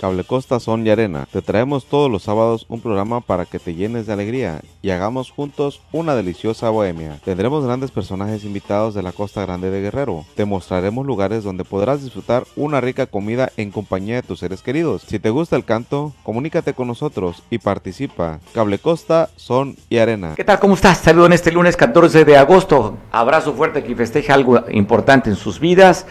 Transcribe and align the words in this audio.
Cable 0.00 0.24
Costa 0.24 0.58
Son 0.60 0.86
y 0.86 0.88
Arena. 0.88 1.28
Te 1.30 1.42
traemos 1.42 1.84
todos 1.84 2.10
los 2.10 2.22
sábados 2.22 2.64
un 2.70 2.80
programa 2.80 3.20
para 3.20 3.44
que 3.44 3.58
te 3.58 3.74
llenes 3.74 4.06
de 4.06 4.14
alegría 4.14 4.62
y 4.80 4.88
hagamos 4.88 5.30
juntos 5.30 5.82
una 5.92 6.14
deliciosa 6.14 6.70
bohemia. 6.70 7.18
Tendremos 7.22 7.66
grandes 7.66 7.90
personajes 7.90 8.44
invitados 8.44 8.94
de 8.94 9.02
la 9.02 9.12
Costa 9.12 9.42
Grande 9.42 9.70
de 9.70 9.82
Guerrero. 9.82 10.24
Te 10.36 10.46
mostraremos 10.46 11.04
lugares 11.04 11.44
donde 11.44 11.66
podrás 11.66 12.02
disfrutar 12.02 12.44
una 12.56 12.80
rica 12.80 13.08
comida 13.08 13.52
en 13.58 13.70
compañía 13.70 14.14
de 14.14 14.22
tus 14.22 14.38
seres 14.38 14.62
queridos. 14.62 15.02
Si 15.06 15.18
te 15.18 15.28
gusta 15.28 15.56
el 15.56 15.66
canto, 15.66 16.14
comunícate 16.22 16.72
con 16.72 16.88
nosotros 16.88 17.42
y 17.50 17.58
participa. 17.58 18.40
Cable 18.54 18.78
Costa 18.78 19.28
Son 19.36 19.76
y 19.90 19.98
Arena. 19.98 20.32
¿Qué 20.34 20.44
tal? 20.44 20.60
¿Cómo 20.60 20.76
estás? 20.76 20.96
Saludos 20.96 21.26
en 21.26 21.34
este 21.34 21.52
lunes 21.52 21.76
14 21.76 22.24
de 22.24 22.38
agosto. 22.38 22.96
Abrazo 23.12 23.52
fuerte 23.52 23.84
que 23.84 23.94
festeja 23.94 24.32
algo 24.32 24.64
importante 24.70 25.28
en 25.28 25.36
sus 25.36 25.60
vidas 25.60 26.06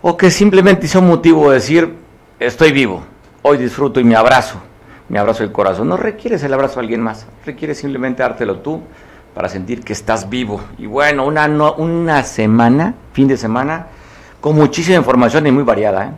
o 0.00 0.16
que 0.16 0.30
simplemente 0.30 0.86
hizo 0.86 1.02
motivo 1.02 1.50
de 1.50 1.54
decir, 1.56 2.09
estoy 2.40 2.72
vivo, 2.72 3.02
hoy 3.42 3.58
disfruto 3.58 4.00
y 4.00 4.04
me 4.04 4.16
abrazo, 4.16 4.58
me 5.08 5.18
abrazo 5.18 5.44
el 5.44 5.52
corazón. 5.52 5.88
No 5.88 5.96
requieres 5.96 6.42
el 6.42 6.52
abrazo 6.52 6.76
de 6.76 6.80
alguien 6.80 7.02
más, 7.02 7.26
requieres 7.44 7.78
simplemente 7.78 8.22
dártelo 8.22 8.58
tú 8.60 8.80
para 9.34 9.48
sentir 9.48 9.84
que 9.84 9.92
estás 9.92 10.28
vivo. 10.28 10.60
Y 10.78 10.86
bueno, 10.86 11.26
una, 11.26 11.46
una 11.46 12.22
semana, 12.24 12.94
fin 13.12 13.28
de 13.28 13.36
semana, 13.36 13.86
con 14.40 14.56
muchísima 14.56 14.96
información 14.96 15.46
y 15.46 15.52
muy 15.52 15.62
variada. 15.62 16.06
¿eh? 16.06 16.10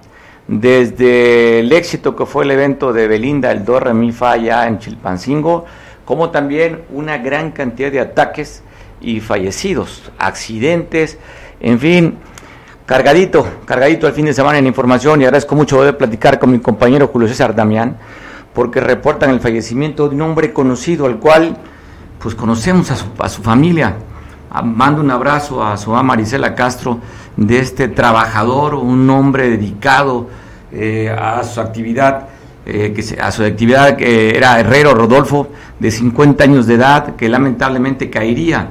Desde 0.47 1.61
el 1.61 1.73
éxito 1.73 2.15
que 2.15 2.25
fue 2.25 2.45
el 2.45 2.53
evento 2.53 2.93
de 2.93 3.09
Belinda, 3.09 3.51
el 3.51 3.65
Dorre 3.65 3.93
Mi 3.93 4.15
allá 4.21 4.67
en 4.67 4.79
Chilpancingo, 4.79 5.67
como 6.05 6.31
también 6.31 6.83
una 6.91 7.19
gran 7.19 7.51
cantidad 7.51 7.91
de 7.91 8.01
ataques 8.01 8.63
y 9.01 9.21
fallecidos, 9.21 10.11
accidentes, 10.19 11.19
en 11.61 11.79
fin, 11.81 12.19
cargadito, 12.87 13.47
cargadito 13.65 14.07
el 14.07 14.13
fin 14.13 14.27
de 14.27 14.35
semana 14.35 14.59
en 14.59 14.67
información 14.67 15.21
y 15.21 15.25
agradezco 15.25 15.55
mucho 15.55 15.77
poder 15.77 15.97
platicar 15.97 16.39
con 16.39 16.51
mi 16.51 16.59
compañero 16.61 17.09
Julio 17.09 17.29
César 17.29 17.55
Damián, 17.55 17.97
porque 18.55 18.81
reportan 18.81 19.31
el 19.31 19.41
fallecimiento 19.41 20.09
de 20.09 20.15
un 20.15 20.23
hombre 20.23 20.53
conocido 20.53 21.07
al 21.07 21.19
cual 21.19 21.57
pues 22.19 22.35
conocemos 22.35 22.91
a 22.91 22.97
su, 22.97 23.07
a 23.19 23.29
su 23.29 23.43
familia. 23.43 23.97
Ah, 24.51 24.63
mando 24.63 25.01
un 25.01 25.11
abrazo 25.11 25.65
a 25.65 25.77
su 25.77 25.91
Marisela 25.93 26.55
Castro 26.55 26.99
de 27.37 27.59
este 27.59 27.89
trabajador, 27.89 28.75
un 28.75 29.09
hombre 29.09 29.49
dedicado 29.49 30.29
eh, 30.71 31.09
a 31.11 31.43
su 31.45 31.61
actividad, 31.61 32.29
eh, 32.67 32.93
que 32.95 33.21
a 33.21 33.31
su 33.33 33.43
actividad 33.45 33.97
que 33.97 34.37
era 34.37 34.61
herrero 34.61 34.95
Rodolfo, 34.95 35.49
de 35.79 35.91
50 35.91 36.45
años 36.45 36.67
de 36.67 36.75
edad, 36.75 37.17
que 37.17 37.29
lamentablemente 37.29 38.11
caería 38.11 38.69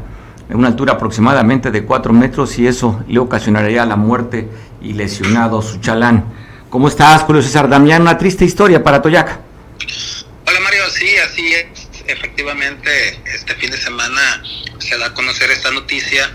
en 0.51 0.57
una 0.57 0.67
altura 0.67 0.93
aproximadamente 0.93 1.71
de 1.71 1.83
4 1.85 2.11
metros 2.11 2.59
y 2.59 2.67
eso 2.67 3.03
le 3.07 3.19
ocasionaría 3.19 3.85
la 3.85 3.95
muerte 3.95 4.49
y 4.81 4.93
lesionado 4.93 5.61
su 5.61 5.79
chalán. 5.79 6.25
¿Cómo 6.69 6.89
estás, 6.89 7.21
Julio 7.21 7.41
César 7.41 7.69
Damián? 7.69 8.01
Una 8.01 8.17
triste 8.17 8.43
historia 8.43 8.83
para 8.83 9.01
Toyaca. 9.01 9.39
Hola 10.45 10.59
Mario, 10.59 10.89
sí, 10.89 11.17
así 11.17 11.53
es. 11.53 11.65
Efectivamente, 12.05 13.21
este 13.33 13.55
fin 13.55 13.71
de 13.71 13.77
semana 13.77 14.43
se 14.79 14.97
da 14.97 15.07
a 15.07 15.13
conocer 15.13 15.49
esta 15.51 15.71
noticia 15.71 16.29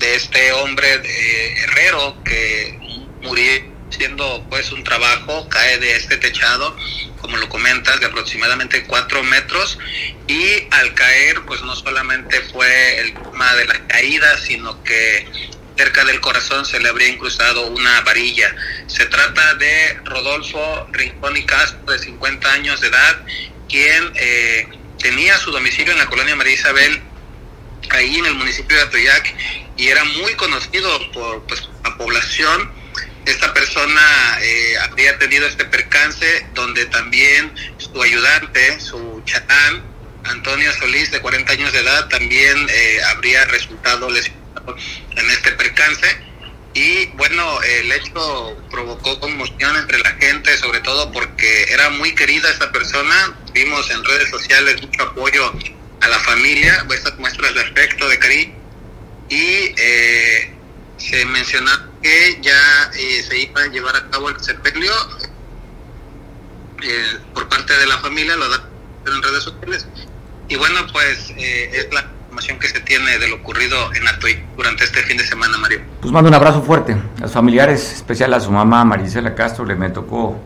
de 0.00 0.16
este 0.16 0.52
hombre 0.52 0.98
de 0.98 1.62
herrero 1.62 2.16
que 2.24 3.06
murió 3.22 3.70
haciendo 3.88 4.44
pues 4.48 4.72
un 4.72 4.82
trabajo, 4.82 5.48
cae 5.48 5.78
de 5.78 5.96
este 5.96 6.16
techado, 6.16 6.76
como 7.20 7.36
lo 7.36 7.48
comentas, 7.48 8.00
de 8.00 8.06
aproximadamente 8.06 8.84
cuatro 8.84 9.22
metros 9.22 9.78
y 10.26 10.66
al 10.70 10.94
caer 10.94 11.42
pues 11.46 11.62
no 11.62 11.74
solamente 11.76 12.40
fue 12.52 13.00
el 13.00 13.14
de 13.56 13.66
la 13.66 13.86
caída, 13.86 14.38
sino 14.38 14.82
que 14.84 15.26
cerca 15.76 16.04
del 16.04 16.20
corazón 16.20 16.64
se 16.66 16.78
le 16.78 16.88
habría 16.88 17.08
incrustado 17.08 17.66
una 17.68 18.00
varilla. 18.02 18.54
Se 18.86 19.06
trata 19.06 19.54
de 19.54 19.98
Rodolfo 20.04 20.86
Rincón 20.92 21.36
y 21.36 21.44
Castro, 21.44 21.92
de 21.92 21.98
50 21.98 22.52
años 22.52 22.80
de 22.80 22.88
edad, 22.88 23.24
quien 23.68 24.12
eh, 24.14 24.68
tenía 24.98 25.38
su 25.38 25.50
domicilio 25.50 25.92
en 25.92 25.98
la 25.98 26.06
colonia 26.06 26.36
María 26.36 26.54
Isabel, 26.54 27.00
ahí 27.90 28.16
en 28.16 28.26
el 28.26 28.34
municipio 28.34 28.76
de 28.76 28.82
Atoyac, 28.82 29.34
y 29.76 29.88
era 29.88 30.04
muy 30.04 30.34
conocido 30.34 31.12
por 31.12 31.46
pues, 31.46 31.68
la 31.82 31.96
población 31.96 32.80
esta 33.26 33.52
persona 33.52 34.38
eh, 34.42 34.74
habría 34.78 35.18
tenido 35.18 35.46
este 35.46 35.64
percance 35.66 36.46
donde 36.54 36.86
también 36.86 37.52
su 37.76 38.02
ayudante, 38.02 38.80
su 38.80 39.22
chatán, 39.24 39.84
Antonio 40.24 40.72
Solís, 40.74 41.10
de 41.10 41.20
40 41.20 41.52
años 41.52 41.72
de 41.72 41.80
edad, 41.80 42.08
también 42.08 42.66
eh, 42.68 42.98
habría 43.14 43.44
resultado 43.46 44.10
lesionado 44.10 44.76
en 45.16 45.30
este 45.30 45.52
percance. 45.52 46.06
Y 46.74 47.06
bueno, 47.16 47.60
el 47.62 47.90
hecho 47.90 48.56
provocó 48.70 49.18
conmoción 49.18 49.76
entre 49.76 49.98
la 49.98 50.10
gente, 50.12 50.56
sobre 50.58 50.80
todo 50.80 51.10
porque 51.10 51.64
era 51.64 51.90
muy 51.90 52.14
querida 52.14 52.48
esta 52.50 52.70
persona. 52.70 53.36
Vimos 53.52 53.90
en 53.90 54.04
redes 54.04 54.30
sociales 54.30 54.80
mucho 54.80 55.02
apoyo 55.02 55.52
a 56.00 56.08
la 56.08 56.18
familia, 56.20 56.86
estas 56.90 57.18
muestras 57.18 57.54
de 57.54 57.60
afecto, 57.62 58.08
de 58.08 58.18
cariño. 58.18 58.54
Y 59.28 59.74
eh, 59.76 60.54
se 60.96 61.24
mencionó 61.26 61.70
que 62.02 62.38
ya 62.42 62.90
eh, 62.94 63.24
se 63.28 63.38
iba 63.38 63.62
a 63.62 63.66
llevar 63.66 63.96
a 63.96 64.08
cabo 64.10 64.28
el 64.28 64.40
sepelio 64.40 64.92
eh, 66.82 67.18
por 67.34 67.48
parte 67.48 67.76
de 67.76 67.86
la 67.86 67.98
familia, 67.98 68.36
lo 68.36 68.48
da 68.48 68.68
en 69.06 69.22
redes 69.22 69.42
sociales. 69.42 69.86
Y 70.50 70.56
bueno, 70.56 70.80
pues 70.92 71.32
eh, 71.38 71.70
es 71.72 71.94
la 71.94 72.04
información 72.24 72.58
que 72.58 72.66
se 72.66 72.80
tiene 72.80 73.18
de 73.20 73.28
lo 73.28 73.36
ocurrido 73.36 73.94
en 73.94 74.08
Atoy 74.08 74.36
durante 74.56 74.82
este 74.82 75.00
fin 75.02 75.16
de 75.16 75.22
semana, 75.22 75.56
Mario. 75.58 75.78
Pues 76.00 76.12
mando 76.12 76.28
un 76.28 76.34
abrazo 76.34 76.60
fuerte 76.60 76.94
a 76.94 77.20
los 77.20 77.30
familiares, 77.30 77.92
especial 77.92 78.34
a 78.34 78.40
su 78.40 78.50
mamá 78.50 78.84
Marisela 78.84 79.36
Castro, 79.36 79.64
le 79.64 79.76
me 79.76 79.90
tocó 79.90 80.40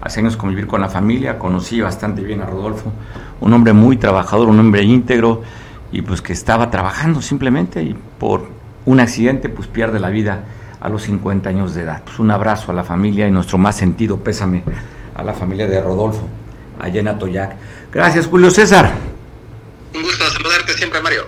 hace 0.00 0.20
años 0.20 0.36
convivir 0.36 0.68
con 0.68 0.80
la 0.80 0.88
familia, 0.88 1.40
conocí 1.40 1.80
bastante 1.80 2.22
bien 2.22 2.40
a 2.40 2.46
Rodolfo, 2.46 2.92
un 3.40 3.52
hombre 3.52 3.72
muy 3.72 3.96
trabajador, 3.96 4.48
un 4.48 4.60
hombre 4.60 4.84
íntegro 4.84 5.42
y 5.90 6.02
pues 6.02 6.22
que 6.22 6.32
estaba 6.32 6.70
trabajando 6.70 7.20
simplemente 7.20 7.82
y 7.82 7.96
por 8.20 8.48
un 8.86 9.00
accidente 9.00 9.48
pues 9.48 9.66
pierde 9.66 9.98
la 9.98 10.10
vida 10.10 10.44
a 10.80 10.88
los 10.88 11.02
50 11.02 11.50
años 11.50 11.74
de 11.74 11.82
edad. 11.82 12.04
Pues 12.04 12.20
un 12.20 12.30
abrazo 12.30 12.70
a 12.70 12.74
la 12.76 12.84
familia 12.84 13.26
y 13.26 13.32
nuestro 13.32 13.58
más 13.58 13.74
sentido 13.74 14.20
pésame 14.22 14.62
a 15.16 15.24
la 15.24 15.34
familia 15.34 15.66
de 15.66 15.80
Rodolfo, 15.80 16.28
allá 16.78 17.00
en 17.00 17.08
Atoyac. 17.08 17.56
Gracias, 17.90 18.28
Julio 18.28 18.52
César. 18.52 19.07
Un 19.98 20.04
gusto 20.04 20.24
saludarte 20.30 20.74
siempre, 20.74 21.02
Mario. 21.02 21.22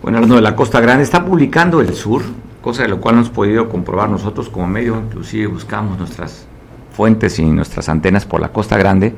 Bueno, 0.00 0.20
de 0.20 0.40
la 0.40 0.54
Costa 0.54 0.80
Grande, 0.80 1.02
está 1.02 1.24
publicando 1.24 1.80
el 1.80 1.92
sur, 1.92 2.22
cosa 2.60 2.82
de 2.82 2.88
lo 2.88 3.00
cual 3.00 3.16
hemos 3.16 3.30
podido 3.30 3.68
comprobar 3.68 4.08
nosotros 4.08 4.48
como 4.48 4.68
medio, 4.68 4.96
inclusive 4.96 5.48
buscamos 5.48 5.98
nuestras 5.98 6.46
fuentes 6.92 7.40
y 7.40 7.44
nuestras 7.46 7.88
antenas 7.88 8.24
por 8.24 8.40
la 8.40 8.50
Costa 8.50 8.76
Grande, 8.76 9.12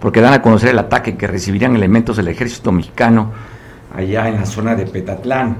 porque 0.00 0.20
dan 0.20 0.32
a 0.32 0.42
conocer 0.42 0.70
el 0.70 0.80
ataque 0.80 1.16
que 1.16 1.28
recibirían 1.28 1.76
elementos 1.76 2.16
del 2.16 2.26
ejército 2.26 2.72
mexicano 2.72 3.30
allá 3.94 4.28
en 4.28 4.34
la 4.34 4.46
zona 4.46 4.74
de 4.74 4.86
Petatlán 4.86 5.56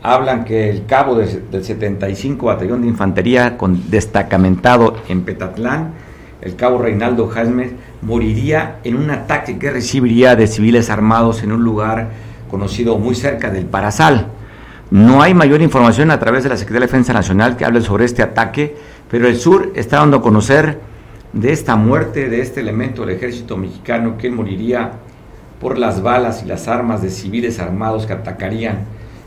hablan 0.00 0.44
que 0.44 0.70
el 0.70 0.86
cabo 0.86 1.16
del 1.16 1.64
75 1.64 2.46
Batallón 2.46 2.82
de 2.82 2.88
Infantería 2.88 3.58
con 3.58 3.90
destacamentado 3.90 4.96
en 5.08 5.22
Petatlán, 5.22 5.94
el 6.42 6.54
cabo 6.54 6.78
Reinaldo 6.78 7.26
Jaime, 7.26 7.72
moriría 8.02 8.78
en 8.84 8.96
un 8.96 9.10
ataque 9.10 9.58
que 9.58 9.70
recibiría 9.70 10.36
de 10.36 10.46
civiles 10.46 10.90
armados 10.90 11.42
en 11.42 11.52
un 11.52 11.62
lugar 11.62 12.10
conocido 12.50 12.98
muy 12.98 13.14
cerca 13.14 13.50
del 13.50 13.66
Parasal. 13.66 14.28
No 14.90 15.22
hay 15.22 15.34
mayor 15.34 15.62
información 15.62 16.10
a 16.10 16.18
través 16.18 16.42
de 16.42 16.48
la 16.48 16.56
Secretaría 16.56 16.80
de 16.80 16.86
Defensa 16.86 17.12
Nacional 17.12 17.56
que 17.56 17.64
hable 17.64 17.80
sobre 17.80 18.04
este 18.04 18.22
ataque, 18.22 18.76
pero 19.10 19.28
el 19.28 19.36
sur 19.36 19.72
está 19.76 19.98
dando 19.98 20.18
a 20.18 20.22
conocer 20.22 20.80
de 21.32 21.52
esta 21.52 21.76
muerte 21.76 22.28
de 22.28 22.40
este 22.40 22.60
elemento 22.60 23.06
del 23.06 23.16
ejército 23.16 23.56
mexicano 23.56 24.18
que 24.18 24.30
moriría 24.30 24.92
por 25.60 25.78
las 25.78 26.02
balas 26.02 26.42
y 26.42 26.46
las 26.46 26.66
armas 26.66 27.02
de 27.02 27.10
civiles 27.10 27.60
armados 27.60 28.06
que 28.06 28.14
atacarían 28.14 28.78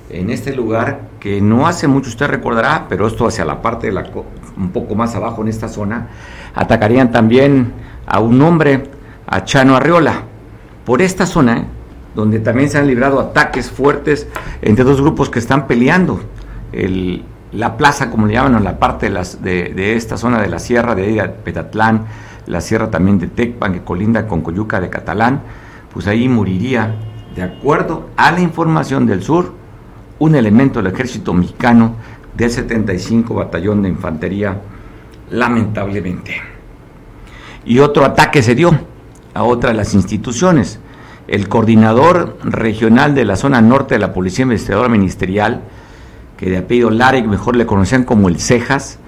en 0.09 0.29
este 0.29 0.53
lugar 0.53 0.99
que 1.19 1.39
no 1.39 1.65
hace 1.65 1.87
mucho 1.87 2.09
usted 2.09 2.27
recordará, 2.27 2.87
pero 2.89 3.07
esto 3.07 3.25
hacia 3.25 3.45
la 3.45 3.61
parte 3.61 3.87
de 3.87 3.93
la 3.93 4.05
un 4.57 4.69
poco 4.69 4.95
más 4.95 5.15
abajo 5.15 5.41
en 5.41 5.47
esta 5.47 5.67
zona, 5.67 6.09
atacarían 6.53 7.11
también 7.11 7.73
a 8.05 8.19
un 8.19 8.41
hombre, 8.41 8.89
a 9.27 9.43
Chano 9.43 9.75
Arriola. 9.75 10.23
Por 10.85 11.01
esta 11.01 11.25
zona, 11.25 11.65
donde 12.15 12.39
también 12.39 12.69
se 12.69 12.77
han 12.77 12.87
librado 12.87 13.19
ataques 13.19 13.71
fuertes 13.71 14.27
entre 14.61 14.83
dos 14.83 15.01
grupos 15.01 15.29
que 15.29 15.39
están 15.39 15.67
peleando. 15.67 16.21
la 17.51 17.77
plaza, 17.77 18.09
como 18.09 18.27
le 18.27 18.33
llaman, 18.33 18.55
en 18.55 18.63
la 18.63 18.79
parte 18.79 19.07
de, 19.07 19.11
las, 19.11 19.41
de, 19.43 19.95
esta 19.95 20.17
zona 20.17 20.41
de 20.41 20.49
la 20.49 20.59
sierra 20.59 20.95
de 20.95 21.23
Petatlán, 21.43 22.05
la 22.47 22.61
sierra 22.61 22.89
también 22.89 23.19
de 23.19 23.27
Tecpan, 23.27 23.73
que 23.73 23.81
colinda 23.83 24.27
con 24.27 24.41
Coyuca 24.41 24.81
de 24.81 24.89
Catalán, 24.89 25.41
pues 25.93 26.07
ahí 26.07 26.27
moriría, 26.27 26.95
de 27.35 27.43
acuerdo 27.43 28.09
a 28.17 28.31
la 28.31 28.41
información 28.41 29.05
del 29.05 29.23
sur, 29.23 29.53
un 30.19 30.35
elemento 30.35 30.81
del 30.81 30.91
ejército 30.91 31.33
mexicano 31.33 31.95
del 32.35 32.49
75 32.49 33.33
Batallón 33.33 33.83
de 33.83 33.89
Infantería, 33.89 34.59
lamentablemente. 35.29 36.52
Y 37.65 37.79
otro 37.79 38.05
ataque 38.05 38.41
se 38.41 38.55
dio 38.55 38.71
a 39.33 39.43
otra 39.43 39.69
de 39.71 39.75
las 39.75 39.93
instituciones. 39.93 40.79
El 41.27 41.47
coordinador 41.47 42.37
regional 42.43 43.15
de 43.15 43.25
la 43.25 43.35
zona 43.35 43.61
norte 43.61 43.95
de 43.95 43.99
la 43.99 44.13
Policía 44.13 44.43
Investigadora 44.43 44.89
Ministerial, 44.89 45.61
que 46.37 46.49
de 46.49 46.57
apellido 46.57 46.89
Larek, 46.89 47.25
mejor 47.25 47.55
le 47.55 47.65
conocían 47.65 48.03
como 48.03 48.27
el 48.27 48.39
Cejas, 48.39 48.99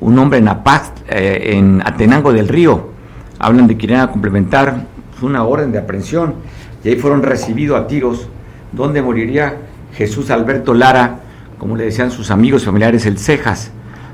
un 0.00 0.18
hombre 0.18 0.38
en, 0.38 0.48
Apaz, 0.48 0.92
eh, 1.08 1.54
en 1.56 1.82
Atenango 1.84 2.32
del 2.32 2.48
Río, 2.48 2.90
hablan 3.38 3.66
de 3.66 3.76
que 3.76 3.86
irían 3.86 4.02
a 4.02 4.10
complementar 4.10 4.86
una 5.22 5.44
orden 5.44 5.72
de 5.72 5.78
aprehensión 5.78 6.34
y 6.84 6.90
ahí 6.90 6.96
fueron 6.96 7.22
recibidos 7.22 7.80
a 7.80 7.86
tiros, 7.86 8.28
donde 8.72 9.02
moriría 9.02 9.56
Jesús 9.94 10.30
Alberto 10.30 10.74
Lara, 10.74 11.20
como 11.58 11.76
le 11.76 11.84
decían 11.84 12.10
sus 12.10 12.30
amigos 12.30 12.62
y 12.62 12.66
familiares, 12.66 13.06
el 13.06 13.18
Cejas. 13.18 13.70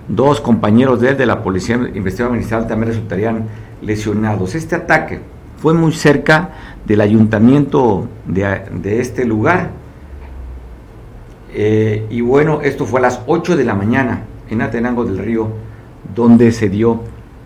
Dos 0.09 0.41
compañeros 0.41 1.01
de 1.01 1.11
él 1.11 1.17
de 1.17 1.27
la 1.27 1.43
Policía 1.43 1.77
Investigadora 1.77 2.33
Ministerial 2.33 2.69
también 2.69 2.89
resultarían 2.89 3.45
lesionados. 3.83 4.55
Este 4.55 4.75
ataque 4.77 5.21
fue 5.59 5.75
muy 5.75 5.93
cerca 5.93 6.51
del 6.85 7.01
ayuntamiento 7.01 8.09
de, 8.27 9.01
este 9.01 9.25
lugar. 9.25 9.71
Eh, 11.53 12.07
y 12.11 12.21
bueno, 12.21 12.61
esto 12.63 12.87
fue 12.87 13.01
a 13.01 13.03
las 13.03 13.21
8 13.27 13.57
de 13.57 13.65
la 13.65 13.75
mañana 13.75 14.23
en 14.49 14.63
Atenango 14.63 15.05
del 15.05 15.19
Río, 15.19 15.49
donde 16.15 16.53
se 16.53 16.69
dio 16.69 17.01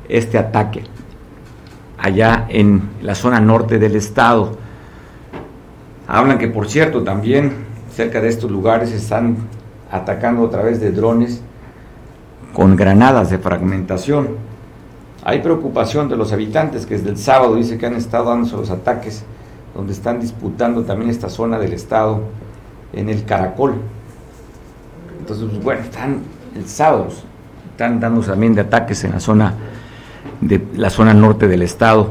este 0.09 0.39
ataque, 0.39 0.85
allá 1.99 2.47
en 2.49 2.83
la 3.03 3.15
zona 3.15 3.41
norte 3.41 3.79
del 3.79 3.97
estado. 3.97 4.57
Hablan 6.07 6.39
que, 6.39 6.49
por 6.49 6.69
cierto, 6.69 7.03
también 7.03 7.53
cerca 7.91 8.21
de 8.21 8.29
estos 8.29 8.51
lugares 8.51 8.93
están 8.93 9.37
atacando 9.91 10.47
a 10.47 10.51
través 10.51 10.81
de 10.81 10.91
drones 10.91 11.41
con 12.53 12.77
granadas 12.77 13.31
de 13.31 13.39
fragmentación. 13.39 14.54
Hay 15.27 15.41
preocupación 15.41 16.11
de 16.11 16.17
los 16.17 16.35
habitantes 16.35 16.85
que 16.85 16.99
desde 16.99 17.09
el 17.09 17.17
sábado 17.17 17.55
dice 17.55 17.79
que 17.79 17.87
han 17.87 17.95
estado 17.95 18.27
dando 18.27 18.59
los 18.59 18.69
ataques, 18.69 19.25
donde 19.75 19.95
están 19.95 20.21
disputando 20.21 20.83
también 20.85 21.11
esta 21.11 21.31
zona 21.31 21.59
del 21.59 21.73
estado 21.73 22.21
en 22.93 23.09
el 23.09 23.25
Caracol. 23.25 23.77
Entonces, 25.19 25.47
pues, 25.51 25.65
bueno, 25.65 25.81
están 25.81 26.19
el 26.55 26.69
sábado, 26.69 27.09
están 27.71 28.01
dando 28.01 28.21
también 28.21 28.55
de 28.55 28.61
ataques 28.61 29.03
en 29.05 29.13
la 29.13 29.21
zona 29.21 29.55
de 30.43 30.63
la 30.77 30.91
zona 30.91 31.15
norte 31.15 31.49
del 31.49 31.63
estado. 31.63 32.11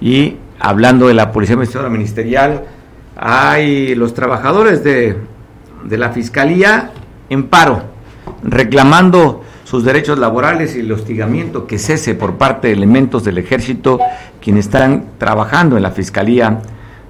Y 0.00 0.36
hablando 0.58 1.08
de 1.08 1.14
la 1.14 1.32
Policía 1.32 1.56
Ministerial, 1.56 2.64
hay 3.14 3.94
los 3.94 4.14
trabajadores 4.14 4.82
de, 4.82 5.18
de 5.84 5.98
la 5.98 6.10
Fiscalía 6.12 6.92
en 7.28 7.46
paro, 7.48 7.82
reclamando 8.42 9.42
sus 9.74 9.82
derechos 9.82 10.20
laborales 10.20 10.76
y 10.76 10.80
el 10.80 10.92
hostigamiento 10.92 11.66
que 11.66 11.80
cese 11.80 12.14
por 12.14 12.38
parte 12.38 12.68
de 12.68 12.74
elementos 12.74 13.24
del 13.24 13.38
ejército 13.38 13.98
quienes 14.40 14.66
están 14.66 15.18
trabajando 15.18 15.76
en 15.76 15.82
la 15.82 15.90
Fiscalía 15.90 16.60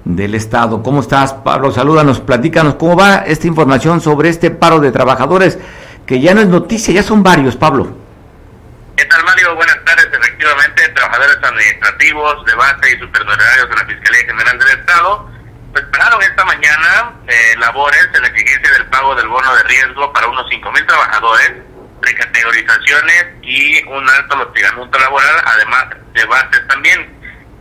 del 0.03 0.33
Estado. 0.33 0.81
¿Cómo 0.81 1.01
estás, 1.01 1.31
Pablo? 1.31 1.71
Salúdanos, 1.71 2.21
platícanos 2.21 2.73
cómo 2.73 2.97
va 2.97 3.17
esta 3.17 3.45
información 3.45 4.01
sobre 4.01 4.29
este 4.29 4.49
paro 4.49 4.79
de 4.79 4.91
trabajadores 4.91 5.59
que 6.07 6.19
ya 6.19 6.33
no 6.33 6.41
es 6.41 6.47
noticia, 6.47 6.91
ya 6.91 7.03
son 7.03 7.21
varios, 7.21 7.55
Pablo. 7.55 7.95
¿Qué 8.97 9.05
tal, 9.05 9.23
Mario? 9.25 9.53
Buenas 9.53 9.77
tardes. 9.85 10.07
Efectivamente, 10.11 10.89
trabajadores 10.89 11.37
administrativos 11.43 12.45
de 12.45 12.55
base 12.55 12.95
y 12.95 12.99
supernumerarios 12.99 13.69
de 13.69 13.75
la 13.75 13.85
Fiscalía 13.85 14.21
General 14.25 14.57
del 14.57 14.79
Estado 14.79 15.29
pues 15.71 15.85
pararon 15.91 16.19
esta 16.23 16.45
mañana 16.45 17.13
eh, 17.27 17.55
labores 17.59 18.07
en 18.15 18.21
la 18.23 18.27
exigencia 18.29 18.71
del 18.71 18.87
pago 18.87 19.13
del 19.13 19.27
bono 19.27 19.55
de 19.55 19.63
riesgo 19.63 20.11
para 20.13 20.27
unos 20.29 20.49
5.000 20.49 20.87
trabajadores 20.87 21.74
recategorizaciones 22.05 23.25
y 23.41 23.83
un 23.83 24.09
alto 24.09 24.41
hostigamiento 24.41 24.99
laboral, 24.99 25.35
además 25.45 25.85
de 26.13 26.25
bases 26.25 26.67
también. 26.67 27.13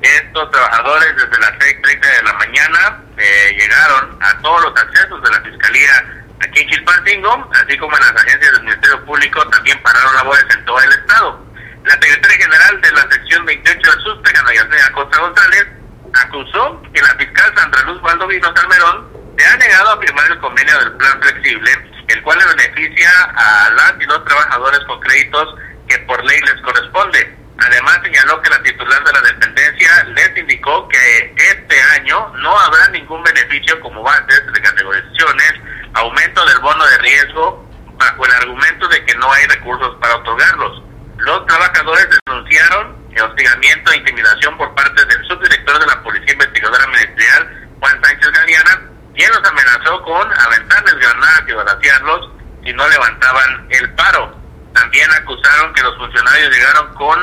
Estos 0.02 0.50
trabajadores 0.50 1.17
desde 1.17 1.41
las 1.41 1.52
6.30 1.52 2.00
de 2.00 2.23
la 2.25 2.32
mañana 2.35 3.00
eh, 3.17 3.56
llegaron 3.58 4.19
a 4.20 4.38
todos 4.43 4.64
los 4.64 4.76
accesos 4.76 5.23
de 5.23 5.31
la 5.31 5.41
Fiscalía 5.41 6.25
aquí 6.41 6.61
en 6.61 6.69
Chilpancingo, 6.69 7.50
así 7.55 7.79
como 7.79 7.96
en 7.96 8.02
las 8.02 8.23
agencias 8.23 8.52
del 8.52 8.64
Ministerio 8.64 9.05
Público, 9.05 9.49
también 9.49 9.81
pararon 9.82 10.14
labores 10.14 10.44
en 10.50 10.64
todo 10.64 10.81
el 10.81 10.91
Estado. 10.91 11.44
La 11.85 11.93
secretaria 11.93 12.37
general 12.37 12.81
de 12.81 12.93
la 12.93 13.02
sección 13.11 13.44
28 13.44 13.91
del 13.91 14.00
SUSPEC, 14.00 14.38
Ana 14.38 14.55
Yasmina 14.55 14.93
Costa 14.93 15.19
González, 15.19 15.67
acusó 16.14 16.82
que 16.93 17.02
la 17.02 17.14
fiscal 17.17 17.52
Sandra 17.56 17.82
Luz 17.82 18.00
Valdovino 18.02 18.55
Salmerón 18.55 19.08
se 19.36 19.46
ha 19.46 19.56
negado 19.56 19.90
a 19.90 20.00
firmar 20.00 20.31
el 20.31 20.38
convenio 20.38 20.78
del 20.78 20.92
plan 20.92 21.20
flexible 21.20 21.94
el 22.08 22.22
cual 22.22 22.38
le 22.38 22.46
beneficia 22.46 23.10
a 23.34 23.70
las 23.70 23.94
y 24.00 24.04
los 24.04 24.25
trabajadores 24.25 24.81
con 24.86 25.00
créditos 25.00 25.54
que 25.88 25.98
por 26.00 26.22
ley 26.25 26.40
les 26.40 26.60
corresponde. 26.62 27.36
Además, 27.58 28.00
señaló 28.02 28.42
que 28.42 28.50
la 28.50 28.62
titular 28.62 29.02
de 29.04 29.12
la 29.12 29.20
dependencia 29.20 30.04
les 30.04 30.36
indicó 30.36 30.88
que 30.88 31.34
este 31.36 31.81
año 31.96 32.32
no 32.36 32.58
habrá 32.58 32.88
ningún 32.88 33.22
beneficio 33.22 33.81
como 33.81 34.02
bases 34.02 34.42
de 34.52 34.60
categorizaciones, 34.60 35.54
aumento 35.94 36.44
del 36.46 36.58
bono 36.58 36.84
de 36.84 36.98
riesgo, 36.98 37.69
bajo 37.96 38.26
el 38.26 38.32
argumento 38.32 38.88
de 38.88 39.04
que 39.04 39.14
no 39.14 39.32
hay 39.32 39.46
recursos 39.46 39.96
para 40.00 40.16
otorgarlos. 40.16 40.82
Los 41.19 41.46
trabajadores 41.46 42.08
denunciaron 42.26 42.96
el 43.14 43.22
hostigamiento 43.22 43.92
e 43.92 43.96
intimidación 43.98 44.58
por 44.58 44.75
parte 44.75 45.04
del 45.06 45.25
subdirector 45.26 45.78
de 45.78 45.86
la 45.86 46.02
Policía 46.02 46.32
Investigadora 46.32 46.86
Ministerial, 46.88 47.69
Juan 47.78 48.04
Sánchez 48.04 48.31
Galeana, 48.32 48.94
quien 49.14 49.31
los 49.31 49.44
amenazó 49.44 50.02
con 50.02 50.32
aventarles 50.32 50.94
granadas 50.96 51.43
y 51.49 51.52
balasearlos 51.52 52.31
si 52.64 52.72
no 52.72 52.88
levantaban 52.88 53.66
el 53.70 53.94
paro. 53.94 54.34
También 54.72 55.08
acusaron 55.12 55.72
que 55.72 55.82
los 55.82 55.96
funcionarios 55.96 56.50
llegaron 56.50 56.94
con, 56.94 57.22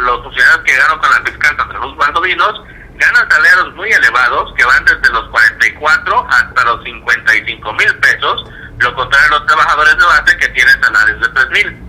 los 0.00 0.22
funcionarios 0.22 0.64
que 0.64 0.72
llegaron 0.72 0.98
con 0.98 1.10
la 1.10 1.30
fiscal 1.30 1.56
Santa 1.56 1.78
Luz 1.78 1.96
Valdovinos, 1.96 2.62
ganan 2.94 3.30
salarios 3.30 3.74
muy 3.74 3.90
elevados 3.92 4.52
que 4.56 4.64
van 4.64 4.84
desde 4.84 5.12
los 5.12 5.28
44 5.30 6.26
hasta 6.28 6.64
los 6.64 6.82
55 6.82 7.72
mil 7.74 7.96
pesos, 7.98 8.44
lo 8.78 8.94
contrario 8.94 9.28
a 9.28 9.38
los 9.38 9.46
trabajadores 9.46 9.96
de 9.96 10.04
base 10.04 10.36
que 10.38 10.48
tienen 10.48 10.82
salarios 10.82 11.20
de 11.20 11.28
3 11.28 11.50
mil. 11.50 11.88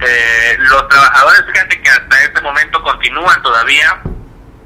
Eh, 0.00 0.56
los 0.58 0.88
trabajadores, 0.88 1.44
fíjate 1.52 1.82
que 1.82 1.90
hasta 1.90 2.22
este 2.22 2.40
momento 2.40 2.82
continúan 2.82 3.42
todavía 3.42 4.02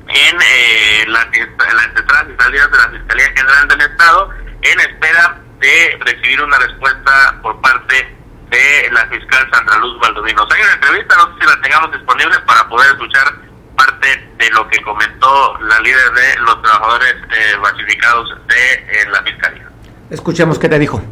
en 0.09 0.37
eh, 0.41 1.05
las, 1.09 1.27
entradas 1.27 2.27
y 2.33 2.43
salidas 2.43 2.71
de 2.71 2.79
la 2.79 2.89
Fiscalía 2.91 3.27
General 3.37 3.69
del 3.69 3.81
Estado 3.83 4.31
en 4.63 4.81
espera 4.81 5.41
de 5.61 5.99
recibir 6.01 6.43
una 6.43 6.59
respuesta 6.59 7.39
por 7.43 7.61
parte 7.61 8.17
de 8.51 8.91
la 8.91 9.07
fiscal 9.09 9.49
Sandra 9.53 9.77
Luz 9.79 10.01
Valdovinos. 10.01 10.47
Hay 10.51 10.63
una 10.63 10.73
entrevista, 10.75 11.17
no 11.17 11.35
sé 11.35 11.41
si 11.41 11.47
la 11.47 11.61
tengamos 11.61 11.93
disponible 11.93 12.39
para 12.47 12.69
poder 12.69 12.91
escuchar 12.93 13.35
parte 13.77 14.09
de 14.39 14.51
lo 14.51 14.67
que 14.69 14.83
comentó 14.83 15.59
la 15.61 15.79
líder 15.81 16.13
de 16.13 16.41
los 16.41 16.63
trabajadores 16.63 17.15
eh, 17.15 17.57
basificados 17.61 18.31
de 18.49 18.73
eh, 18.73 19.11
la 19.11 19.23
fiscalía. 19.23 19.71
Escuchemos 20.11 20.59
qué 20.59 20.69
te 20.69 20.79
dijo. 20.79 21.03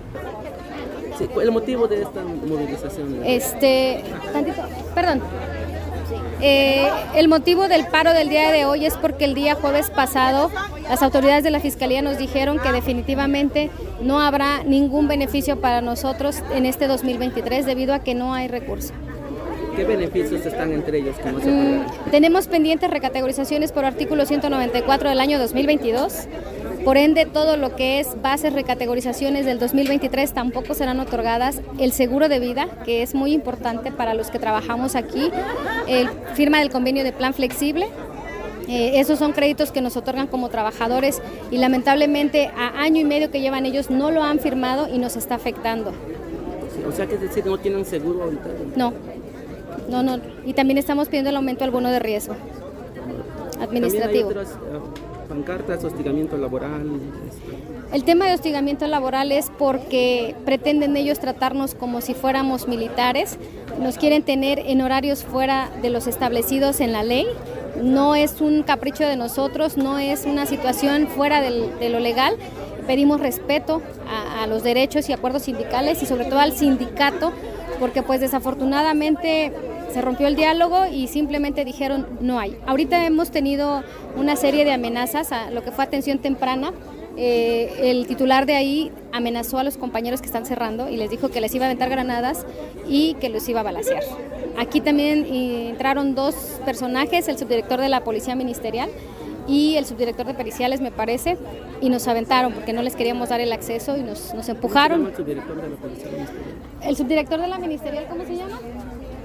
Sí, 1.18 1.28
el 1.40 1.50
motivo 1.50 1.86
de 1.86 2.02
esta 2.02 2.22
movilización. 2.22 3.22
Este, 3.24 4.04
perdón. 4.94 5.22
Eh, 6.40 6.88
el 7.14 7.28
motivo 7.28 7.66
del 7.68 7.86
paro 7.86 8.12
del 8.12 8.28
día 8.28 8.52
de 8.52 8.66
hoy 8.66 8.84
es 8.84 8.94
porque 8.96 9.24
el 9.24 9.34
día 9.34 9.54
jueves 9.54 9.90
pasado 9.90 10.50
las 10.88 11.02
autoridades 11.02 11.42
de 11.42 11.50
la 11.50 11.60
Fiscalía 11.60 12.02
nos 12.02 12.18
dijeron 12.18 12.58
que 12.58 12.70
definitivamente 12.72 13.70
no 14.00 14.20
habrá 14.20 14.62
ningún 14.62 15.08
beneficio 15.08 15.60
para 15.60 15.80
nosotros 15.80 16.42
en 16.54 16.66
este 16.66 16.86
2023 16.86 17.64
debido 17.64 17.94
a 17.94 18.00
que 18.00 18.14
no 18.14 18.34
hay 18.34 18.48
recursos. 18.48 18.92
¿Qué 19.76 19.84
beneficios 19.84 20.44
están 20.46 20.72
entre 20.72 20.98
ellos? 20.98 21.16
Mm, 21.44 22.10
tenemos 22.10 22.46
pendientes 22.48 22.90
recategorizaciones 22.90 23.72
por 23.72 23.84
artículo 23.84 24.24
194 24.24 25.10
del 25.10 25.20
año 25.20 25.38
2022 25.38 26.28
por 26.86 26.96
ende, 26.96 27.26
todo 27.26 27.56
lo 27.56 27.74
que 27.74 27.98
es 27.98 28.22
bases, 28.22 28.52
recategorizaciones 28.52 29.44
del 29.44 29.58
2023 29.58 30.32
tampoco 30.32 30.72
serán 30.72 31.00
otorgadas. 31.00 31.60
El 31.80 31.90
seguro 31.90 32.28
de 32.28 32.38
vida, 32.38 32.68
que 32.84 33.02
es 33.02 33.12
muy 33.12 33.32
importante 33.32 33.90
para 33.90 34.14
los 34.14 34.30
que 34.30 34.38
trabajamos 34.38 34.94
aquí, 34.94 35.32
el 35.88 36.08
firma 36.34 36.60
del 36.60 36.70
convenio 36.70 37.02
de 37.02 37.12
plan 37.12 37.34
flexible, 37.34 37.88
eh, 38.68 39.00
esos 39.00 39.18
son 39.18 39.32
créditos 39.32 39.72
que 39.72 39.80
nos 39.80 39.96
otorgan 39.96 40.28
como 40.28 40.48
trabajadores 40.48 41.20
y 41.50 41.58
lamentablemente 41.58 42.52
a 42.56 42.80
año 42.80 43.00
y 43.00 43.04
medio 43.04 43.32
que 43.32 43.40
llevan 43.40 43.66
ellos 43.66 43.90
no 43.90 44.12
lo 44.12 44.22
han 44.22 44.38
firmado 44.38 44.86
y 44.86 44.98
nos 44.98 45.16
está 45.16 45.34
afectando. 45.34 45.92
o 46.88 46.92
sea 46.92 47.08
que 47.08 47.16
es 47.16 47.20
decir, 47.20 47.44
no 47.46 47.58
tienen 47.58 47.84
seguro 47.84 48.22
ahorita. 48.22 48.48
No, 48.76 48.92
no, 49.88 50.02
no. 50.02 50.20
Y 50.44 50.54
también 50.54 50.78
estamos 50.78 51.08
pidiendo 51.08 51.30
el 51.30 51.36
aumento 51.36 51.64
del 51.64 51.70
bono 51.70 51.90
de 51.90 51.98
riesgo 51.98 52.34
administrativo 53.60 54.30
pancartas, 55.26 55.84
hostigamiento 55.84 56.36
laboral. 56.36 56.88
El 57.92 58.04
tema 58.04 58.26
de 58.26 58.34
hostigamiento 58.34 58.86
laboral 58.86 59.32
es 59.32 59.50
porque 59.58 60.34
pretenden 60.44 60.96
ellos 60.96 61.18
tratarnos 61.20 61.74
como 61.74 62.00
si 62.00 62.14
fuéramos 62.14 62.68
militares, 62.68 63.38
nos 63.80 63.98
quieren 63.98 64.22
tener 64.22 64.58
en 64.58 64.80
horarios 64.80 65.24
fuera 65.24 65.70
de 65.82 65.90
los 65.90 66.06
establecidos 66.06 66.80
en 66.80 66.92
la 66.92 67.02
ley. 67.02 67.26
No 67.82 68.14
es 68.14 68.40
un 68.40 68.62
capricho 68.62 69.04
de 69.04 69.16
nosotros, 69.16 69.76
no 69.76 69.98
es 69.98 70.24
una 70.24 70.46
situación 70.46 71.08
fuera 71.08 71.42
de 71.42 71.88
lo 71.90 72.00
legal. 72.00 72.36
Pedimos 72.86 73.20
respeto 73.20 73.82
a, 74.08 74.44
a 74.44 74.46
los 74.46 74.62
derechos 74.62 75.08
y 75.08 75.12
acuerdos 75.12 75.42
sindicales 75.42 76.02
y 76.02 76.06
sobre 76.06 76.24
todo 76.24 76.38
al 76.38 76.52
sindicato, 76.52 77.32
porque 77.78 78.02
pues 78.02 78.20
desafortunadamente 78.20 79.52
se 79.92 80.02
rompió 80.02 80.26
el 80.26 80.36
diálogo 80.36 80.86
y 80.86 81.08
simplemente 81.08 81.64
dijeron 81.64 82.06
no 82.20 82.38
hay. 82.38 82.56
Ahorita 82.66 83.04
hemos 83.06 83.30
tenido 83.30 83.82
una 84.16 84.36
serie 84.36 84.64
de 84.64 84.72
amenazas 84.72 85.32
a 85.32 85.50
lo 85.50 85.62
que 85.62 85.70
fue 85.72 85.84
atención 85.84 86.18
temprana 86.18 86.72
eh, 87.18 87.90
el 87.90 88.06
titular 88.06 88.44
de 88.44 88.54
ahí 88.54 88.92
amenazó 89.12 89.58
a 89.58 89.64
los 89.64 89.78
compañeros 89.78 90.20
que 90.20 90.26
están 90.26 90.44
cerrando 90.44 90.90
y 90.90 90.96
les 90.96 91.08
dijo 91.08 91.30
que 91.30 91.40
les 91.40 91.54
iba 91.54 91.64
a 91.64 91.68
aventar 91.68 91.88
granadas 91.88 92.44
y 92.86 93.14
que 93.14 93.30
los 93.30 93.48
iba 93.48 93.60
a 93.60 93.62
balasear. 93.62 94.02
Aquí 94.58 94.80
también 94.82 95.24
eh, 95.24 95.70
entraron 95.70 96.14
dos 96.14 96.34
personajes, 96.66 97.28
el 97.28 97.38
subdirector 97.38 97.80
de 97.80 97.88
la 97.88 98.04
Policía 98.04 98.34
Ministerial 98.34 98.90
y 99.48 99.76
el 99.76 99.86
subdirector 99.86 100.26
de 100.26 100.34
periciales, 100.34 100.80
me 100.80 100.90
parece, 100.90 101.38
y 101.80 101.88
nos 101.88 102.06
aventaron 102.08 102.52
porque 102.52 102.72
no 102.72 102.82
les 102.82 102.96
queríamos 102.96 103.30
dar 103.30 103.40
el 103.40 103.52
acceso 103.52 103.96
y 103.96 104.02
nos, 104.02 104.34
nos 104.34 104.48
empujaron. 104.48 105.06
el 105.06 105.16
subdirector 105.16 105.56
de 105.62 105.68
la 105.68 105.76
Policía 105.76 106.10
Ministerial? 106.10 106.56
El 106.82 106.96
subdirector 106.96 107.40
de 107.40 107.48
la 107.48 107.58
Ministerial, 107.58 108.06
¿cómo 108.10 108.24
se 108.26 108.36
llama? 108.36 108.60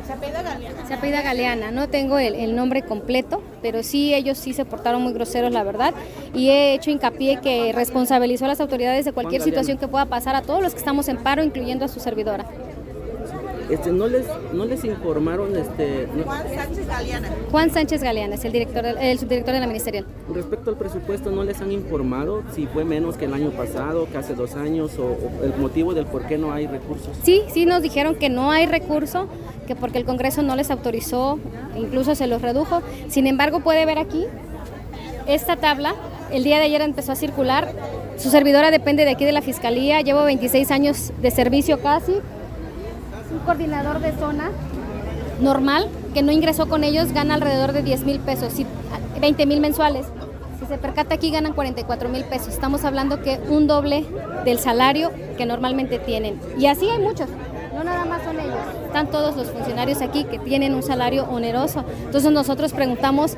Se 0.05 0.13
apellida 0.13 0.41
Galeana. 0.41 0.87
Se 0.87 0.93
apellida 0.93 1.21
Galeana, 1.21 1.71
no 1.71 1.89
tengo 1.89 2.17
el, 2.17 2.35
el, 2.35 2.55
nombre 2.55 2.81
completo, 2.81 3.41
pero 3.61 3.83
sí, 3.83 4.13
ellos 4.13 4.37
sí 4.37 4.53
se 4.53 4.65
portaron 4.65 5.01
muy 5.01 5.13
groseros, 5.13 5.51
la 5.51 5.63
verdad, 5.63 5.93
y 6.33 6.49
he 6.49 6.73
hecho 6.73 6.91
hincapié 6.91 7.39
que 7.41 7.71
responsabilizó 7.73 8.45
a 8.45 8.49
las 8.49 8.61
autoridades 8.61 9.05
de 9.05 9.11
cualquier 9.11 9.41
situación 9.41 9.77
que 9.77 9.87
pueda 9.87 10.05
pasar 10.05 10.35
a 10.35 10.41
todos 10.41 10.61
los 10.61 10.73
que 10.73 10.79
estamos 10.79 11.07
en 11.07 11.17
paro, 11.17 11.43
incluyendo 11.43 11.85
a 11.85 11.87
su 11.87 11.99
servidora. 11.99 12.45
Este, 13.71 13.93
no 13.93 14.07
les 14.07 14.25
no 14.51 14.65
les 14.65 14.83
informaron 14.83 15.55
este 15.55 16.05
Juan 16.25 16.43
Sánchez 16.53 16.87
Galeana. 16.87 17.29
Juan 17.49 17.69
Sánchez 17.71 18.03
Galeana 18.03 18.35
es 18.35 18.43
el 18.43 18.51
director 18.51 18.83
del, 18.83 18.97
el 18.97 19.17
subdirector 19.17 19.53
de 19.53 19.59
la 19.61 19.67
ministerial. 19.67 20.05
Respecto 20.33 20.71
al 20.71 20.77
presupuesto, 20.77 21.31
¿no 21.31 21.45
les 21.45 21.61
han 21.61 21.71
informado 21.71 22.43
si 22.53 22.67
fue 22.67 22.83
menos 22.83 23.15
que 23.15 23.25
el 23.25 23.33
año 23.33 23.51
pasado, 23.51 24.09
que 24.11 24.17
hace 24.17 24.35
dos 24.35 24.55
años 24.55 24.99
o, 24.99 25.05
o 25.05 25.43
el 25.45 25.55
motivo 25.55 25.93
del 25.93 26.05
por 26.05 26.27
qué 26.27 26.37
no 26.37 26.51
hay 26.51 26.67
recursos? 26.67 27.15
Sí, 27.23 27.43
sí 27.47 27.65
nos 27.65 27.81
dijeron 27.81 28.15
que 28.15 28.27
no 28.27 28.51
hay 28.51 28.65
recurso, 28.65 29.29
que 29.67 29.75
porque 29.77 29.99
el 29.99 30.05
Congreso 30.05 30.41
no 30.41 30.57
les 30.57 30.69
autorizó, 30.69 31.39
incluso 31.77 32.13
se 32.15 32.27
los 32.27 32.41
redujo. 32.41 32.81
Sin 33.07 33.25
embargo, 33.25 33.61
puede 33.61 33.85
ver 33.85 33.99
aquí 33.99 34.25
esta 35.27 35.55
tabla. 35.55 35.95
El 36.29 36.43
día 36.43 36.57
de 36.57 36.65
ayer 36.65 36.81
empezó 36.81 37.13
a 37.13 37.15
circular. 37.15 37.71
Su 38.17 38.29
servidora 38.31 38.69
depende 38.69 39.05
de 39.05 39.11
aquí 39.11 39.23
de 39.23 39.31
la 39.31 39.41
Fiscalía. 39.41 40.01
Llevo 40.01 40.25
26 40.25 40.71
años 40.71 41.13
de 41.21 41.31
servicio 41.31 41.79
casi 41.79 42.15
un 43.31 43.39
coordinador 43.39 43.99
de 43.99 44.11
zona 44.13 44.51
normal 45.39 45.87
que 46.13 46.21
no 46.21 46.31
ingresó 46.31 46.67
con 46.67 46.83
ellos 46.83 47.13
gana 47.13 47.35
alrededor 47.35 47.71
de 47.71 47.81
10 47.81 48.03
mil 48.03 48.19
pesos, 48.19 48.53
20 49.19 49.45
mil 49.45 49.59
mensuales. 49.59 50.05
Si 50.59 50.65
se 50.67 50.77
percata 50.77 51.15
aquí 51.15 51.31
ganan 51.31 51.53
44 51.53 52.09
mil 52.09 52.23
pesos. 52.25 52.49
Estamos 52.49 52.85
hablando 52.85 53.21
que 53.21 53.39
un 53.49 53.65
doble 53.65 54.05
del 54.45 54.59
salario 54.59 55.11
que 55.37 55.45
normalmente 55.45 55.97
tienen. 55.97 56.39
Y 56.57 56.67
así 56.67 56.87
hay 56.87 56.99
muchos. 56.99 57.27
No 57.73 57.83
nada 57.83 58.05
más 58.05 58.23
son 58.23 58.39
ellos. 58.39 58.59
Están 58.85 59.07
todos 59.09 59.35
los 59.35 59.47
funcionarios 59.47 60.01
aquí 60.01 60.25
que 60.25 60.37
tienen 60.37 60.75
un 60.75 60.83
salario 60.83 61.23
oneroso. 61.23 61.83
Entonces 62.05 62.31
nosotros 62.31 62.73
preguntamos 62.73 63.37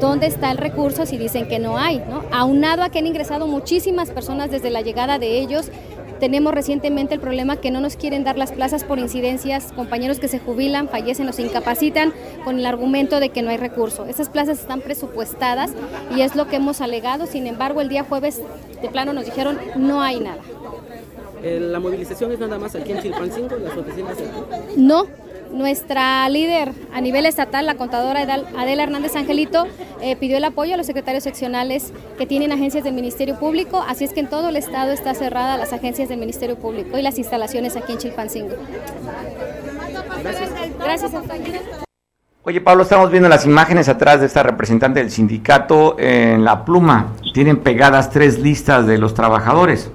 dónde 0.00 0.26
está 0.26 0.50
el 0.50 0.58
recurso 0.58 1.04
si 1.04 1.18
dicen 1.18 1.46
que 1.48 1.58
no 1.58 1.76
hay. 1.76 2.02
Aunado 2.32 2.82
a 2.82 2.88
que 2.88 3.00
han 3.00 3.06
ingresado 3.06 3.46
muchísimas 3.46 4.10
personas 4.10 4.50
desde 4.50 4.70
la 4.70 4.80
llegada 4.80 5.18
de 5.18 5.38
ellos 5.38 5.70
tenemos 6.18 6.54
recientemente 6.54 7.14
el 7.14 7.20
problema 7.20 7.56
que 7.56 7.70
no 7.70 7.80
nos 7.80 7.96
quieren 7.96 8.24
dar 8.24 8.38
las 8.38 8.52
plazas 8.52 8.84
por 8.84 8.98
incidencias, 8.98 9.72
compañeros 9.72 10.18
que 10.18 10.28
se 10.28 10.38
jubilan, 10.38 10.88
fallecen 10.88 11.28
o 11.28 11.32
se 11.32 11.42
incapacitan 11.42 12.12
con 12.44 12.58
el 12.58 12.66
argumento 12.66 13.20
de 13.20 13.30
que 13.30 13.42
no 13.42 13.50
hay 13.50 13.56
recurso. 13.56 14.06
Esas 14.06 14.28
plazas 14.28 14.60
están 14.60 14.80
presupuestadas 14.80 15.72
y 16.16 16.22
es 16.22 16.34
lo 16.36 16.48
que 16.48 16.56
hemos 16.56 16.80
alegado, 16.80 17.26
sin 17.26 17.46
embargo 17.46 17.80
el 17.80 17.88
día 17.88 18.04
jueves 18.04 18.40
de 18.80 18.88
plano 18.88 19.12
nos 19.12 19.24
dijeron 19.24 19.58
no 19.76 20.02
hay 20.02 20.20
nada. 20.20 20.42
¿La 21.42 21.78
movilización 21.78 22.32
es 22.32 22.40
nada 22.40 22.58
más 22.58 22.74
aquí 22.74 22.92
en 22.92 23.02
Chilpancingo, 23.02 23.56
las 23.56 23.76
oficinas 23.76 24.16
aquí? 24.18 24.74
No, 24.76 25.06
nuestra 25.52 26.28
líder 26.28 26.72
a 26.92 27.00
nivel 27.00 27.26
estatal, 27.26 27.66
la 27.66 27.74
contadora 27.74 28.22
Adela 28.22 28.82
Hernández 28.82 29.16
Angelito, 29.16 29.66
eh, 30.00 30.16
pidió 30.16 30.36
el 30.36 30.44
apoyo 30.44 30.74
a 30.74 30.76
los 30.76 30.86
secretarios 30.86 31.24
seccionales 31.24 31.92
que 32.18 32.26
tienen 32.26 32.52
agencias 32.52 32.84
del 32.84 32.94
Ministerio 32.94 33.38
Público, 33.38 33.84
así 33.88 34.04
es 34.04 34.12
que 34.12 34.20
en 34.20 34.28
todo 34.28 34.48
el 34.48 34.56
estado 34.56 34.92
está 34.92 35.14
cerrada 35.14 35.56
las 35.56 35.72
agencias 35.72 36.08
del 36.08 36.18
Ministerio 36.18 36.56
Público 36.56 36.98
y 36.98 37.02
las 37.02 37.18
instalaciones 37.18 37.76
aquí 37.76 37.92
en 37.92 37.98
Chilpancingo. 37.98 38.54
Gracias. 40.22 40.50
Gracias. 40.78 41.12
Oye, 42.42 42.60
Pablo, 42.60 42.84
estamos 42.84 43.10
viendo 43.10 43.28
las 43.28 43.44
imágenes 43.44 43.88
atrás 43.88 44.20
de 44.20 44.26
esta 44.26 44.44
representante 44.44 45.00
del 45.00 45.10
sindicato 45.10 45.96
en 45.98 46.44
la 46.44 46.64
pluma. 46.64 47.12
Tienen 47.34 47.56
pegadas 47.58 48.10
tres 48.10 48.38
listas 48.38 48.86
de 48.86 48.98
los 48.98 49.14
trabajadores. 49.14 49.90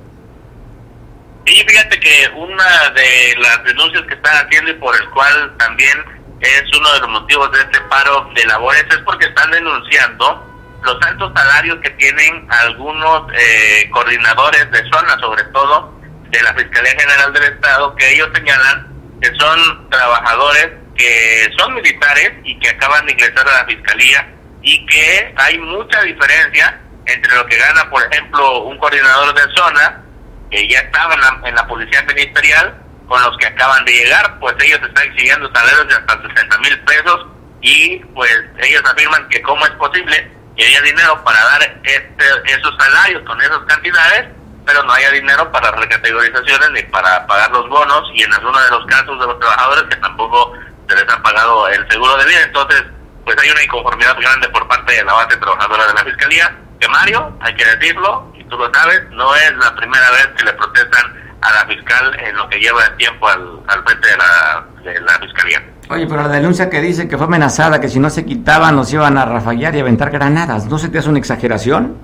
Sí, 1.45 1.65
fíjate 1.67 1.99
que 1.99 2.31
una 2.35 2.89
de 2.91 3.35
las 3.39 3.63
denuncias 3.63 4.03
que 4.07 4.13
están 4.13 4.45
haciendo 4.45 4.71
y 4.71 4.75
por 4.75 4.95
el 4.95 5.09
cual 5.09 5.55
también 5.57 5.97
es 6.39 6.63
uno 6.77 6.93
de 6.93 6.99
los 6.99 7.09
motivos 7.09 7.51
de 7.51 7.59
este 7.59 7.79
paro 7.81 8.29
de 8.35 8.45
labores 8.45 8.85
es 8.89 8.97
porque 9.05 9.25
están 9.25 9.49
denunciando 9.51 10.47
los 10.83 10.97
altos 11.05 11.31
salarios 11.35 11.77
que 11.83 11.89
tienen 11.91 12.47
algunos 12.49 13.31
eh, 13.33 13.89
coordinadores 13.91 14.69
de 14.71 14.83
zona, 14.89 15.17
sobre 15.19 15.43
todo 15.45 15.93
de 16.29 16.41
la 16.41 16.53
Fiscalía 16.53 16.93
General 16.99 17.33
del 17.33 17.43
Estado, 17.43 17.95
que 17.95 18.13
ellos 18.13 18.29
señalan 18.33 18.87
que 19.21 19.31
son 19.35 19.89
trabajadores 19.89 20.69
que 20.95 21.49
son 21.57 21.73
militares 21.73 22.31
y 22.43 22.57
que 22.59 22.69
acaban 22.69 23.05
de 23.05 23.13
ingresar 23.13 23.47
a 23.47 23.61
la 23.61 23.65
Fiscalía 23.65 24.27
y 24.61 24.85
que 24.85 25.33
hay 25.35 25.57
mucha 25.59 26.01
diferencia 26.03 26.79
entre 27.05 27.35
lo 27.35 27.45
que 27.47 27.57
gana, 27.57 27.89
por 27.89 28.03
ejemplo, 28.03 28.63
un 28.63 28.77
coordinador 28.77 29.33
de 29.33 29.55
zona 29.55 30.03
que 30.51 30.67
ya 30.67 30.79
estaban 30.79 31.19
en 31.45 31.55
la, 31.55 31.65
policía 31.67 32.03
ministerial 32.03 32.75
con 33.07 33.21
los 33.23 33.37
que 33.37 33.47
acaban 33.47 33.83
de 33.85 33.93
llegar, 33.93 34.37
pues 34.39 34.53
ellos 34.59 34.79
están 34.83 35.05
exigiendo 35.05 35.49
salarios 35.53 35.87
de 35.87 35.95
hasta 35.95 36.21
60 36.21 36.57
mil 36.59 36.79
pesos 36.81 37.27
y 37.61 37.99
pues 38.13 38.31
ellos 38.59 38.81
afirman 38.85 39.27
que 39.29 39.41
cómo 39.41 39.65
es 39.65 39.71
posible 39.71 40.31
que 40.55 40.65
haya 40.65 40.81
dinero 40.81 41.23
para 41.23 41.39
dar 41.43 41.61
este, 41.83 42.25
esos 42.45 42.75
salarios 42.77 43.23
con 43.25 43.41
esas 43.41 43.59
cantidades, 43.67 44.27
pero 44.65 44.83
no 44.83 44.93
haya 44.93 45.11
dinero 45.11 45.49
para 45.51 45.71
recategorizaciones 45.71 46.71
ni 46.71 46.83
para 46.83 47.25
pagar 47.27 47.51
los 47.51 47.67
bonos 47.69 48.03
y 48.13 48.23
en 48.23 48.33
algunos 48.33 48.63
de 48.63 48.71
los 48.71 48.85
casos 48.85 49.19
de 49.19 49.27
los 49.27 49.39
trabajadores 49.39 49.83
que 49.89 49.95
tampoco 49.97 50.53
se 50.87 50.95
les 50.95 51.13
ha 51.13 51.21
pagado 51.21 51.67
el 51.69 51.89
seguro 51.89 52.17
de 52.17 52.25
vida. 52.25 52.41
Entonces, 52.43 52.83
pues 53.25 53.37
hay 53.39 53.49
una 53.49 53.63
inconformidad 53.63 54.17
grande 54.19 54.49
por 54.49 54.67
parte 54.67 54.93
de 54.93 55.03
la 55.03 55.13
base 55.13 55.37
trabajadora 55.37 55.87
de 55.87 55.93
la 55.93 56.03
Fiscalía, 56.03 56.57
que 56.79 56.87
Mario, 56.89 57.37
hay 57.41 57.55
que 57.55 57.65
decirlo, 57.65 58.30
tú 58.51 58.57
lo 58.57 58.71
sabes, 58.73 59.01
no 59.11 59.33
es 59.35 59.53
la 59.55 59.73
primera 59.75 60.11
vez 60.11 60.27
que 60.37 60.43
le 60.43 60.53
protestan 60.53 61.37
a 61.41 61.51
la 61.53 61.65
fiscal 61.65 62.19
en 62.19 62.35
lo 62.35 62.47
que 62.49 62.59
lleva 62.59 62.85
el 62.85 62.97
tiempo 62.97 63.27
al, 63.27 63.61
al 63.67 63.83
frente 63.83 64.07
de 64.09 64.17
la, 64.17 64.65
de 64.83 65.01
la 65.01 65.19
fiscalía. 65.19 65.63
Oye, 65.89 66.05
pero 66.05 66.21
la 66.21 66.27
denuncia 66.27 66.69
que 66.69 66.81
dice 66.81 67.07
que 67.07 67.17
fue 67.17 67.25
amenazada, 67.25 67.81
que 67.81 67.89
si 67.89 67.99
no 67.99 68.09
se 68.09 68.25
quitaban 68.25 68.75
nos 68.75 68.93
iban 68.93 69.17
a 69.17 69.25
rafallar 69.25 69.75
y 69.75 69.79
aventar 69.79 70.11
granadas, 70.11 70.65
¿no 70.65 70.77
se 70.77 70.89
te 70.89 70.99
hace 70.99 71.09
una 71.09 71.19
exageración? 71.19 71.97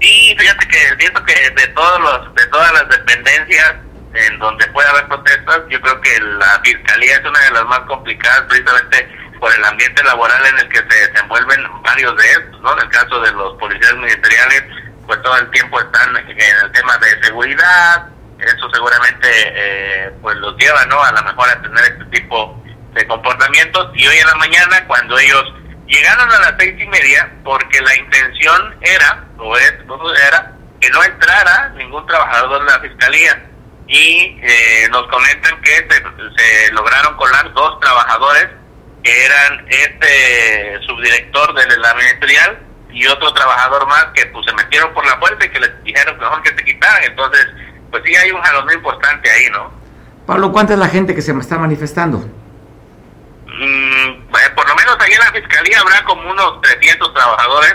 Sí, 0.00 0.34
fíjate 0.38 0.66
que 0.66 0.78
siento 0.98 1.22
que 1.24 1.34
de 1.50 1.66
todos 1.68 2.00
los, 2.00 2.34
de 2.34 2.46
todas 2.48 2.72
las 2.72 2.88
dependencias 2.88 3.74
en 4.14 4.38
donde 4.38 4.66
puede 4.68 4.88
haber 4.88 5.06
protestas, 5.06 5.60
yo 5.70 5.80
creo 5.80 6.00
que 6.00 6.20
la 6.20 6.60
fiscalía 6.62 7.16
es 7.16 7.24
una 7.24 7.40
de 7.40 7.50
las 7.52 7.64
más 7.66 7.80
complicadas 7.80 8.42
precisamente 8.48 9.08
por 9.40 9.54
el 9.54 9.64
ambiente 9.64 10.02
laboral 10.04 10.44
en 10.46 10.58
el 10.58 10.68
que 10.68 10.78
se 10.78 11.10
desenvuelven 11.10 11.60
varios 11.82 12.16
de 12.16 12.30
estos, 12.32 12.60
¿no? 12.60 12.72
En 12.72 12.80
el 12.80 12.88
caso 12.88 13.20
de 13.20 13.32
los 13.32 13.58
policías 13.58 13.94
ministeriales, 13.94 14.62
pues 15.06 15.20
todo 15.22 15.36
el 15.38 15.50
tiempo 15.50 15.80
están 15.80 16.16
en 16.16 16.38
el 16.38 16.72
tema 16.72 16.96
de 16.98 17.22
seguridad, 17.22 18.08
eso 18.38 18.70
seguramente 18.72 19.28
eh, 19.32 20.12
pues 20.20 20.36
los 20.36 20.56
lleva 20.56 20.84
no 20.86 21.02
a 21.02 21.12
lo 21.12 21.22
mejor 21.22 21.48
a 21.48 21.62
tener 21.62 21.84
este 21.84 22.04
tipo 22.06 22.62
de 22.92 23.06
comportamientos. 23.06 23.90
Y 23.94 24.06
hoy 24.06 24.16
en 24.16 24.26
la 24.26 24.34
mañana 24.36 24.86
cuando 24.86 25.18
ellos 25.18 25.44
llegaron 25.86 26.30
a 26.30 26.40
las 26.40 26.54
seis 26.58 26.74
y 26.80 26.86
media 26.86 27.32
porque 27.44 27.80
la 27.80 27.96
intención 27.96 28.76
era 28.82 29.24
o 29.38 29.56
es 29.56 29.74
era 30.28 30.52
que 30.80 30.90
no 30.90 31.02
entrara 31.04 31.70
ningún 31.76 32.06
trabajador 32.06 32.64
de 32.64 32.72
la 32.72 32.80
fiscalía. 32.80 33.50
Y 33.86 34.38
eh, 34.42 34.88
nos 34.90 35.06
comentan 35.08 35.60
que 35.60 35.70
se, 35.76 36.02
se 36.36 36.72
lograron 36.72 37.16
colar 37.16 37.52
dos 37.52 37.78
trabajadores 37.80 38.48
que 39.02 39.24
eran 39.26 39.66
este 39.68 40.80
subdirector 40.86 41.54
de 41.54 41.76
la 41.76 41.94
ministerial 41.94 42.58
y 42.94 43.06
otro 43.08 43.32
trabajador 43.34 43.86
más 43.88 44.06
que 44.14 44.24
pues 44.26 44.46
se 44.46 44.54
metieron 44.54 44.94
por 44.94 45.04
la 45.04 45.18
puerta 45.18 45.44
y 45.44 45.50
que 45.50 45.60
les 45.60 45.82
dijeron 45.82 46.16
mejor 46.16 46.40
que 46.42 46.50
se 46.50 46.64
quitaran. 46.64 47.02
Entonces, 47.02 47.46
pues 47.90 48.02
sí 48.06 48.14
hay 48.14 48.30
un 48.30 48.40
jalón 48.40 48.72
importante 48.72 49.30
ahí, 49.30 49.50
¿no? 49.50 49.72
Pablo, 50.26 50.52
¿cuánta 50.52 50.74
es 50.74 50.78
la 50.78 50.88
gente 50.88 51.14
que 51.14 51.20
se 51.20 51.32
está 51.32 51.58
manifestando? 51.58 52.18
Mm, 53.46 54.08
eh, 54.08 54.50
por 54.54 54.66
lo 54.68 54.74
menos 54.76 54.96
ahí 55.00 55.12
en 55.12 55.18
la 55.18 55.32
fiscalía 55.32 55.80
habrá 55.80 56.04
como 56.04 56.30
unos 56.30 56.60
300 56.62 57.12
trabajadores 57.12 57.74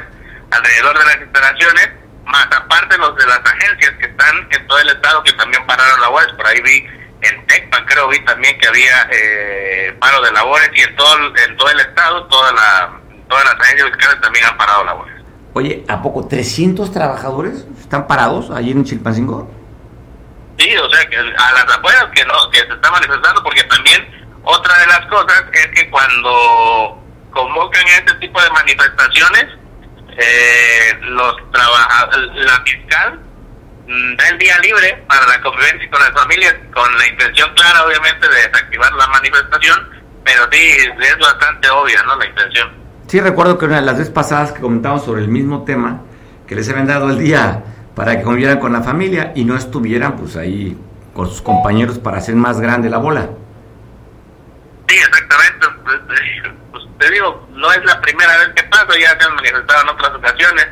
alrededor 0.52 0.98
de 0.98 1.06
las 1.06 1.18
instalaciones, 1.22 1.90
más 2.26 2.46
aparte 2.46 2.98
los 2.98 3.16
de 3.18 3.26
las 3.28 3.40
agencias 3.40 3.92
que 4.00 4.06
están 4.06 4.48
en 4.52 4.68
todo 4.68 4.80
el 4.80 4.90
estado 4.90 5.24
que 5.24 5.34
también 5.34 5.66
pararon 5.68 6.00
labores. 6.00 6.34
Por 6.34 6.48
ahí 6.48 6.62
vi 6.62 6.88
en 7.22 7.46
Tecpan, 7.46 7.86
creo 7.86 8.08
vi 8.08 8.20
también 8.24 8.58
que 8.58 8.68
había 8.68 9.10
eh, 9.12 9.98
paro 10.00 10.22
de 10.22 10.32
labores 10.32 10.70
y 10.74 10.82
en 10.82 10.96
todo, 10.96 11.36
en 11.36 11.58
todo 11.58 11.70
el 11.72 11.80
estado, 11.82 12.26
toda 12.28 12.52
la 12.54 12.99
todas 13.30 13.46
las 13.46 13.56
agencias 13.56 13.90
fiscales 13.92 14.22
también 14.22 14.46
han 14.46 14.58
parado 14.58 14.84
labores. 14.84 15.16
Oye, 15.54 15.86
¿a 15.88 16.02
poco 16.02 16.28
300 16.28 16.92
trabajadores 16.92 17.66
están 17.80 18.08
parados 18.08 18.52
allí 18.52 18.72
en 18.72 18.84
Chilpancingo? 18.84 19.50
Sí, 20.58 20.76
o 20.76 20.90
sea, 20.90 21.06
que 21.08 21.18
a 21.18 21.52
las 21.54 21.78
afueras 21.78 22.06
que, 22.14 22.26
no, 22.26 22.34
que 22.52 22.60
se 22.60 22.74
están 22.74 22.92
manifestando, 22.92 23.42
porque 23.44 23.64
también 23.64 24.06
otra 24.44 24.78
de 24.80 24.88
las 24.88 25.06
cosas 25.06 25.44
es 25.54 25.68
que 25.68 25.90
cuando 25.90 27.02
convocan 27.32 27.88
este 27.88 28.14
tipo 28.16 28.42
de 28.42 28.50
manifestaciones, 28.50 29.46
eh, 30.18 30.98
los 31.02 31.36
la 31.54 32.62
fiscal 32.66 33.20
mm, 33.88 34.16
da 34.18 34.28
el 34.30 34.38
día 34.38 34.58
libre 34.60 35.04
para 35.08 35.26
la 35.28 35.42
convivencia 35.42 35.90
con 35.90 36.02
las 36.02 36.12
familias, 36.12 36.56
con 36.74 36.98
la 36.98 37.08
intención 37.08 37.54
clara, 37.56 37.86
obviamente, 37.86 38.28
de 38.28 38.36
desactivar 38.36 38.92
la 38.94 39.08
manifestación, 39.08 39.90
pero 40.26 40.48
sí, 40.52 40.78
es 41.00 41.18
bastante 41.20 41.70
obvia, 41.70 42.04
¿no? 42.04 42.16
La 42.18 42.26
intención. 42.26 42.89
Sí, 43.10 43.20
recuerdo 43.20 43.58
que 43.58 43.66
una 43.66 43.78
de 43.78 43.82
las 43.82 43.98
veces 43.98 44.14
pasadas 44.14 44.52
que 44.52 44.62
comentamos 44.62 45.04
sobre 45.04 45.24
el 45.24 45.30
mismo 45.30 45.64
tema, 45.64 46.02
que 46.48 46.54
les 46.54 46.70
habían 46.70 46.86
dado 46.86 47.10
el 47.10 47.18
día 47.18 47.64
para 47.96 48.16
que 48.16 48.22
convivieran 48.22 48.60
con 48.60 48.72
la 48.72 48.84
familia 48.84 49.32
y 49.34 49.46
no 49.46 49.58
estuvieran, 49.58 50.16
pues 50.16 50.36
ahí 50.36 50.78
con 51.16 51.28
sus 51.28 51.42
compañeros 51.42 51.98
para 51.98 52.18
hacer 52.18 52.36
más 52.36 52.62
grande 52.62 52.88
la 52.88 53.00
bola. 53.00 53.28
Sí, 54.88 54.96
exactamente. 54.96 55.68
Pues, 55.84 55.98
pues, 56.70 56.84
te 57.00 57.10
digo, 57.10 57.48
no 57.50 57.74
es 57.74 57.84
la 57.84 58.00
primera 58.00 58.38
vez 58.38 58.50
que 58.50 58.64
pasa, 58.66 58.86
ya 59.00 59.20
se 59.20 59.26
han 59.26 59.34
manifestado 59.34 59.82
en 59.82 59.90
otras 59.90 60.12
ocasiones. 60.14 60.68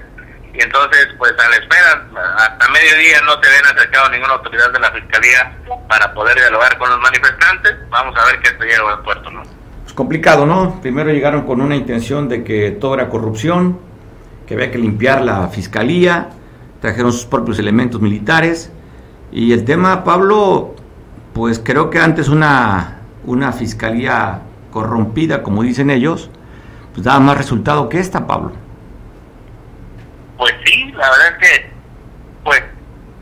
Y 0.53 0.62
entonces, 0.62 1.08
pues 1.17 1.34
a 1.39 1.50
la 1.50 1.56
espera, 1.56 2.06
hasta 2.38 2.70
mediodía 2.70 3.20
no 3.22 3.32
se 3.41 3.50
ven 3.50 3.65
acercado 3.65 4.12
ninguna 4.12 4.34
autoridad 4.34 4.72
de 4.72 4.79
la 4.79 4.91
Fiscalía 4.91 5.58
para 5.89 6.13
poder 6.13 6.36
dialogar 6.36 6.77
con 6.77 6.88
los 6.88 7.00
manifestantes. 7.00 7.77
Vamos 7.89 8.15
a 8.15 8.25
ver 8.27 8.39
qué 8.41 8.50
se 8.50 8.63
llega 8.63 8.94
al 8.94 9.01
puerto, 9.01 9.32
¿no? 9.32 9.57
Complicado, 9.98 10.46
¿no? 10.46 10.80
Primero 10.80 11.12
llegaron 11.12 11.42
con 11.48 11.60
una 11.60 11.75
intención 11.75 12.30
de 12.30 12.44
que 12.44 12.70
todo 12.70 12.94
era 12.94 13.10
corrupción, 13.10 13.80
que 14.46 14.54
había 14.54 14.70
que 14.70 14.77
limpiar 14.77 15.24
la 15.24 15.48
Fiscalía, 15.48 16.30
trajeron 16.80 17.12
sus 17.12 17.25
propios 17.25 17.58
elementos 17.58 18.00
militares. 18.00 18.72
Y 19.32 19.54
el 19.54 19.66
tema, 19.66 20.04
Pablo, 20.04 20.75
pues 21.34 21.58
creo 21.58 21.89
que 21.89 21.98
antes 22.00 22.30
una 22.30 23.00
una 23.25 23.51
fiscalía 23.51 24.42
corrompida, 24.72 25.42
como 25.42 25.63
dicen 25.63 25.89
ellos, 25.89 26.30
pues 26.94 27.04
daba 27.04 27.20
más 27.20 27.36
resultado 27.36 27.89
que 27.89 28.00
esta, 28.00 28.27
Pablo. 28.27 28.51
Pues 30.38 30.54
sí, 30.63 30.92
la 30.92 31.10
verdad 31.10 31.27
es 31.32 31.38
que, 31.39 31.72
pues, 32.44 32.63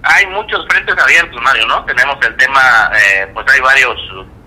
hay 0.04 0.28
muchos 0.28 0.68
frentes 0.68 0.98
abiertos, 0.98 1.42
Mario, 1.42 1.68
¿no? 1.68 1.86
Tenemos 1.86 2.18
el 2.28 2.36
tema, 2.36 2.92
eh, 2.94 3.32
pues 3.34 3.46
hay 3.50 3.62
varios 3.62 3.98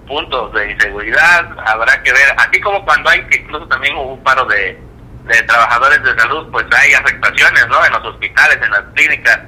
puntos 0.09 0.53
de 0.53 0.73
inseguridad, 0.73 1.47
habrá 1.67 2.03
que 2.03 2.13
ver, 2.13 2.35
así 2.37 2.61
como 2.61 2.85
cuando 2.85 3.11
hay, 3.11 3.23
que 3.27 3.39
incluso 3.39 3.67
también 3.69 3.95
hubo 3.97 4.15
un 4.15 4.23
paro 4.25 4.45
de, 4.47 4.79
de 5.27 5.43
trabajadores 5.43 6.03
de 6.03 6.19
salud, 6.19 6.49
pues 6.51 6.67
hay 6.73 6.95
afectaciones, 6.95 7.69
¿no? 7.69 7.85
En 7.85 7.93
los 7.93 8.05
hospitales, 8.07 8.59
en 8.63 8.71
las 8.71 8.83
clínicas 8.95 9.41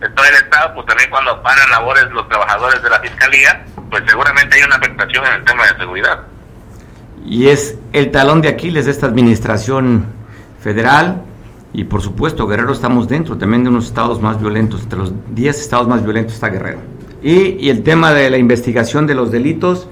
de 0.00 0.08
todo 0.10 0.26
el 0.26 0.34
Estado, 0.34 0.74
pues 0.74 0.86
también 0.86 1.10
cuando 1.10 1.42
paran 1.42 1.70
labores 1.70 2.10
los 2.10 2.28
trabajadores 2.28 2.82
de 2.82 2.90
la 2.90 3.00
Fiscalía, 3.00 3.64
pues 3.90 4.02
seguramente 4.08 4.56
hay 4.56 4.62
una 4.64 4.76
afectación 4.76 5.24
en 5.26 5.32
el 5.34 5.44
tema 5.44 5.66
de 5.66 5.78
seguridad. 5.78 6.20
Y 7.24 7.48
es 7.48 7.78
el 7.92 8.10
talón 8.10 8.40
de 8.40 8.48
Aquiles 8.48 8.84
de 8.86 8.90
esta 8.90 9.06
administración 9.06 10.06
federal 10.62 11.22
y 11.72 11.84
por 11.84 12.00
supuesto 12.00 12.46
Guerrero 12.46 12.72
estamos 12.72 13.08
dentro 13.08 13.36
también 13.36 13.64
de 13.64 13.70
unos 13.70 13.86
estados 13.86 14.20
más 14.20 14.40
violentos, 14.40 14.82
entre 14.82 14.98
los 14.98 15.12
10 15.34 15.60
estados 15.60 15.86
más 15.88 16.02
violentos 16.02 16.34
está 16.34 16.48
Guerrero. 16.48 16.78
Y 17.22 17.68
el 17.68 17.82
tema 17.82 18.12
de 18.12 18.30
la 18.30 18.38
investigación 18.38 19.06
de 19.06 19.14
los 19.14 19.32
delitos, 19.32 19.88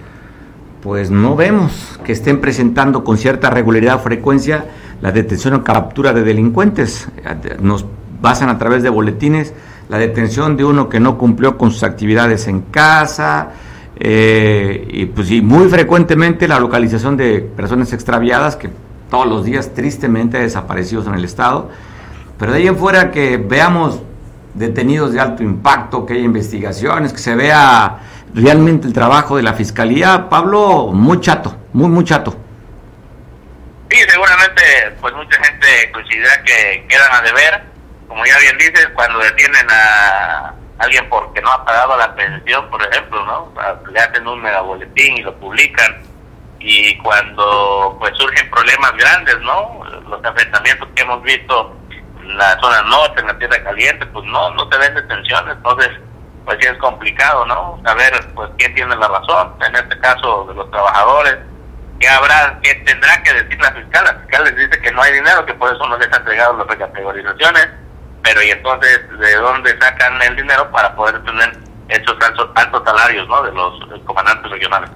pues 0.84 1.10
no 1.10 1.34
vemos 1.34 1.98
que 2.04 2.12
estén 2.12 2.42
presentando 2.42 3.04
con 3.04 3.16
cierta 3.16 3.48
regularidad 3.48 3.96
o 3.96 3.98
frecuencia 4.00 4.66
la 5.00 5.12
detención 5.12 5.54
o 5.54 5.64
captura 5.64 6.12
de 6.12 6.22
delincuentes. 6.22 7.08
Nos 7.58 7.86
basan 8.20 8.50
a 8.50 8.58
través 8.58 8.82
de 8.82 8.90
boletines 8.90 9.54
la 9.88 9.96
detención 9.96 10.58
de 10.58 10.64
uno 10.64 10.90
que 10.90 11.00
no 11.00 11.16
cumplió 11.16 11.56
con 11.56 11.70
sus 11.70 11.84
actividades 11.84 12.48
en 12.48 12.60
casa, 12.60 13.52
eh, 13.98 14.86
y 14.90 15.06
pues 15.06 15.30
y 15.30 15.40
muy 15.40 15.70
frecuentemente 15.70 16.46
la 16.46 16.60
localización 16.60 17.16
de 17.16 17.40
personas 17.40 17.94
extraviadas 17.94 18.56
que 18.56 18.68
todos 19.08 19.26
los 19.26 19.42
días 19.46 19.72
tristemente 19.72 20.38
desaparecidos 20.38 21.06
en 21.06 21.14
el 21.14 21.24
estado. 21.24 21.70
Pero 22.38 22.52
de 22.52 22.58
ahí 22.58 22.66
en 22.66 22.76
fuera 22.76 23.10
que 23.10 23.38
veamos 23.38 24.00
detenidos 24.52 25.14
de 25.14 25.20
alto 25.20 25.42
impacto, 25.42 26.04
que 26.04 26.12
haya 26.12 26.24
investigaciones, 26.24 27.10
que 27.14 27.20
se 27.20 27.34
vea 27.34 28.00
realmente 28.34 28.86
el 28.86 28.92
trabajo 28.92 29.36
de 29.36 29.42
la 29.42 29.54
fiscalía, 29.54 30.28
Pablo, 30.28 30.88
muy 30.92 31.20
chato, 31.20 31.56
muy, 31.73 31.88
muy 31.88 32.04
chato. 32.04 32.36
Sí, 33.90 33.99
seguramente, 34.08 34.62
pues 35.00 35.14
mucha 35.14 35.42
gente 35.44 35.92
considera 35.92 36.42
que 36.42 36.84
quedan 36.88 37.12
a 37.12 37.23
deber, 37.23 37.62
como 38.08 38.25
ya 38.26 38.38
bien 38.40 38.58
dices, 38.58 38.88
cuando 38.94 39.20
detienen 39.20 39.66
a, 39.70 40.54
alguien 40.78 41.08
porque 41.08 41.40
no 41.40 41.50
ha 41.52 41.64
pagado 41.64 41.97
la 41.97 42.14
pensión, 42.14 42.68
por 42.70 42.82
ejemplo, 42.82 43.25
¿no? 43.25 43.52
Le 43.90 44.00
hacen 44.00 44.26
un 44.26 44.42
megaboletín 44.42 45.18
y 45.18 45.23
lo 45.23 45.34
publican 45.36 46.02
y 46.58 46.97
cuando 46.99 47.97
pues 48.00 48.12
surgen 48.16 48.50
problemas 48.50 48.97
grandes, 48.97 49.38
¿no? 49.40 49.84
Los 50.08 50.25
enfrentamientos 50.25 50.88
que 50.97 51.02
hemos 51.02 51.23
visto 51.23 51.76
en 52.20 52.36
la 52.36 52.58
zona 52.58 52.82
norte, 52.82 53.20
en 53.20 53.28
la 53.28 53.38
tierra 53.38 53.62
caliente, 53.62 54.06
pues 54.06 54.25
no, 54.26 54.50
no 54.54 54.68
te 54.68 54.78
ven 54.78 54.94
detenciones, 54.94 55.56
entonces 55.56 55.90
pues 56.45 56.59
sí 56.61 56.69
es 56.69 56.78
complicado, 56.78 57.47
¿no? 57.47 57.80
Saber 57.85 58.13
pues 58.35 58.50
quién 58.59 58.75
tiene 58.75 58.95
la 58.97 59.09
razón, 59.09 59.54
en 59.67 59.75
este 59.75 59.99
caso 59.99 60.47
de 60.49 60.54
los 60.54 60.71
trabajadores, 60.71 61.37
qué 61.99 62.09
habrá, 62.09 62.59
qué 62.63 62.75
tendrá 62.87 63.23
que 63.23 63.33
decir 63.33 63.61
la 63.61 63.73
fiscal, 63.73 64.04
la 64.04 64.15
fiscal 64.21 64.45
les 64.45 64.57
dice 64.57 64.80
que 64.80 64.93
no 64.93 65.02
hay 65.02 65.13
dinero, 65.15 65.47
que 65.47 65.54
por 65.54 65.75
eso 65.75 65.87
no 65.89 65.97
les 65.99 66.13
ha 66.13 66.17
entregado 66.17 66.57
las 66.59 66.67
recategorizaciones, 66.67 67.69
pero 68.23 68.43
y 68.43 68.50
entonces 68.50 69.00
de 69.19 69.35
dónde 69.37 69.78
sacan 69.80 70.21
el 70.23 70.37
dinero 70.37 70.71
para 70.71 70.95
poder 70.95 71.23
tener 71.25 71.57
esos 71.89 72.17
altos, 72.21 72.83
salarios 72.85 73.28
¿no? 73.28 73.43
de 73.43 73.52
los 73.52 74.00
comandantes 74.04 74.50
regionales. 74.50 74.91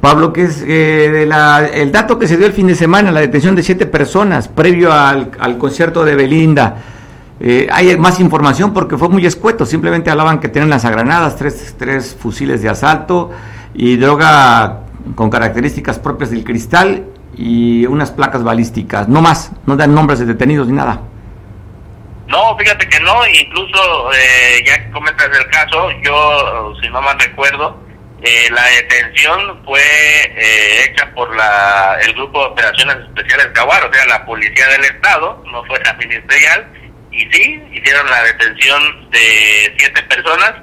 Pablo, 0.00 0.32
¿qué 0.34 0.42
es 0.42 0.62
eh, 0.62 1.10
de 1.10 1.26
la, 1.26 1.66
el 1.66 1.90
dato 1.90 2.18
que 2.18 2.28
se 2.28 2.36
dio 2.36 2.46
el 2.46 2.52
fin 2.52 2.66
de 2.66 2.74
semana, 2.74 3.10
la 3.10 3.20
detención 3.20 3.56
de 3.56 3.62
siete 3.62 3.86
personas 3.86 4.48
previo 4.48 4.92
al, 4.92 5.30
al 5.40 5.56
concierto 5.56 6.04
de 6.04 6.14
Belinda? 6.14 6.76
Eh, 7.40 7.68
hay 7.72 7.96
más 7.96 8.20
información 8.20 8.72
porque 8.72 8.96
fue 8.96 9.08
muy 9.08 9.26
escueto, 9.26 9.66
simplemente 9.66 10.10
hablaban 10.10 10.38
que 10.38 10.48
tienen 10.48 10.70
lanzagranadas, 10.70 11.36
tres, 11.36 11.74
tres 11.78 12.16
fusiles 12.18 12.62
de 12.62 12.68
asalto 12.68 13.32
y 13.74 13.96
droga 13.96 14.80
con 15.16 15.30
características 15.30 15.98
propias 15.98 16.30
del 16.30 16.44
cristal 16.44 17.06
y 17.36 17.86
unas 17.86 18.12
placas 18.12 18.44
balísticas, 18.44 19.08
no 19.08 19.20
más, 19.20 19.50
no 19.66 19.76
dan 19.76 19.94
nombres 19.94 20.20
de 20.20 20.26
detenidos 20.26 20.68
ni 20.68 20.74
nada. 20.74 21.00
No, 22.28 22.56
fíjate 22.56 22.88
que 22.88 23.00
no, 23.00 23.26
incluso 23.26 24.12
eh, 24.12 24.62
ya 24.64 24.82
que 24.82 24.90
comentas 24.92 25.28
el 25.36 25.50
caso, 25.50 25.90
yo, 26.02 26.74
si 26.80 26.88
no 26.88 27.02
mal 27.02 27.18
recuerdo, 27.18 27.84
eh, 28.22 28.48
la 28.50 28.64
detención 28.64 29.62
fue 29.64 29.82
eh, 29.82 30.84
hecha 30.84 31.12
por 31.14 31.36
la, 31.36 31.98
el 32.00 32.14
Grupo 32.14 32.40
de 32.40 32.46
Operaciones 32.46 32.96
Especiales 33.08 33.48
Caguar, 33.52 33.84
o 33.84 33.92
sea, 33.92 34.06
la 34.06 34.24
Policía 34.24 34.66
del 34.68 34.84
Estado, 34.84 35.44
no 35.52 35.62
fue 35.64 35.78
la 35.84 35.92
ministerial, 35.94 36.66
y 37.14 37.30
sí, 37.32 37.62
hicieron 37.72 38.10
la 38.10 38.22
detención 38.24 39.10
de 39.10 39.74
siete 39.78 40.02
personas, 40.02 40.54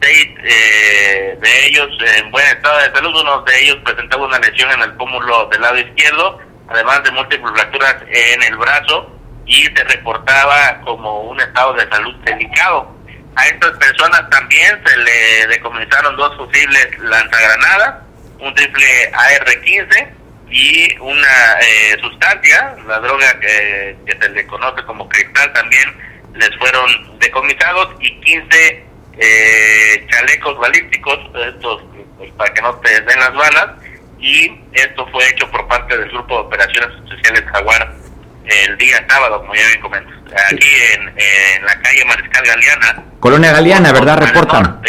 seis 0.00 0.34
de 0.36 1.66
ellos 1.66 1.88
en 2.16 2.30
buen 2.30 2.46
estado 2.46 2.78
de 2.78 2.92
salud, 2.92 3.20
uno 3.20 3.42
de 3.42 3.60
ellos 3.60 3.78
presentaba 3.84 4.26
una 4.26 4.38
lesión 4.38 4.70
en 4.70 4.82
el 4.82 4.92
pómulo 4.94 5.46
del 5.46 5.60
lado 5.60 5.78
izquierdo, 5.78 6.38
además 6.68 7.02
de 7.02 7.10
múltiples 7.10 7.52
fracturas 7.52 7.96
en 8.08 8.42
el 8.42 8.56
brazo, 8.56 9.14
y 9.46 9.64
se 9.64 9.84
reportaba 9.84 10.80
como 10.84 11.22
un 11.22 11.40
estado 11.40 11.72
de 11.74 11.88
salud 11.88 12.14
delicado. 12.24 12.94
A 13.34 13.46
estas 13.46 13.70
personas 13.78 14.28
también 14.30 14.80
se 14.84 14.96
le 14.96 15.46
decomisaron 15.48 16.16
dos 16.16 16.36
fusibles 16.36 16.88
lanzagranadas, 16.98 17.94
un 18.40 18.54
rifle 18.56 19.10
AR-15 19.14 20.17
y 20.50 20.96
una 20.98 21.58
eh, 21.60 21.96
sustancia, 22.00 22.76
la 22.86 22.98
droga 23.00 23.38
que, 23.40 23.96
se 24.06 24.28
le 24.30 24.46
conoce 24.46 24.82
como 24.84 25.08
cristal 25.08 25.52
también 25.52 25.88
les 26.34 26.56
fueron 26.58 27.18
decomisados 27.18 27.94
y 28.00 28.20
15 28.20 28.84
eh, 29.18 30.06
chalecos 30.10 30.58
balísticos, 30.58 31.18
estos 31.46 31.82
pues, 32.16 32.30
para 32.32 32.52
que 32.54 32.62
no 32.62 32.74
te 32.76 33.00
den 33.00 33.20
las 33.20 33.34
balas, 33.34 33.66
y 34.18 34.60
esto 34.72 35.06
fue 35.08 35.28
hecho 35.28 35.50
por 35.50 35.66
parte 35.68 35.96
del 35.96 36.10
Grupo 36.10 36.34
de 36.34 36.40
Operaciones 36.40 36.90
Especiales 37.04 37.44
Jaguar 37.50 37.94
el 38.44 38.78
día 38.78 39.04
sábado, 39.08 39.40
como 39.40 39.54
ya 39.54 39.66
bien 39.66 39.80
comento, 39.80 40.10
aquí 40.50 40.68
en, 40.94 41.64
la 41.64 41.80
calle 41.80 42.04
Mariscal 42.06 42.44
Galeana. 42.46 43.04
Colonia 43.20 43.52
Galeana, 43.52 43.92
¿verdad? 43.92 44.18
Reportan. 44.18 44.80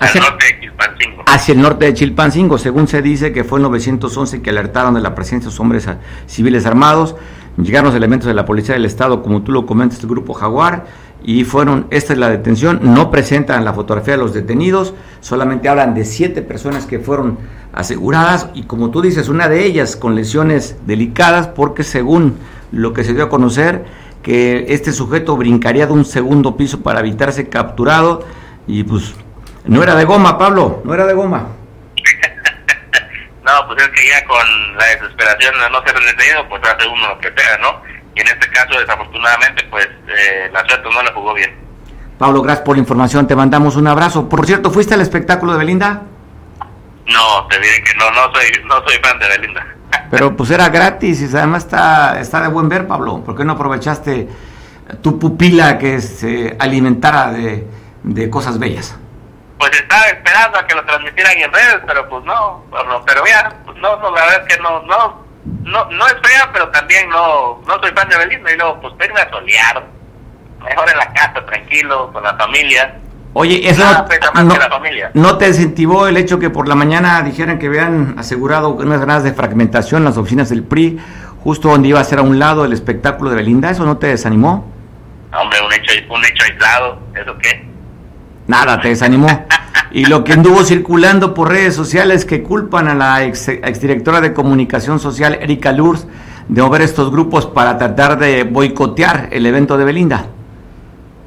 Hacia, 0.00 0.20
el 0.20 0.24
norte 0.26 0.46
de 0.46 0.60
Chilpancingo. 0.60 1.22
Hacia 1.26 1.52
el 1.52 1.60
norte 1.60 1.84
de 1.86 1.94
Chilpancingo, 1.94 2.58
según 2.58 2.88
se 2.88 3.02
dice 3.02 3.32
que 3.32 3.44
fue 3.44 3.58
en 3.58 3.64
911 3.64 4.42
que 4.42 4.50
alertaron 4.50 4.94
de 4.94 5.00
la 5.00 5.14
presencia 5.14 5.46
de 5.46 5.50
esos 5.50 5.60
hombres 5.60 5.88
civiles 6.26 6.66
armados. 6.66 7.16
Llegaron 7.56 7.86
los 7.86 7.94
elementos 7.94 8.26
de 8.26 8.34
la 8.34 8.44
Policía 8.44 8.74
del 8.74 8.84
Estado, 8.84 9.22
como 9.22 9.42
tú 9.42 9.52
lo 9.52 9.64
comentas, 9.64 10.00
el 10.00 10.08
grupo 10.08 10.34
Jaguar, 10.34 10.86
y 11.24 11.44
fueron, 11.44 11.86
esta 11.90 12.12
es 12.12 12.18
la 12.18 12.28
detención, 12.28 12.80
no 12.82 13.10
presentan 13.10 13.64
la 13.64 13.72
fotografía 13.72 14.14
de 14.14 14.22
los 14.22 14.34
detenidos, 14.34 14.92
solamente 15.20 15.68
hablan 15.68 15.94
de 15.94 16.04
siete 16.04 16.42
personas 16.42 16.84
que 16.84 16.98
fueron 16.98 17.38
aseguradas, 17.72 18.50
y 18.54 18.64
como 18.64 18.90
tú 18.90 19.00
dices, 19.00 19.30
una 19.30 19.48
de 19.48 19.64
ellas 19.64 19.96
con 19.96 20.14
lesiones 20.14 20.76
delicadas, 20.86 21.48
porque 21.48 21.82
según 21.82 22.36
lo 22.72 22.92
que 22.92 23.04
se 23.04 23.14
dio 23.14 23.24
a 23.24 23.28
conocer, 23.30 23.86
que 24.22 24.66
este 24.70 24.92
sujeto 24.92 25.36
brincaría 25.36 25.86
de 25.86 25.92
un 25.92 26.04
segundo 26.04 26.56
piso 26.56 26.80
para 26.80 27.00
evitarse 27.00 27.48
capturado 27.48 28.24
y 28.66 28.82
pues 28.82 29.14
no 29.66 29.82
era 29.82 29.94
de 29.94 30.04
goma, 30.04 30.38
Pablo, 30.38 30.82
no 30.84 30.94
era 30.94 31.06
de 31.06 31.14
goma. 31.14 31.48
no, 33.44 33.66
pues 33.68 33.82
es 33.82 33.88
que 33.88 34.08
ya 34.08 34.24
con 34.26 34.76
la 34.76 34.84
desesperación 34.86 35.54
de 35.58 35.70
no 35.70 35.82
ser 35.84 35.98
detenido, 35.98 36.48
pues 36.48 36.62
hace 36.62 36.86
uno 36.86 37.08
lo 37.08 37.18
que 37.18 37.32
sea, 37.36 37.58
¿no? 37.58 37.82
y 38.16 38.20
en 38.20 38.28
este 38.28 38.48
caso 38.48 38.80
desafortunadamente 38.80 39.64
pues 39.70 39.86
eh, 40.08 40.50
la 40.52 40.66
suerte 40.66 40.88
no 40.92 41.02
le 41.02 41.12
jugó 41.12 41.34
bien. 41.34 41.54
Pablo, 42.18 42.40
gracias 42.40 42.64
por 42.64 42.76
la 42.76 42.80
información, 42.80 43.26
te 43.26 43.36
mandamos 43.36 43.76
un 43.76 43.86
abrazo. 43.86 44.26
Por 44.26 44.46
cierto, 44.46 44.70
¿fuiste 44.70 44.94
al 44.94 45.02
espectáculo 45.02 45.52
de 45.52 45.58
Belinda? 45.58 46.02
No, 47.06 47.46
te 47.48 47.60
diré 47.60 47.84
que 47.84 47.94
no, 47.98 48.10
no 48.10 48.32
soy, 48.32 48.64
no 48.64 48.76
soy 48.86 48.96
fan 49.02 49.18
de 49.18 49.28
Belinda. 49.28 49.66
Pero 50.10 50.34
pues 50.34 50.50
era 50.50 50.70
gratis 50.70 51.20
y 51.20 51.36
además 51.36 51.64
está, 51.64 52.18
está 52.18 52.40
de 52.40 52.48
buen 52.48 52.70
ver, 52.70 52.86
Pablo. 52.86 53.22
¿Por 53.22 53.36
qué 53.36 53.44
no 53.44 53.52
aprovechaste 53.52 54.28
tu 55.02 55.18
pupila 55.18 55.76
que 55.76 56.00
se 56.00 56.56
alimentara 56.58 57.32
de, 57.32 57.66
de 58.02 58.30
cosas 58.30 58.58
bellas? 58.58 58.96
Pues 59.58 59.72
estaba 59.72 60.06
esperando 60.06 60.58
a 60.58 60.66
que 60.66 60.74
lo 60.74 60.84
transmitieran 60.84 61.36
en 61.38 61.52
redes, 61.52 61.78
pero 61.86 62.08
pues 62.08 62.24
no, 62.24 62.64
pero, 62.70 63.02
pero 63.06 63.26
ya, 63.26 63.52
pues 63.64 63.76
no, 63.78 63.96
no, 63.96 64.10
la 64.10 64.20
verdad 64.22 64.46
es 64.46 64.54
que 64.54 64.62
no, 64.62 64.82
no, 64.82 65.24
no, 65.62 65.84
no 65.90 66.06
es 66.06 66.14
fea, 66.22 66.50
pero 66.52 66.68
también 66.68 67.08
no, 67.08 67.62
no 67.66 67.80
soy 67.80 67.90
fan 67.92 68.08
de 68.08 68.18
Belinda 68.18 68.52
y 68.52 68.56
luego 68.56 68.80
pues 68.80 68.96
venga 68.98 69.22
a 69.22 69.30
solear, 69.30 69.84
mejor 70.62 70.90
en 70.90 70.98
la 70.98 71.12
casa, 71.12 71.44
tranquilo, 71.46 72.12
con 72.12 72.22
la 72.22 72.34
familia. 72.36 73.00
Oye, 73.38 73.68
eso 73.68 73.84
no, 75.12 75.36
te 75.36 75.44
desincentivó 75.44 76.06
el 76.06 76.16
hecho 76.16 76.38
que 76.38 76.48
por 76.48 76.68
la 76.68 76.74
mañana 76.74 77.20
dijeran 77.20 77.58
que 77.58 77.66
habían 77.66 78.18
asegurado 78.18 78.70
unas 78.70 79.00
ganas 79.00 79.24
de 79.24 79.34
fragmentación 79.34 80.00
en 80.00 80.04
las 80.06 80.16
oficinas 80.16 80.48
del 80.48 80.62
PRI, 80.62 80.98
justo 81.44 81.68
donde 81.68 81.88
iba 81.88 82.00
a 82.00 82.04
ser 82.04 82.18
a 82.18 82.22
un 82.22 82.38
lado 82.38 82.64
el 82.64 82.72
espectáculo 82.72 83.28
de 83.28 83.36
Belinda? 83.36 83.70
¿Eso 83.70 83.84
no 83.84 83.98
te 83.98 84.06
desanimó? 84.06 84.72
Hombre, 85.38 85.60
un 85.60 85.72
hecho, 85.72 85.92
un 86.08 86.24
hecho 86.24 86.44
aislado, 86.44 86.98
¿eso 87.14 87.36
qué? 87.38 87.68
Nada, 88.46 88.80
te 88.80 88.88
desanimó. 88.88 89.46
Y 89.90 90.06
lo 90.06 90.24
que 90.24 90.32
anduvo 90.32 90.62
circulando 90.64 91.34
por 91.34 91.50
redes 91.50 91.74
sociales 91.74 92.24
que 92.24 92.42
culpan 92.42 92.88
a 92.88 92.94
la 92.94 93.24
ex, 93.24 93.48
exdirectora 93.48 94.20
de 94.20 94.32
comunicación 94.32 95.00
social, 95.00 95.38
Erika 95.40 95.72
Lurs, 95.72 96.06
de 96.48 96.62
mover 96.62 96.82
estos 96.82 97.10
grupos 97.10 97.46
para 97.46 97.78
tratar 97.78 98.18
de 98.18 98.44
boicotear 98.44 99.28
el 99.32 99.46
evento 99.46 99.76
de 99.76 99.84
Belinda. 99.84 100.26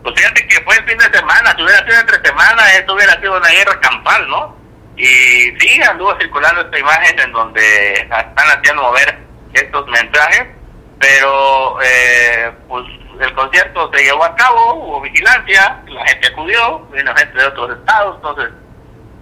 Pues 0.03 0.15
fíjate 0.15 0.47
que 0.47 0.61
fue 0.61 0.75
el 0.77 0.85
fin 0.85 0.97
de 0.97 1.17
semana, 1.17 1.53
si 1.55 1.63
hubiera 1.63 1.85
sido 1.85 1.99
entre 1.99 2.21
semana, 2.25 2.73
esto 2.77 2.93
hubiera 2.93 3.19
sido 3.19 3.37
una 3.37 3.49
guerra 3.49 3.79
campal, 3.79 4.29
¿no? 4.29 4.55
Y 4.95 5.05
sí, 5.59 5.81
anduvo 5.89 6.15
circulando 6.19 6.61
esta 6.61 6.79
imagen 6.79 7.19
en 7.19 7.31
donde 7.31 7.93
están 7.93 8.47
haciendo 8.57 8.81
mover 8.81 9.19
estos 9.53 9.87
mensajes, 9.87 10.47
pero 10.99 11.81
eh, 11.81 12.51
pues 12.67 12.85
el 13.19 13.33
concierto 13.33 13.91
se 13.93 14.03
llevó 14.03 14.23
a 14.23 14.35
cabo, 14.35 14.75
hubo 14.75 15.01
vigilancia, 15.01 15.81
la 15.87 16.05
gente 16.07 16.27
acudió, 16.27 16.87
vino 16.91 17.13
gente 17.15 17.37
de 17.37 17.45
otros 17.45 17.77
estados, 17.77 18.15
entonces... 18.17 18.49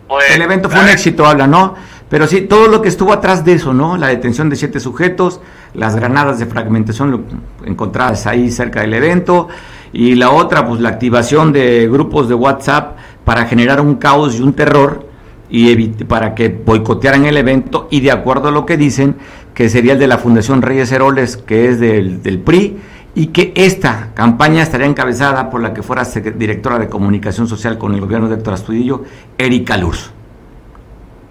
Pues, 0.07 0.35
el 0.35 0.41
evento 0.41 0.69
fue 0.69 0.79
un 0.79 0.87
éxito, 0.87 1.25
habla, 1.25 1.47
¿no? 1.47 1.75
Pero 2.09 2.27
sí, 2.27 2.41
todo 2.41 2.69
lo 2.69 2.81
que 2.81 2.87
estuvo 2.87 3.11
atrás 3.11 3.43
de 3.43 3.53
eso, 3.53 3.73
¿no? 3.73 3.97
La 3.97 4.07
detención 4.07 4.49
de 4.49 4.55
siete 4.55 4.79
sujetos, 4.79 5.41
las 5.73 5.97
granadas 5.97 6.39
de 6.39 6.45
fragmentación 6.45 7.41
encontradas 7.65 8.25
ahí 8.25 8.49
cerca 8.49 8.81
del 8.81 8.93
evento, 8.93 9.49
y 9.91 10.15
la 10.15 10.31
otra, 10.31 10.65
pues 10.65 10.79
la 10.79 10.89
activación 10.89 11.51
de 11.51 11.89
grupos 11.89 12.29
de 12.29 12.35
WhatsApp 12.35 12.97
para 13.25 13.45
generar 13.45 13.81
un 13.81 13.95
caos 13.95 14.39
y 14.39 14.41
un 14.41 14.53
terror 14.53 15.07
y 15.49 15.87
para 16.03 16.35
que 16.35 16.49
boicotearan 16.49 17.25
el 17.25 17.37
evento 17.37 17.87
y 17.89 18.01
de 18.01 18.11
acuerdo 18.11 18.49
a 18.49 18.51
lo 18.51 18.65
que 18.65 18.77
dicen, 18.77 19.17
que 19.53 19.69
sería 19.69 19.93
el 19.93 19.99
de 19.99 20.07
la 20.07 20.17
Fundación 20.17 20.61
Reyes 20.61 20.91
Heroles, 20.91 21.37
que 21.37 21.69
es 21.69 21.79
del, 21.79 22.21
del 22.21 22.39
PRI, 22.39 22.77
y 23.17 23.29
que 23.29 23.51
esta 23.55 24.13
campaña 24.13 24.61
estaría 24.61 24.85
encabezada 24.85 25.49
por 25.49 25.59
la 25.59 25.73
que 25.73 25.81
fuera 25.81 26.03
directora 26.03 26.77
de 26.77 26.87
comunicación 26.87 27.47
social 27.47 27.79
con 27.79 27.95
el 27.95 27.99
gobierno 27.99 28.29
de 28.29 28.35
Héctor 28.35 28.53
Astudillo, 28.53 29.05
Erika 29.39 29.75
Luz. 29.75 30.11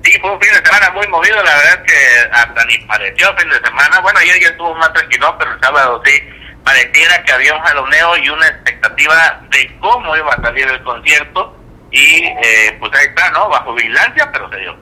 Sí, 0.03 0.11
fue 0.21 0.33
un 0.33 0.41
fin 0.41 0.51
de 0.51 0.69
semana 0.69 0.91
muy 0.91 1.07
movido, 1.07 1.37
la 1.37 1.57
verdad 1.57 1.75
es 1.75 1.93
que 1.93 2.31
hasta 2.33 2.65
ni 2.65 2.79
pareció 2.89 3.29
fin 3.37 3.49
de 3.51 3.65
semana. 3.65 4.01
Bueno, 4.01 4.19
ayer 4.19 4.35
ya 4.43 4.49
estuvo 4.49 4.75
más 4.75 4.93
tranquilo, 4.95 5.33
pero 5.39 5.53
el 5.53 5.61
sábado 5.61 6.03
sí 6.05 6.11
pareciera 6.65 7.23
que 7.23 7.31
había 7.31 7.55
un 7.55 7.61
jaloneo 7.61 8.17
y 8.17 8.29
una 8.31 8.49
expectativa 8.49 9.41
de 9.53 9.79
cómo 9.79 10.17
iba 10.17 10.33
a 10.33 10.43
salir 10.43 10.67
el 10.67 10.83
concierto 10.83 11.57
y 11.93 12.25
eh, 12.25 12.77
pues 12.81 12.91
ahí 12.95 13.07
está, 13.07 13.31
¿no? 13.31 13.49
Bajo 13.49 13.73
vigilancia, 13.75 14.29
pero 14.33 14.51
se 14.51 14.57
dio. 14.57 14.75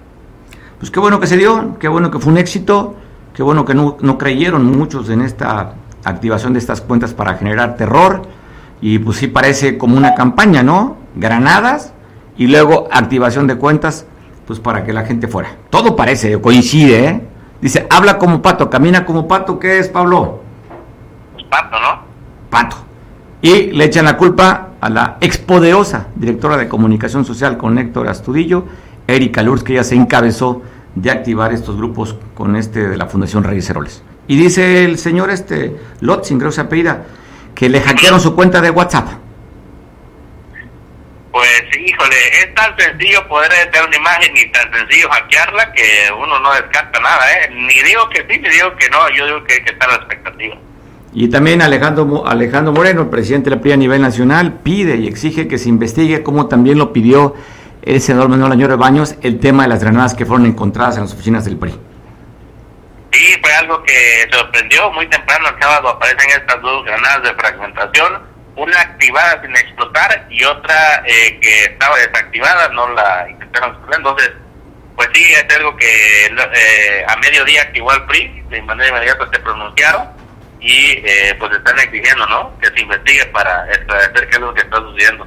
Pues 0.78 0.90
qué 0.90 1.00
bueno 1.00 1.20
que 1.20 1.26
se 1.26 1.36
dio, 1.36 1.76
qué 1.78 1.88
bueno 1.88 2.10
que 2.10 2.18
fue 2.18 2.32
un 2.32 2.38
éxito, 2.38 2.96
qué 3.36 3.42
bueno 3.42 3.66
que 3.66 3.74
no, 3.74 3.98
no 4.00 4.16
creyeron 4.16 4.64
muchos 4.64 5.10
en 5.10 5.20
esta 5.20 5.74
activación 6.04 6.52
de 6.52 6.58
estas 6.58 6.80
cuentas 6.80 7.14
para 7.14 7.34
generar 7.34 7.76
terror 7.76 8.22
y 8.80 8.98
pues 8.98 9.18
sí 9.18 9.26
parece 9.26 9.78
como 9.78 9.96
una 9.96 10.14
campaña, 10.14 10.62
¿no? 10.62 10.96
Granadas 11.16 11.92
y 12.36 12.46
luego 12.46 12.88
activación 12.92 13.46
de 13.46 13.56
cuentas 13.56 14.06
pues 14.46 14.60
para 14.60 14.84
que 14.84 14.92
la 14.92 15.04
gente 15.04 15.28
fuera. 15.28 15.56
Todo 15.70 15.96
parece, 15.96 16.40
coincide, 16.40 17.08
¿eh? 17.08 17.22
Dice, 17.60 17.86
habla 17.88 18.18
como 18.18 18.42
pato, 18.42 18.68
camina 18.68 19.06
como 19.06 19.26
pato, 19.26 19.58
¿qué 19.58 19.78
es, 19.78 19.88
Pablo? 19.88 20.40
Pato, 21.48 21.80
¿no? 21.80 22.00
Pato. 22.50 22.76
Y 23.40 23.72
le 23.72 23.84
echan 23.84 24.04
la 24.04 24.16
culpa 24.16 24.68
a 24.80 24.90
la 24.90 25.16
expoderosa 25.20 26.08
directora 26.14 26.56
de 26.58 26.68
comunicación 26.68 27.24
social 27.24 27.56
con 27.56 27.78
Héctor 27.78 28.08
Astudillo, 28.08 28.64
Erika 29.06 29.42
Lurs, 29.42 29.62
que 29.62 29.74
ya 29.74 29.84
se 29.84 29.94
encabezó 29.94 30.62
de 30.94 31.10
activar 31.10 31.52
estos 31.52 31.76
grupos 31.76 32.16
con 32.34 32.56
este 32.56 32.88
de 32.88 32.96
la 32.96 33.06
Fundación 33.06 33.44
Reyes 33.44 33.68
Heroles. 33.70 34.02
Y 34.26 34.37
dice 34.37 34.84
el 34.84 34.98
señor 34.98 35.30
este 35.30 35.76
Lotzing, 36.00 36.38
creo 36.38 36.50
que 36.50 36.54
se 36.54 36.60
apellida, 36.62 37.04
que 37.54 37.68
le 37.68 37.80
hackearon 37.80 38.20
su 38.20 38.34
cuenta 38.34 38.60
de 38.60 38.70
WhatsApp. 38.70 39.08
Pues 41.30 41.62
híjole, 41.84 42.16
es 42.42 42.54
tan 42.54 42.76
sencillo 42.78 43.26
poder 43.28 43.50
tener 43.70 43.88
una 43.88 43.96
imagen 43.96 44.37
y 44.37 44.50
tan 44.52 44.72
sencillo 44.72 45.10
hackearla 45.10 45.72
que 45.72 46.08
uno 46.16 46.38
no 46.38 46.54
descarta 46.54 47.00
nada, 47.00 47.24
¿eh? 47.32 47.50
Ni 47.50 47.82
digo 47.82 48.08
que 48.08 48.20
sí, 48.20 48.40
ni 48.40 48.48
digo 48.48 48.74
que 48.76 48.88
no, 48.88 49.10
yo 49.16 49.26
digo 49.26 49.44
que 49.44 49.54
hay 49.54 49.64
que 49.64 49.72
estar 49.72 49.88
a 49.88 49.92
la 49.92 49.98
expectativa. 49.98 50.56
Y 51.12 51.28
también 51.28 51.60
Alejandro, 51.60 52.26
Alejandro 52.26 52.72
Moreno, 52.72 53.02
el 53.02 53.08
presidente 53.08 53.50
de 53.50 53.56
la 53.56 53.62
PRI 53.62 53.72
a 53.72 53.76
nivel 53.76 54.00
nacional, 54.00 54.60
pide 54.62 54.96
y 54.96 55.06
exige 55.06 55.46
que 55.46 55.58
se 55.58 55.68
investigue, 55.68 56.22
como 56.22 56.46
también 56.46 56.78
lo 56.78 56.92
pidió 56.92 57.34
el 57.82 58.00
senador 58.00 58.28
Manuel 58.28 58.52
Añoro 58.52 58.78
Baños, 58.78 59.16
el 59.20 59.38
tema 59.38 59.64
de 59.64 59.68
las 59.68 59.80
granadas 59.80 60.14
que 60.14 60.24
fueron 60.24 60.46
encontradas 60.46 60.96
en 60.96 61.02
las 61.02 61.12
oficinas 61.12 61.44
del 61.44 61.56
PRI. 61.56 61.74
Sí, 63.14 63.38
fue 63.40 63.53
algo 63.55 63.81
que 63.85 64.29
sorprendió. 64.33 64.90
Muy 64.90 65.07
temprano 65.07 65.48
el 65.48 65.62
sábado 65.62 65.90
aparecen 65.90 66.31
estas 66.31 66.61
dos 66.61 66.85
granadas 66.85 67.22
de 67.22 67.35
fragmentación, 67.35 68.22
una 68.57 68.81
activada 68.81 69.40
sin 69.40 69.55
explotar 69.55 70.27
y 70.31 70.42
otra 70.42 71.00
eh, 71.07 71.38
que 71.40 71.64
estaba 71.64 71.96
desactivada, 71.96 72.68
no 72.70 72.88
la 72.88 73.29
intentaron 73.31 73.70
explotar. 73.70 73.98
Entonces, 74.00 74.33
pues 74.96 75.09
sí, 75.14 75.33
es 75.33 75.57
algo 75.57 75.77
que 75.77 76.27
eh, 76.27 77.05
a 77.07 77.16
mediodía 77.18 77.62
activó 77.62 77.92
el 77.92 78.05
PRI, 78.07 78.42
de 78.48 78.62
manera 78.62 78.90
inmediata 78.90 79.29
se 79.33 79.38
pronunciaron 79.38 80.09
y 80.59 81.00
eh, 81.07 81.37
pues 81.38 81.53
están 81.53 81.79
exigiendo, 81.79 82.27
¿no? 82.27 82.59
Que 82.59 82.66
se 82.66 82.81
investigue 82.81 83.27
para 83.27 83.70
esclarecer 83.70 84.29
qué 84.29 84.35
es 84.35 84.40
lo 84.40 84.55
que 84.55 84.62
está 84.62 84.79
sucediendo. 84.79 85.24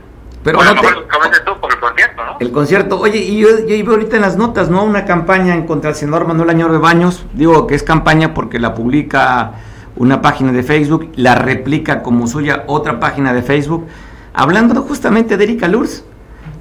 Pero 0.47 0.59
bueno, 0.59 0.75
tú 0.75 1.59
por 1.59 1.73
el 1.73 1.79
concierto, 1.81 2.23
¿no? 2.23 2.37
El 2.39 2.51
concierto, 2.53 2.99
oye, 3.01 3.17
y 3.17 3.39
yo, 3.39 3.49
yo 3.67 3.67
veo 3.67 3.91
ahorita 3.91 4.15
en 4.15 4.21
las 4.21 4.37
notas, 4.37 4.69
¿no? 4.69 4.85
Una 4.85 5.03
campaña 5.03 5.53
en 5.53 5.67
contra 5.67 5.89
el 5.89 5.97
senador 5.97 6.25
Manuel 6.25 6.49
Añor 6.49 6.71
de 6.71 6.77
Baños, 6.77 7.25
digo 7.33 7.67
que 7.67 7.75
es 7.75 7.83
campaña 7.83 8.33
porque 8.33 8.57
la 8.57 8.73
publica 8.73 9.55
una 9.97 10.21
página 10.21 10.53
de 10.53 10.63
Facebook, 10.63 11.11
la 11.17 11.35
replica 11.35 12.01
como 12.01 12.27
suya 12.27 12.63
otra 12.67 12.97
página 12.97 13.33
de 13.33 13.41
Facebook, 13.41 13.87
hablando 14.33 14.83
justamente 14.83 15.35
de 15.35 15.43
Erika 15.43 15.67
Lurs 15.67 16.05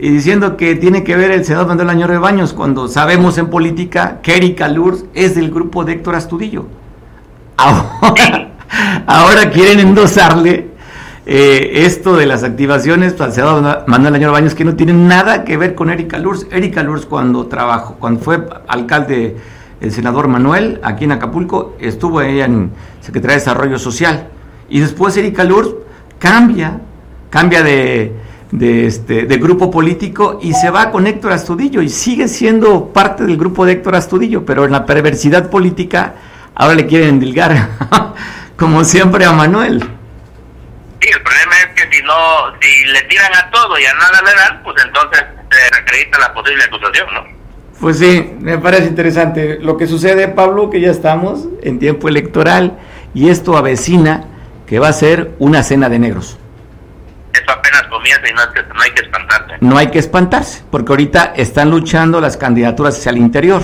y 0.00 0.10
diciendo 0.10 0.56
que 0.56 0.74
tiene 0.74 1.04
que 1.04 1.14
ver 1.14 1.30
el 1.30 1.44
senador 1.44 1.68
Manuel 1.68 1.90
Añor 1.90 2.10
de 2.10 2.18
Baños 2.18 2.54
cuando 2.54 2.88
sabemos 2.88 3.38
en 3.38 3.50
política 3.50 4.18
que 4.20 4.36
Erika 4.36 4.66
Lurs 4.66 5.04
es 5.14 5.36
del 5.36 5.52
grupo 5.52 5.84
de 5.84 5.92
Héctor 5.92 6.16
Astudillo. 6.16 6.66
Ahora, 7.56 8.50
Ahora 9.06 9.50
quieren 9.50 9.80
endosarle 9.80 10.70
eh, 11.28 11.84
esto 11.84 12.16
de 12.16 12.24
las 12.24 12.44
activaciones 12.44 13.12
para 13.12 13.84
Manuel 13.88 14.14
Añor 14.14 14.30
Baños 14.30 14.54
que 14.54 14.64
no 14.64 14.76
tienen 14.76 15.08
nada 15.08 15.44
que 15.44 15.56
ver 15.56 15.74
con 15.74 15.90
Erika 15.90 16.18
Lurs. 16.18 16.46
Erika 16.52 16.84
Lurs 16.84 17.04
cuando 17.04 17.46
trabajó, 17.46 17.96
cuando 17.96 18.20
fue 18.20 18.46
alcalde 18.68 19.36
el 19.80 19.90
senador 19.90 20.28
Manuel 20.28 20.78
aquí 20.84 21.04
en 21.04 21.10
Acapulco, 21.12 21.74
estuvo 21.80 22.20
ella 22.20 22.44
en 22.44 22.70
Secretaría 23.00 23.34
de 23.34 23.40
Desarrollo 23.40 23.78
Social. 23.80 24.28
Y 24.68 24.78
después 24.78 25.16
Erika 25.16 25.42
Lurs 25.42 25.70
cambia, 26.20 26.80
cambia 27.28 27.64
de, 27.64 28.14
de, 28.52 28.86
este, 28.86 29.26
de 29.26 29.36
grupo 29.38 29.68
político 29.68 30.38
y 30.40 30.52
se 30.52 30.70
va 30.70 30.92
con 30.92 31.08
Héctor 31.08 31.32
Astudillo 31.32 31.82
y 31.82 31.88
sigue 31.88 32.28
siendo 32.28 32.92
parte 32.92 33.24
del 33.24 33.36
grupo 33.36 33.66
de 33.66 33.72
Héctor 33.72 33.96
Astudillo, 33.96 34.46
pero 34.46 34.64
en 34.64 34.70
la 34.70 34.86
perversidad 34.86 35.50
política 35.50 36.14
ahora 36.54 36.76
le 36.76 36.86
quieren 36.86 37.08
endilgar 37.08 37.68
como 38.56 38.84
siempre 38.84 39.24
a 39.24 39.32
Manuel. 39.32 39.82
Sí, 41.06 41.12
el 41.12 41.22
problema 41.22 41.54
es 41.60 41.66
que 41.80 41.96
si 41.96 42.02
no, 42.02 42.12
si 42.60 42.84
le 42.86 43.00
tiran 43.02 43.32
a 43.32 43.48
todo 43.52 43.78
y 43.78 43.84
a 43.84 43.94
nada 43.94 44.20
le 44.22 44.34
dan, 44.34 44.62
pues 44.64 44.74
entonces 44.84 45.24
se 45.52 45.78
acredita 45.78 46.18
la 46.18 46.34
posible 46.34 46.64
acusación, 46.64 47.06
¿no? 47.14 47.24
Pues 47.80 48.00
sí, 48.00 48.34
me 48.40 48.58
parece 48.58 48.86
interesante. 48.86 49.58
Lo 49.60 49.76
que 49.76 49.86
sucede, 49.86 50.26
Pablo, 50.26 50.68
que 50.68 50.80
ya 50.80 50.90
estamos 50.90 51.46
en 51.62 51.78
tiempo 51.78 52.08
electoral 52.08 52.76
y 53.14 53.28
esto 53.28 53.56
avecina 53.56 54.24
que 54.66 54.80
va 54.80 54.88
a 54.88 54.92
ser 54.92 55.30
una 55.38 55.62
cena 55.62 55.88
de 55.88 56.00
negros. 56.00 56.38
Eso 57.32 57.52
apenas 57.52 57.84
comienza 57.84 58.28
y 58.28 58.32
no, 58.32 58.74
no 58.74 58.82
hay 58.82 58.90
que 58.90 59.02
espantarse. 59.02 59.54
No 59.60 59.78
hay 59.78 59.86
que 59.92 59.98
espantarse, 60.00 60.64
porque 60.72 60.90
ahorita 60.90 61.34
están 61.36 61.70
luchando 61.70 62.20
las 62.20 62.36
candidaturas 62.36 62.98
hacia 62.98 63.10
el 63.10 63.18
interior. 63.18 63.62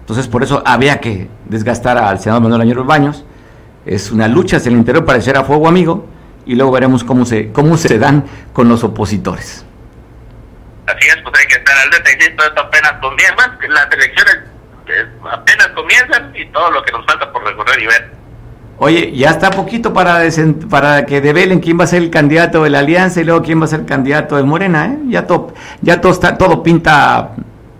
Entonces, 0.00 0.26
por 0.26 0.42
eso 0.42 0.62
había 0.64 1.00
que 1.00 1.28
desgastar 1.44 1.98
al 1.98 2.18
senador 2.18 2.44
Manuel 2.44 2.62
Añero 2.62 2.84
Baños 2.84 3.26
Es 3.84 4.10
una 4.10 4.26
lucha 4.28 4.56
hacia 4.56 4.70
el 4.70 4.76
interior 4.76 5.04
para 5.04 5.18
echar 5.18 5.36
a 5.36 5.44
fuego 5.44 5.68
amigo 5.68 6.15
y 6.46 6.54
luego 6.54 6.72
veremos 6.72 7.04
cómo 7.04 7.24
se, 7.24 7.52
cómo 7.52 7.76
se 7.76 7.98
dan 7.98 8.24
con 8.52 8.68
los 8.68 8.84
opositores. 8.84 9.64
Así 10.86 11.08
es, 11.08 11.16
pues 11.22 11.34
hay 11.38 11.46
que 11.46 11.56
estar 11.56 11.76
al 11.76 11.90
detective, 11.90 12.34
esto 12.38 12.60
apenas 12.60 12.92
comienza, 13.00 13.58
las 13.68 13.92
elecciones 13.92 14.38
eh, 14.86 15.06
apenas 15.30 15.68
comienzan 15.74 16.32
y 16.36 16.46
todo 16.46 16.70
lo 16.70 16.82
que 16.84 16.92
nos 16.92 17.04
falta 17.04 17.32
por 17.32 17.44
recorrer 17.44 17.82
y 17.82 17.86
ver. 17.86 18.10
Oye, 18.78 19.12
ya 19.16 19.30
está 19.30 19.50
poquito 19.50 19.92
para, 19.92 20.20
para 20.70 21.06
que 21.06 21.20
develen 21.20 21.60
quién 21.60 21.80
va 21.80 21.84
a 21.84 21.86
ser 21.88 22.02
el 22.02 22.10
candidato 22.10 22.62
de 22.62 22.70
la 22.70 22.80
Alianza 22.80 23.20
y 23.20 23.24
luego 23.24 23.42
quién 23.42 23.60
va 23.60 23.64
a 23.64 23.68
ser 23.68 23.80
el 23.80 23.86
candidato 23.86 24.36
de 24.36 24.44
Morena, 24.44 24.86
¿eh? 24.86 24.98
Ya, 25.08 25.26
todo 25.26 25.54
ya 25.80 26.00
todo, 26.00 26.12
está, 26.12 26.38
todo 26.38 26.62
pinta, 26.62 27.30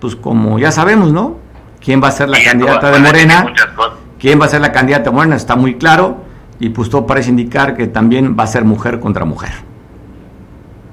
pues 0.01 0.15
como 0.15 0.59
ya 0.59 0.71
sabemos, 0.71 1.13
¿no? 1.13 1.39
¿Quién 1.79 2.03
va 2.03 2.09
a 2.09 2.11
ser 2.11 2.27
la 2.27 2.43
candidata 2.43 2.91
de 2.91 2.99
Morena? 2.99 3.53
¿Quién 4.19 4.41
va 4.41 4.45
a 4.45 4.49
ser 4.49 4.59
la 4.59 4.71
candidata 4.71 5.05
de 5.05 5.11
Morena? 5.11 5.35
Está 5.35 5.55
muy 5.55 5.75
claro 5.75 6.26
y 6.59 6.69
pues 6.69 6.89
todo 6.89 7.05
parece 7.05 7.29
indicar 7.29 7.75
que 7.75 7.87
también 7.87 8.35
va 8.37 8.43
a 8.43 8.47
ser 8.47 8.63
mujer 8.63 8.99
contra 8.99 9.25
mujer. 9.25 9.51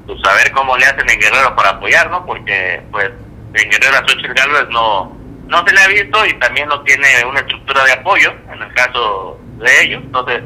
Pues 0.07 0.19
a 0.25 0.35
ver 0.35 0.53
cómo 0.53 0.77
le 0.77 0.85
hacen 0.85 1.09
en 1.09 1.19
Guerrero 1.19 1.57
para 1.57 1.71
apoyar, 1.71 2.11
¿no? 2.11 2.27
Porque 2.27 2.83
pues 2.91 3.11
en 3.55 3.71
Guerrero 3.71 3.97
a 3.97 4.09
Xochitl 4.09 4.35
Gálvez 4.35 4.69
no, 4.71 5.17
no 5.49 5.67
se 5.67 5.73
le 5.73 5.81
ha 5.81 5.89
visto 5.89 6.27
y 6.27 6.39
también 6.39 6.69
no 6.69 6.83
tiene 6.83 7.07
una 7.29 7.41
estructura 7.41 7.85
de 7.85 7.93
apoyo 7.93 8.33
en 8.53 8.63
el 8.63 8.75
caso 8.75 9.39
de 9.59 9.85
ellos. 9.85 10.03
Entonces, 10.05 10.43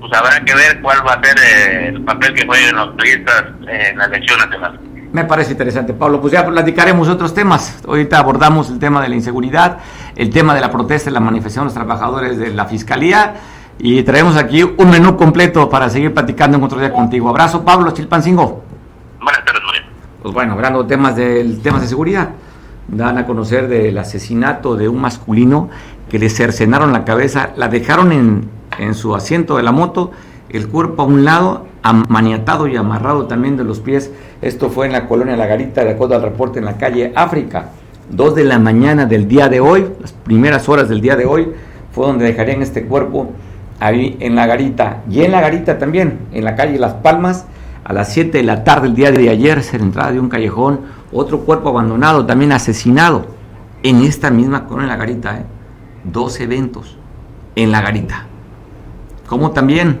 pues 0.00 0.12
habrá 0.12 0.44
que 0.44 0.54
ver 0.54 0.80
cuál 0.82 1.06
va 1.06 1.14
a 1.14 1.22
ser 1.22 1.36
eh, 1.38 1.88
el 1.88 2.02
papel 2.02 2.34
que 2.34 2.46
jueguen 2.46 2.76
los 2.76 2.96
turistas 2.96 3.44
en 3.66 3.96
la 3.96 4.04
elección 4.04 4.38
nacional. 4.38 4.80
Me 5.12 5.24
parece 5.24 5.52
interesante, 5.52 5.92
Pablo. 5.92 6.20
Pues 6.20 6.32
ya 6.32 6.46
platicaremos 6.46 7.08
otros 7.08 7.34
temas. 7.34 7.82
Ahorita 7.86 8.18
abordamos 8.18 8.70
el 8.70 8.78
tema 8.78 9.02
de 9.02 9.08
la 9.08 9.14
inseguridad, 9.16 9.78
el 10.14 10.30
tema 10.30 10.54
de 10.54 10.60
la 10.60 10.70
protesta 10.70 11.10
y 11.10 11.12
la 11.12 11.20
manifestación 11.20 11.64
de 11.64 11.66
los 11.66 11.74
trabajadores 11.74 12.38
de 12.38 12.50
la 12.50 12.66
Fiscalía 12.66 13.34
y 13.82 14.02
traemos 14.02 14.36
aquí 14.36 14.62
un 14.62 14.90
menú 14.90 15.16
completo 15.16 15.70
para 15.70 15.88
seguir 15.88 16.12
platicando 16.12 16.58
en 16.58 16.62
otro 16.62 16.78
día 16.78 16.92
contigo. 16.92 17.30
Abrazo, 17.30 17.64
Pablo 17.64 17.90
Chilpancingo. 17.92 18.62
Buenas 19.22 19.44
tardes, 19.44 19.62
María. 19.64 19.88
Pues 20.22 20.34
bueno, 20.34 20.52
hablando 20.52 20.84
temas 20.84 21.16
de, 21.16 21.58
temas 21.62 21.80
de 21.80 21.88
seguridad, 21.88 22.30
dan 22.88 23.16
a 23.16 23.24
conocer 23.24 23.68
del 23.68 23.96
asesinato 23.96 24.76
de 24.76 24.86
un 24.86 25.00
masculino 25.00 25.70
que 26.10 26.18
le 26.18 26.28
cercenaron 26.28 26.92
la 26.92 27.06
cabeza, 27.06 27.52
la 27.56 27.68
dejaron 27.68 28.12
en, 28.12 28.50
en 28.78 28.94
su 28.94 29.14
asiento 29.14 29.56
de 29.56 29.62
la 29.62 29.72
moto, 29.72 30.10
el 30.50 30.68
cuerpo 30.68 31.02
a 31.02 31.06
un 31.06 31.24
lado, 31.24 31.66
maniatado 32.08 32.66
y 32.66 32.76
amarrado 32.76 33.26
también 33.26 33.56
de 33.56 33.64
los 33.64 33.80
pies. 33.80 34.12
Esto 34.42 34.68
fue 34.68 34.86
en 34.86 34.92
la 34.92 35.06
colonia 35.06 35.38
La 35.38 35.46
Garita, 35.46 35.84
de 35.84 35.92
acuerdo 35.92 36.16
al 36.16 36.22
reporte 36.22 36.58
en 36.58 36.66
la 36.66 36.76
calle 36.76 37.12
África. 37.16 37.70
Dos 38.10 38.34
de 38.34 38.44
la 38.44 38.58
mañana 38.58 39.06
del 39.06 39.26
día 39.26 39.48
de 39.48 39.60
hoy, 39.60 39.86
las 40.00 40.12
primeras 40.12 40.68
horas 40.68 40.90
del 40.90 41.00
día 41.00 41.16
de 41.16 41.24
hoy, 41.24 41.50
fue 41.92 42.06
donde 42.06 42.26
dejarían 42.26 42.60
este 42.60 42.84
cuerpo 42.84 43.32
ahí 43.80 44.16
en 44.20 44.36
la 44.36 44.46
garita. 44.46 45.02
Y 45.10 45.22
en 45.22 45.32
la 45.32 45.40
garita 45.40 45.78
también, 45.78 46.20
en 46.32 46.44
la 46.44 46.54
calle 46.54 46.78
Las 46.78 46.94
Palmas, 46.94 47.46
a 47.82 47.92
las 47.92 48.12
7 48.12 48.38
de 48.38 48.44
la 48.44 48.62
tarde 48.62 48.86
el 48.86 48.94
día 48.94 49.10
de 49.10 49.28
ayer, 49.28 49.62
se 49.62 49.78
la 49.78 49.84
entrada 49.84 50.12
de 50.12 50.20
un 50.20 50.28
callejón, 50.28 50.80
otro 51.12 51.40
cuerpo 51.40 51.70
abandonado, 51.70 52.26
también 52.26 52.52
asesinado, 52.52 53.26
en 53.82 54.02
esta 54.02 54.30
misma 54.30 54.66
en 54.70 54.86
la 54.86 54.96
garita. 54.96 55.38
¿eh? 55.38 55.44
Dos 56.04 56.38
eventos 56.40 56.98
en 57.56 57.72
la 57.72 57.80
garita. 57.80 58.26
Como 59.26 59.50
también 59.52 60.00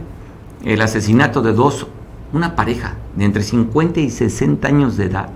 el 0.64 0.80
asesinato 0.82 1.40
de 1.42 1.52
dos, 1.52 1.86
una 2.32 2.54
pareja 2.54 2.94
de 3.16 3.24
entre 3.24 3.42
50 3.42 4.00
y 4.00 4.10
60 4.10 4.68
años 4.68 4.96
de 4.96 5.06
edad, 5.06 5.30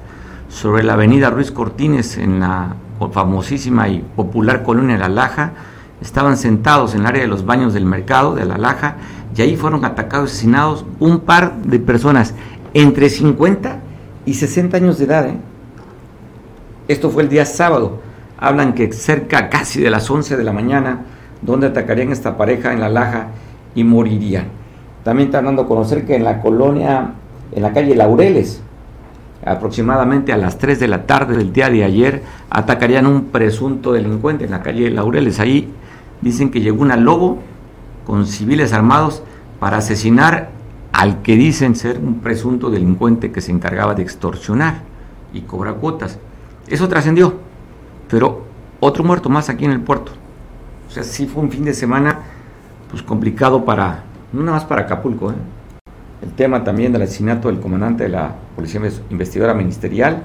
sobre 0.48 0.85
la 0.85 0.92
avenida 0.92 1.30
Ruiz 1.30 1.50
Cortines, 1.50 2.18
en 2.18 2.40
la 2.40 2.76
famosísima 3.12 3.88
y 3.88 4.00
popular 4.00 4.62
colonia 4.62 4.96
La 4.96 5.09
Laja, 5.09 5.52
estaban 6.04 6.36
sentados 6.36 6.94
en 6.94 7.00
el 7.00 7.06
área 7.06 7.22
de 7.22 7.28
los 7.28 7.46
baños 7.46 7.72
del 7.72 7.86
mercado 7.86 8.34
de 8.34 8.44
La 8.44 8.58
Laja 8.58 8.96
y 9.34 9.42
ahí 9.42 9.56
fueron 9.56 9.84
atacados 9.84 10.30
y 10.30 10.32
asesinados 10.34 10.84
un 11.00 11.20
par 11.20 11.56
de 11.62 11.78
personas 11.78 12.34
entre 12.74 13.08
50 13.08 13.78
y 14.26 14.34
60 14.34 14.76
años 14.76 14.98
de 14.98 15.04
edad. 15.06 15.26
¿eh? 15.26 15.36
Esto 16.88 17.10
fue 17.10 17.22
el 17.22 17.28
día 17.28 17.46
sábado. 17.46 18.00
Hablan 18.38 18.74
que 18.74 18.92
cerca 18.92 19.48
casi 19.48 19.80
de 19.80 19.90
las 19.90 20.08
11 20.10 20.36
de 20.36 20.44
la 20.44 20.52
mañana, 20.52 21.02
donde 21.40 21.68
atacarían 21.68 22.12
esta 22.12 22.36
pareja 22.36 22.72
en 22.72 22.80
La 22.80 22.90
Laja 22.90 23.28
y 23.74 23.82
morirían. 23.82 24.48
También 25.02 25.28
están 25.28 25.46
dando 25.46 25.62
a 25.62 25.66
conocer 25.66 26.04
que 26.04 26.16
en 26.16 26.24
la 26.24 26.40
colonia, 26.40 27.12
en 27.52 27.62
la 27.62 27.72
calle 27.72 27.94
Laureles, 27.94 28.60
aproximadamente 29.44 30.32
a 30.32 30.36
las 30.36 30.58
3 30.58 30.78
de 30.80 30.88
la 30.88 31.06
tarde 31.06 31.36
del 31.36 31.52
día 31.52 31.70
de 31.70 31.84
ayer, 31.84 32.22
atacarían 32.50 33.06
un 33.06 33.26
presunto 33.26 33.92
delincuente 33.92 34.44
en 34.44 34.50
la 34.50 34.62
calle 34.62 34.90
Laureles. 34.90 35.40
Ahí 35.40 35.72
dicen 36.24 36.50
que 36.50 36.60
llegó 36.60 36.82
una 36.82 36.96
lobo 36.96 37.38
con 38.06 38.26
civiles 38.26 38.72
armados 38.72 39.22
para 39.60 39.76
asesinar 39.76 40.50
al 40.92 41.22
que 41.22 41.37
dicen 41.37 41.76
ser 41.76 41.98
un 41.98 42.20
presunto 42.20 42.70
delincuente 42.70 43.30
que 43.30 43.40
se 43.40 43.52
encargaba 43.52 43.94
de 43.94 44.02
extorsionar 44.02 44.82
y 45.32 45.42
cobrar 45.42 45.76
cuotas. 45.76 46.18
Eso 46.66 46.88
trascendió, 46.88 47.34
pero 48.08 48.44
otro 48.80 49.04
muerto 49.04 49.28
más 49.28 49.48
aquí 49.50 49.64
en 49.64 49.72
el 49.72 49.80
puerto. 49.80 50.12
O 50.88 50.90
sea, 50.90 51.02
sí 51.02 51.26
fue 51.26 51.42
un 51.42 51.50
fin 51.50 51.64
de 51.64 51.74
semana 51.74 52.20
pues 52.90 53.02
complicado 53.02 53.64
para, 53.64 54.04
no 54.32 54.40
nada 54.40 54.58
más 54.58 54.64
para 54.64 54.82
Acapulco, 54.82 55.30
¿eh? 55.30 55.34
el 56.22 56.32
tema 56.32 56.64
también 56.64 56.92
del 56.92 57.02
asesinato 57.02 57.48
del 57.48 57.60
comandante 57.60 58.04
de 58.04 58.10
la 58.10 58.34
Policía 58.56 58.80
Investigadora 59.10 59.52
Ministerial, 59.52 60.22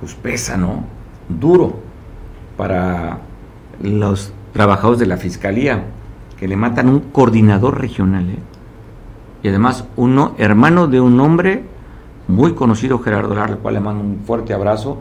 pues 0.00 0.14
pesa, 0.14 0.56
¿no? 0.56 0.84
Duro 1.28 1.78
para 2.56 3.18
los 3.82 4.32
trabajadores 4.52 5.00
de 5.00 5.06
la 5.06 5.16
Fiscalía, 5.16 5.84
que 6.38 6.48
le 6.48 6.56
matan 6.56 6.88
un 6.88 7.00
coordinador 7.00 7.80
regional, 7.80 8.30
¿eh? 8.30 8.38
y 9.42 9.48
además 9.48 9.84
uno, 9.96 10.34
hermano 10.38 10.86
de 10.86 11.00
un 11.00 11.18
hombre 11.20 11.64
muy 12.28 12.54
conocido, 12.54 12.98
Gerardo 12.98 13.34
Lara, 13.34 13.52
al 13.52 13.58
cual 13.58 13.74
le 13.74 13.80
mando 13.80 14.02
un 14.02 14.20
fuerte 14.24 14.54
abrazo, 14.54 14.98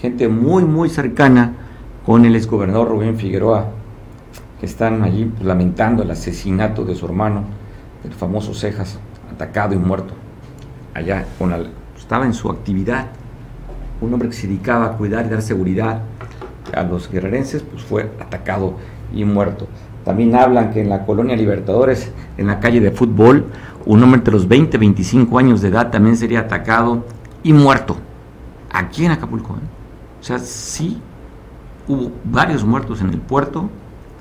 gente 0.00 0.28
muy, 0.28 0.64
muy 0.64 0.88
cercana 0.88 1.52
con 2.04 2.24
el 2.24 2.34
exgobernador 2.34 2.88
Rubén 2.88 3.16
Figueroa, 3.16 3.66
que 4.58 4.66
están 4.66 5.02
allí 5.02 5.24
pues, 5.24 5.44
lamentando 5.44 6.02
el 6.02 6.10
asesinato 6.10 6.84
de 6.84 6.94
su 6.94 7.06
hermano, 7.06 7.44
el 8.04 8.12
famoso 8.12 8.54
Cejas, 8.54 8.98
atacado 9.32 9.74
y 9.74 9.78
muerto, 9.78 10.14
allá 10.94 11.24
con 11.38 11.50
la, 11.50 11.60
estaba 11.96 12.26
en 12.26 12.34
su 12.34 12.50
actividad, 12.50 13.06
un 14.00 14.12
hombre 14.12 14.28
que 14.28 14.34
se 14.34 14.48
dedicaba 14.48 14.86
a 14.86 14.92
cuidar 14.96 15.26
y 15.26 15.28
dar 15.28 15.42
seguridad 15.42 16.02
a 16.74 16.82
los 16.82 17.10
guerrerenses, 17.10 17.62
pues 17.62 17.82
fue 17.82 18.10
atacado 18.20 18.74
y 19.14 19.24
muerto. 19.24 19.66
También 20.04 20.34
hablan 20.34 20.70
que 20.70 20.80
en 20.80 20.88
la 20.88 21.04
colonia 21.04 21.36
Libertadores, 21.36 22.12
en 22.36 22.46
la 22.46 22.58
calle 22.58 22.80
de 22.80 22.90
fútbol, 22.90 23.46
un 23.86 24.02
hombre 24.02 24.18
entre 24.18 24.32
los 24.32 24.48
20 24.48 24.76
y 24.76 24.80
25 24.80 25.38
años 25.38 25.60
de 25.60 25.68
edad 25.68 25.90
también 25.90 26.16
sería 26.16 26.40
atacado 26.40 27.04
y 27.42 27.52
muerto. 27.52 27.96
Aquí 28.72 29.04
en 29.04 29.12
Acapulco. 29.12 29.54
¿eh? 29.54 29.60
O 30.20 30.24
sea, 30.24 30.38
sí 30.38 31.00
hubo 31.86 32.10
varios 32.24 32.64
muertos 32.64 33.00
en 33.00 33.10
el 33.10 33.18
puerto, 33.18 33.70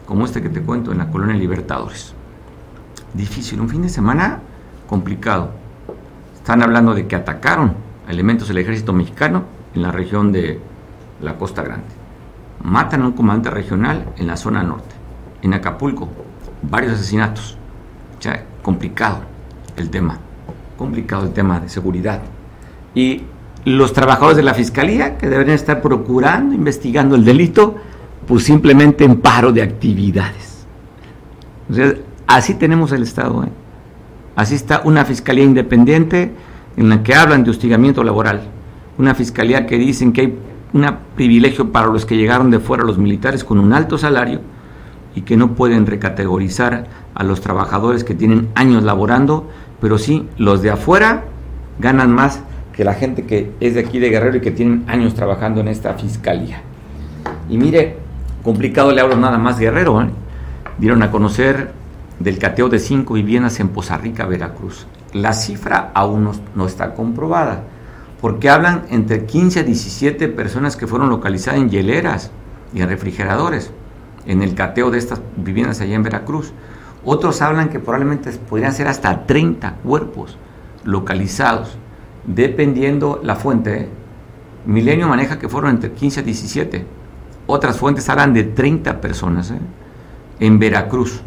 como 0.06 0.26
este 0.26 0.42
que 0.42 0.50
te 0.50 0.62
cuento 0.62 0.92
en 0.92 1.00
la 1.00 1.10
colonia 1.10 1.36
Libertadores. 1.36 2.14
Difícil, 3.14 3.60
un 3.60 3.70
fin 3.70 3.82
de 3.82 3.90
semana 3.90 4.40
complicado. 4.88 5.52
Están 6.36 6.62
hablando 6.62 6.94
de 6.94 7.08
que 7.08 7.16
atacaron 7.16 7.74
elementos 8.10 8.48
del 8.48 8.58
ejército 8.58 8.94
mexicano 8.94 9.46
en 9.74 9.82
la 9.84 9.92
región 9.92 10.32
de 10.32 10.60
la 11.22 11.38
Costa 11.38 11.62
Grande 11.62 12.01
matan 12.64 13.02
a 13.02 13.08
un 13.08 13.14
comandante 13.14 13.50
regional 13.50 14.06
en 14.18 14.28
la 14.28 14.38
zona 14.38 14.64
norte. 14.64 14.96
En 15.42 15.54
Acapulco, 15.54 16.10
varios 16.62 16.94
asesinatos. 16.94 17.58
O 18.18 18.22
sea, 18.22 18.46
complicado 18.62 19.22
el 19.78 19.90
tema, 19.90 20.20
complicado 20.78 21.26
el 21.26 21.34
tema 21.34 21.60
de 21.60 21.70
seguridad. 21.70 22.22
Y 22.94 23.24
los 23.66 23.94
trabajadores 23.94 24.38
de 24.38 24.44
la 24.44 24.54
fiscalía, 24.54 25.18
que 25.18 25.30
deberían 25.30 25.56
estar 25.56 25.82
procurando, 25.82 26.54
investigando 26.54 27.16
el 27.16 27.24
delito, 27.24 27.76
pues 28.28 28.44
simplemente 28.44 29.04
en 29.04 29.20
paro 29.20 29.52
de 29.52 29.62
actividades. 29.62 30.66
O 31.70 31.74
sea, 31.74 31.94
así 32.28 32.56
tenemos 32.56 32.92
el 32.92 33.04
Estado. 33.04 33.44
¿eh? 33.44 33.50
Así 34.36 34.56
está 34.56 34.82
una 34.84 35.06
fiscalía 35.06 35.44
independiente 35.44 36.32
en 36.78 36.90
la 36.90 37.04
que 37.04 37.14
hablan 37.16 37.44
de 37.44 37.52
hostigamiento 37.52 38.04
laboral. 38.04 38.42
Una 38.98 39.16
fiscalía 39.16 39.66
que 39.66 39.78
dicen 39.78 40.14
que 40.14 40.22
hay 40.22 40.38
un 40.74 40.88
privilegio 41.16 41.72
para 41.72 41.88
los 41.88 42.06
que 42.06 42.18
llegaron 42.18 42.52
de 42.52 42.60
fuera, 42.60 42.84
los 42.84 42.98
militares 42.98 43.44
con 43.44 43.60
un 43.60 43.74
alto 43.74 43.98
salario 43.98 44.42
y 45.16 45.22
que 45.22 45.36
no 45.36 45.56
pueden 45.56 45.86
recategorizar 45.86 46.88
a 47.14 47.24
los 47.24 47.42
trabajadores 47.42 48.04
que 48.04 48.16
tienen 48.16 48.50
años 48.56 48.84
laborando, 48.84 49.50
pero 49.82 49.98
sí 49.98 50.28
los 50.38 50.62
de 50.62 50.72
afuera 50.72 51.26
ganan 51.80 52.14
más 52.14 52.42
que 52.74 52.86
la 52.86 52.94
gente 52.94 53.26
que 53.26 53.52
es 53.60 53.74
de 53.74 53.82
aquí 53.82 54.00
de 54.00 54.10
Guerrero 54.10 54.38
y 54.38 54.42
que 54.42 54.52
tienen 54.52 54.86
años 54.88 55.14
trabajando 55.14 55.60
en 55.60 55.68
esta 55.68 55.94
fiscalía. 55.96 56.62
Y 57.50 57.58
mire, 57.58 57.98
complicado 58.44 58.92
le 58.92 59.02
hablo 59.02 59.18
nada 59.18 59.38
más 59.38 59.60
Guerrero, 59.60 60.02
¿eh? 60.02 60.10
dieron 60.78 61.04
a 61.04 61.12
conocer 61.12 61.74
del 62.20 62.38
cateo 62.38 62.70
de 62.70 62.80
cinco 62.80 63.16
viviendas 63.16 63.60
en 63.60 63.70
Poza 63.70 63.98
Rica, 63.98 64.26
Veracruz. 64.26 64.88
La 65.14 65.34
cifra 65.34 65.92
aún 65.94 66.24
no, 66.24 66.32
no 66.56 66.66
está 66.66 66.94
comprobada 66.94 67.64
porque 68.22 68.50
hablan 68.50 68.86
entre 68.90 69.26
15 69.26 69.62
a 69.62 69.64
17 69.64 70.28
personas 70.30 70.78
que 70.78 70.88
fueron 70.88 71.10
localizadas 71.10 71.60
en 71.60 71.70
hieleras 71.70 72.32
y 72.74 72.82
en 72.82 72.88
refrigeradores, 72.88 73.72
en 74.28 74.44
el 74.44 74.54
cateo 74.54 74.92
de 74.92 75.00
estas 75.00 75.22
viviendas 75.36 75.82
allá 75.82 75.96
en 75.96 76.04
Veracruz. 76.04 76.54
Otros 77.04 77.42
hablan 77.42 77.70
que 77.70 77.80
probablemente 77.80 78.32
podrían 78.32 78.74
ser 78.74 78.88
hasta 78.88 79.26
30 79.26 79.78
cuerpos 79.84 80.38
localizados, 80.84 81.78
dependiendo 82.26 83.20
la 83.24 83.36
fuente. 83.36 83.90
Milenio 84.68 85.08
maneja 85.08 85.40
que 85.40 85.50
fueron 85.50 85.72
entre 85.72 85.92
15 85.92 86.20
a 86.20 86.24
17. 86.24 86.86
Otras 87.48 87.78
fuentes 87.78 88.08
hablan 88.08 88.36
de 88.36 88.44
30 88.44 89.02
personas 89.02 89.50
¿eh? 89.50 89.58
en 90.40 90.60
Veracruz. 90.60 91.22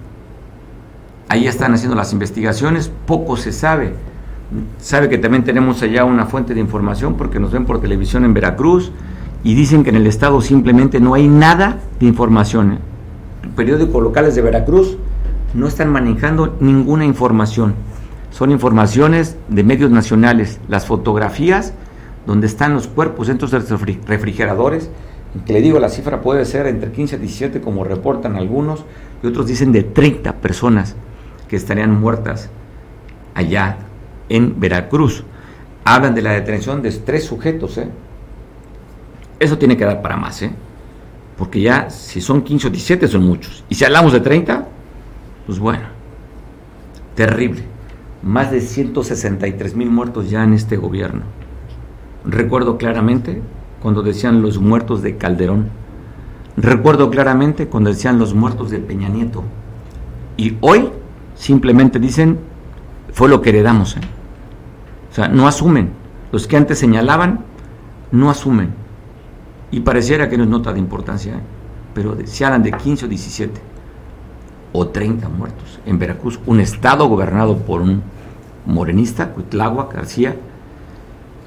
Ahí 1.29 1.49
están 1.49 1.75
haciendo 1.75 1.97
las 1.97 2.13
investigaciones, 2.13 2.93
poco 3.07 3.37
se 3.37 3.51
sabe. 3.51 3.95
Sabe 4.79 5.09
que 5.09 5.19
también 5.19 5.45
tenemos 5.45 5.83
allá 5.83 6.05
una 6.05 6.27
fuente 6.27 6.55
de 6.55 6.61
información 6.61 7.15
porque 7.17 7.41
nos 7.41 7.53
ven 7.53 7.65
por 7.65 7.81
televisión 7.81 8.25
en 8.25 8.35
Veracruz 8.35 8.93
y 9.43 9.55
dicen 9.55 9.83
que 9.85 9.91
en 9.91 9.97
el 9.97 10.07
estado 10.07 10.41
simplemente 10.41 11.01
no 11.01 11.15
hay 11.15 11.29
nada 11.29 11.79
de 11.99 12.07
información. 12.07 12.79
Periódicos 13.57 14.03
locales 14.03 14.35
de 14.35 14.43
Veracruz 14.43 14.97
no 15.55 15.67
están 15.67 15.91
manejando 15.91 16.57
ninguna 16.61 17.05
información. 17.05 17.75
Son 18.31 18.51
informaciones 18.51 19.37
de 19.49 19.63
medios 19.65 19.91
nacionales. 19.91 20.61
Las 20.69 20.87
fotografías 20.87 21.73
donde 22.27 22.47
están 22.47 22.75
los 22.75 22.87
cuerpos 22.87 23.29
dentro 23.29 23.49
de 23.49 23.59
los 23.59 23.81
refrigeradores, 24.07 24.91
que 25.47 25.53
le 25.53 25.61
digo, 25.61 25.79
la 25.79 25.89
cifra 25.89 26.21
puede 26.21 26.45
ser 26.45 26.67
entre 26.67 26.91
15 26.91 27.17
a 27.17 27.19
17, 27.19 27.61
como 27.61 27.85
reportan 27.85 28.37
algunos, 28.37 28.85
y 29.23 29.27
otros 29.27 29.47
dicen 29.47 29.73
de 29.73 29.83
30 29.83 30.35
personas 30.37 30.97
que 31.49 31.57
estarían 31.57 32.01
muertas 32.01 32.51
allá 33.35 33.79
en 34.29 34.59
Veracruz. 34.59 35.25
Hablan 35.85 36.15
de 36.15 36.23
la 36.23 36.33
detención 36.33 36.83
de 36.83 36.91
tres 36.93 37.25
sujetos. 37.25 37.79
¿eh? 37.79 37.89
Eso 39.39 39.59
tiene 39.59 39.77
que 39.77 39.85
dar 39.85 40.01
para 40.03 40.17
más, 40.17 40.43
¿eh? 40.43 40.51
porque 41.37 41.61
ya 41.61 41.91
si 41.91 42.21
son 42.21 42.43
15 42.43 42.69
o 42.69 42.71
17 42.71 43.09
son 43.09 43.25
muchos. 43.25 43.65
Y 43.69 43.75
si 43.75 43.85
hablamos 43.85 44.13
de 44.13 44.21
30, 44.21 44.67
pues 45.47 45.59
bueno, 45.59 45.85
terrible. 47.15 47.63
Más 48.23 48.51
de 48.51 48.61
163 48.61 49.75
mil 49.75 49.91
muertos 49.91 50.31
ya 50.31 50.43
en 50.45 50.55
este 50.55 50.77
gobierno. 50.77 51.23
Recuerdo 52.25 52.79
claramente 52.79 53.43
cuando 53.83 54.03
decían 54.03 54.41
los 54.41 54.59
muertos 54.59 55.03
de 55.03 55.17
Calderón. 55.17 55.69
Recuerdo 56.57 57.11
claramente 57.11 57.67
cuando 57.67 57.91
decían 57.91 58.19
los 58.19 58.33
muertos 58.33 58.71
de 58.71 58.79
Peña 58.79 59.09
Nieto. 59.09 59.43
Y 60.37 60.57
hoy 60.61 60.89
simplemente 61.35 61.99
dicen, 61.99 62.39
fue 63.14 63.29
lo 63.29 63.40
que 63.40 63.50
heredamos. 63.50 63.96
¿eh? 63.96 64.00
O 65.11 65.14
sea, 65.14 65.29
no 65.29 65.46
asumen. 65.46 65.92
Los 66.33 66.46
que 66.48 66.57
antes 66.57 66.79
señalaban, 66.79 67.44
no 68.11 68.29
asumen. 68.29 68.74
Y 69.70 69.81
pareciera 69.81 70.29
que 70.29 70.37
no 70.37 70.42
es 70.42 70.50
nota 70.50 70.72
de 70.72 70.81
importancia, 70.81 71.35
¿eh? 71.35 71.40
pero 71.94 72.16
se 72.24 72.44
hablan 72.44 72.64
de 72.64 72.72
15 72.72 73.07
o 73.07 73.09
17 73.09 73.61
o 74.72 74.88
30 74.88 75.29
muertos 75.29 75.79
en 75.87 75.98
Veracruz, 76.00 76.40
un 76.46 76.59
estado 76.59 77.07
gobernado 77.07 77.59
por 77.59 77.81
un 77.81 78.03
morenista, 78.66 79.31
Cuitlagua 79.31 79.88
García, 79.92 80.35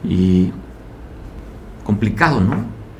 y 0.05 0.53
complicado, 1.83 2.39
¿no? 2.39 2.55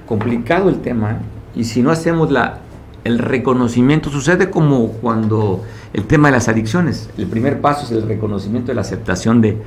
Complicado 0.05 0.67
el 0.67 0.81
tema, 0.81 1.11
¿eh? 1.11 1.17
y 1.55 1.63
si 1.63 1.81
no 1.81 1.91
hacemos 1.91 2.29
la, 2.29 2.59
el 3.07 3.19
reconocimiento, 3.19 4.09
sucede 4.09 4.49
como 4.49 4.89
cuando 4.89 5.63
el 5.93 6.05
tema 6.05 6.27
de 6.27 6.33
las 6.33 6.49
adicciones, 6.49 7.09
el 7.17 7.27
primer 7.27 7.61
paso 7.61 7.85
es 7.85 7.91
el 7.91 8.07
reconocimiento 8.07 8.67
de 8.67 8.75
la 8.75 8.81
aceptación 8.81 9.41
de, 9.41 9.57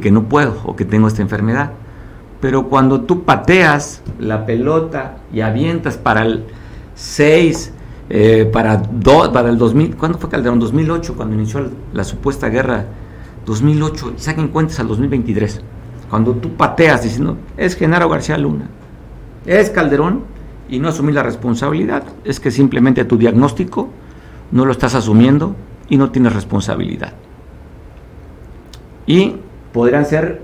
que 0.00 0.10
no 0.10 0.24
puedo 0.24 0.56
o 0.64 0.74
que 0.74 0.86
tengo 0.86 1.06
esta 1.06 1.20
enfermedad, 1.20 1.72
pero 2.40 2.68
cuando 2.68 3.02
tú 3.02 3.24
pateas 3.24 4.02
la 4.18 4.46
pelota 4.46 5.18
y 5.32 5.42
avientas 5.42 5.98
para 5.98 6.22
el 6.22 6.44
6, 6.94 7.72
eh, 8.08 8.50
para, 8.50 8.82
para 9.32 9.50
el 9.50 9.58
2000, 9.58 9.96
¿cuándo 9.96 10.18
fue 10.18 10.30
Calderón? 10.30 10.58
2008, 10.58 11.14
cuando 11.14 11.34
inició 11.34 11.70
la 11.92 12.04
supuesta 12.04 12.48
guerra, 12.48 12.86
2008, 13.44 14.14
y 14.16 14.20
saquen 14.20 14.48
cuentas 14.48 14.80
al 14.80 14.88
2023. 14.88 15.60
Cuando 16.08 16.32
tú 16.32 16.56
pateas 16.56 17.02
diciendo, 17.02 17.36
es 17.58 17.76
Genaro 17.76 18.08
García 18.08 18.38
Luna, 18.38 18.68
es 19.44 19.68
Calderón, 19.68 20.24
y 20.70 20.78
no 20.78 20.88
asumir 20.88 21.16
la 21.16 21.24
responsabilidad, 21.24 22.04
es 22.24 22.38
que 22.38 22.50
simplemente 22.50 23.04
tu 23.04 23.18
diagnóstico 23.18 23.88
no 24.52 24.64
lo 24.64 24.72
estás 24.72 24.94
asumiendo 24.94 25.56
y 25.88 25.96
no 25.96 26.10
tienes 26.10 26.32
responsabilidad. 26.32 27.12
Y 29.06 29.36
podrían 29.72 30.06
ser 30.06 30.42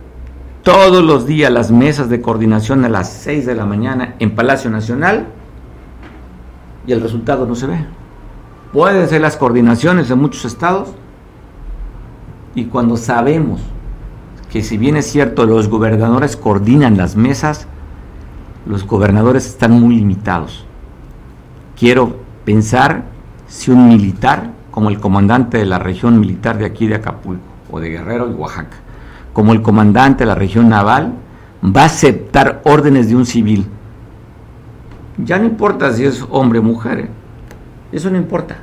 todos 0.65 1.05
los 1.05 1.27
días 1.27 1.53
las 1.53 1.71
mesas 1.71 2.11
de 2.11 2.21
coordinación 2.21 2.85
a 2.85 2.89
las 2.89 3.13
6 3.13 3.47
de 3.47 3.55
la 3.55 3.67
mañana 3.67 4.17
en 4.19 4.35
Palacio 4.35 4.69
Nacional 4.69 5.27
y 6.89 6.93
el 6.93 7.01
resultado 7.01 7.47
no 7.47 7.55
se 7.55 7.69
ve. 7.69 7.79
Pueden 8.73 9.09
ser 9.09 9.21
las 9.21 9.37
coordinaciones 9.37 10.09
de 10.09 10.17
muchos 10.17 10.45
estados 10.45 10.89
y 12.57 12.65
cuando 12.65 12.97
sabemos 12.97 13.61
que 14.51 14.63
si 14.63 14.77
bien 14.77 14.97
es 14.97 15.07
cierto 15.07 15.47
los 15.47 15.69
gobernadores 15.69 16.37
coordinan 16.37 16.97
las 16.97 17.15
mesas, 17.15 17.69
los 18.67 18.87
gobernadores 18.87 19.47
están 19.47 19.73
muy 19.73 19.97
limitados. 19.97 20.67
Quiero 21.79 22.17
pensar 22.45 23.05
si 23.47 23.71
un 23.71 23.89
militar, 23.89 24.51
como 24.71 24.91
el 24.91 25.01
comandante 25.01 25.59
de 25.59 25.67
la 25.67 25.79
región 25.79 26.19
militar 26.21 26.59
de 26.59 26.67
aquí 26.67 26.87
de 26.87 26.97
Acapulco, 26.97 27.43
o 27.71 27.81
de 27.81 27.91
Guerrero 27.91 28.31
y 28.31 28.35
Oaxaca, 28.35 28.77
como 29.33 29.53
el 29.53 29.63
comandante 29.63 30.25
de 30.25 30.29
la 30.29 30.35
región 30.35 30.69
naval, 30.69 31.15
va 31.65 31.83
a 31.83 31.87
aceptar 31.87 32.63
órdenes 32.65 33.09
de 33.09 33.17
un 33.17 33.27
civil 33.27 33.67
ya 35.19 35.39
no 35.39 35.47
importa 35.47 35.93
si 35.93 36.05
es 36.05 36.25
hombre 36.31 36.59
o 36.59 36.63
mujer, 36.63 37.01
¿eh? 37.01 37.09
eso 37.93 38.11
no 38.11 38.19
importa. 38.19 38.59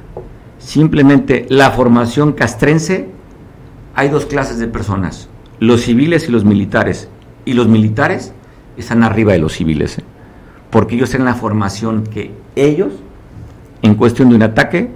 Simplemente 0.59 1.45
la 1.49 1.71
formación 1.71 2.33
castrense, 2.33 3.09
hay 3.95 4.09
dos 4.09 4.25
clases 4.25 4.59
de 4.59 4.67
personas, 4.67 5.29
los 5.59 5.81
civiles 5.81 6.27
y 6.29 6.31
los 6.31 6.45
militares. 6.45 7.09
Y 7.45 7.53
los 7.53 7.67
militares 7.67 8.33
están 8.77 9.03
arriba 9.03 9.33
de 9.33 9.39
los 9.39 9.53
civiles, 9.53 9.99
¿eh? 9.99 10.03
porque 10.69 10.95
ellos 10.95 11.09
tienen 11.09 11.25
la 11.25 11.35
formación 11.35 12.03
que 12.03 12.31
ellos, 12.55 12.93
en 13.81 13.95
cuestión 13.95 14.29
de 14.29 14.35
un 14.35 14.43
ataque, 14.43 14.89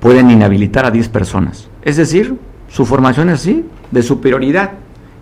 pueden 0.00 0.30
inhabilitar 0.30 0.84
a 0.84 0.90
10 0.90 1.08
personas. 1.08 1.68
Es 1.82 1.96
decir, 1.96 2.36
su 2.68 2.84
formación 2.86 3.28
es 3.30 3.40
así, 3.40 3.64
de 3.90 4.02
superioridad. 4.02 4.72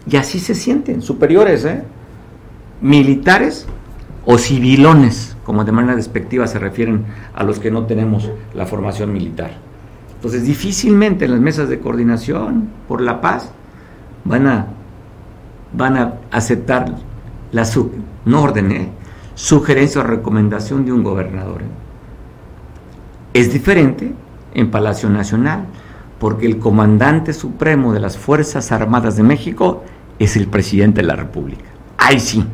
Y 0.09 0.17
así 0.17 0.39
se 0.39 0.55
sienten, 0.55 1.03
superiores, 1.03 1.65
¿eh? 1.65 1.83
militares 2.81 3.67
o 4.25 4.39
civilones 4.39 5.37
como 5.47 5.65
de 5.65 5.71
manera 5.71 5.95
despectiva 5.95 6.49
se 6.49 6.59
refieren 6.59 7.05
a 7.33 7.45
los 7.45 7.61
que 7.61 7.71
no 7.71 7.87
tenemos 7.87 8.29
la 8.53 8.67
formación 8.67 9.13
militar. 9.13 9.53
Entonces, 10.17 10.45
difícilmente 10.45 11.27
en 11.27 11.31
las 11.31 11.41
mesas 11.41 11.69
de 11.69 11.79
coordinación 11.79 12.69
por 12.89 13.01
la 13.01 13.21
paz 13.21 13.53
van 14.25 14.49
a, 14.49 14.67
van 15.73 15.97
a 15.97 16.15
aceptar 16.33 16.97
la 17.53 17.65
no 18.25 18.43
orden, 18.43 18.73
¿eh? 18.73 18.89
sugerencia 19.35 20.01
o 20.01 20.05
recomendación 20.05 20.85
de 20.85 20.93
un 20.93 21.03
gobernador. 21.03 21.63
Es 23.35 23.53
diferente 23.53 24.15
en 24.55 24.71
Palacio 24.71 25.11
Nacional, 25.11 25.67
porque 26.19 26.47
el 26.47 26.59
comandante 26.59 27.33
supremo 27.33 27.93
de 27.93 28.01
las 28.01 28.17
Fuerzas 28.17 28.73
Armadas 28.73 29.17
de 29.17 29.23
México 29.23 29.85
es 30.19 30.37
el 30.37 30.49
presidente 30.49 31.03
de 31.03 31.07
la 31.07 31.17
República. 31.17 31.65
Ahí 31.99 32.19
sí, 32.19 32.45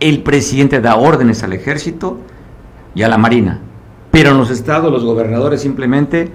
el 0.00 0.22
presidente 0.22 0.80
da 0.80 0.96
órdenes 0.96 1.42
al 1.42 1.52
ejército 1.52 2.18
y 2.94 3.02
a 3.02 3.08
la 3.08 3.18
marina. 3.18 3.60
Pero 4.10 4.30
en 4.30 4.38
los 4.38 4.50
estados 4.50 4.90
los 4.90 5.04
gobernadores 5.04 5.60
simplemente 5.60 6.32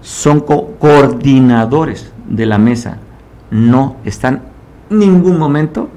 son 0.00 0.40
coordinadores 0.40 2.12
de 2.28 2.46
la 2.46 2.58
mesa. 2.58 2.98
No 3.50 3.96
están 4.04 4.42
en 4.90 4.98
ningún 4.98 5.38
momento, 5.38 5.88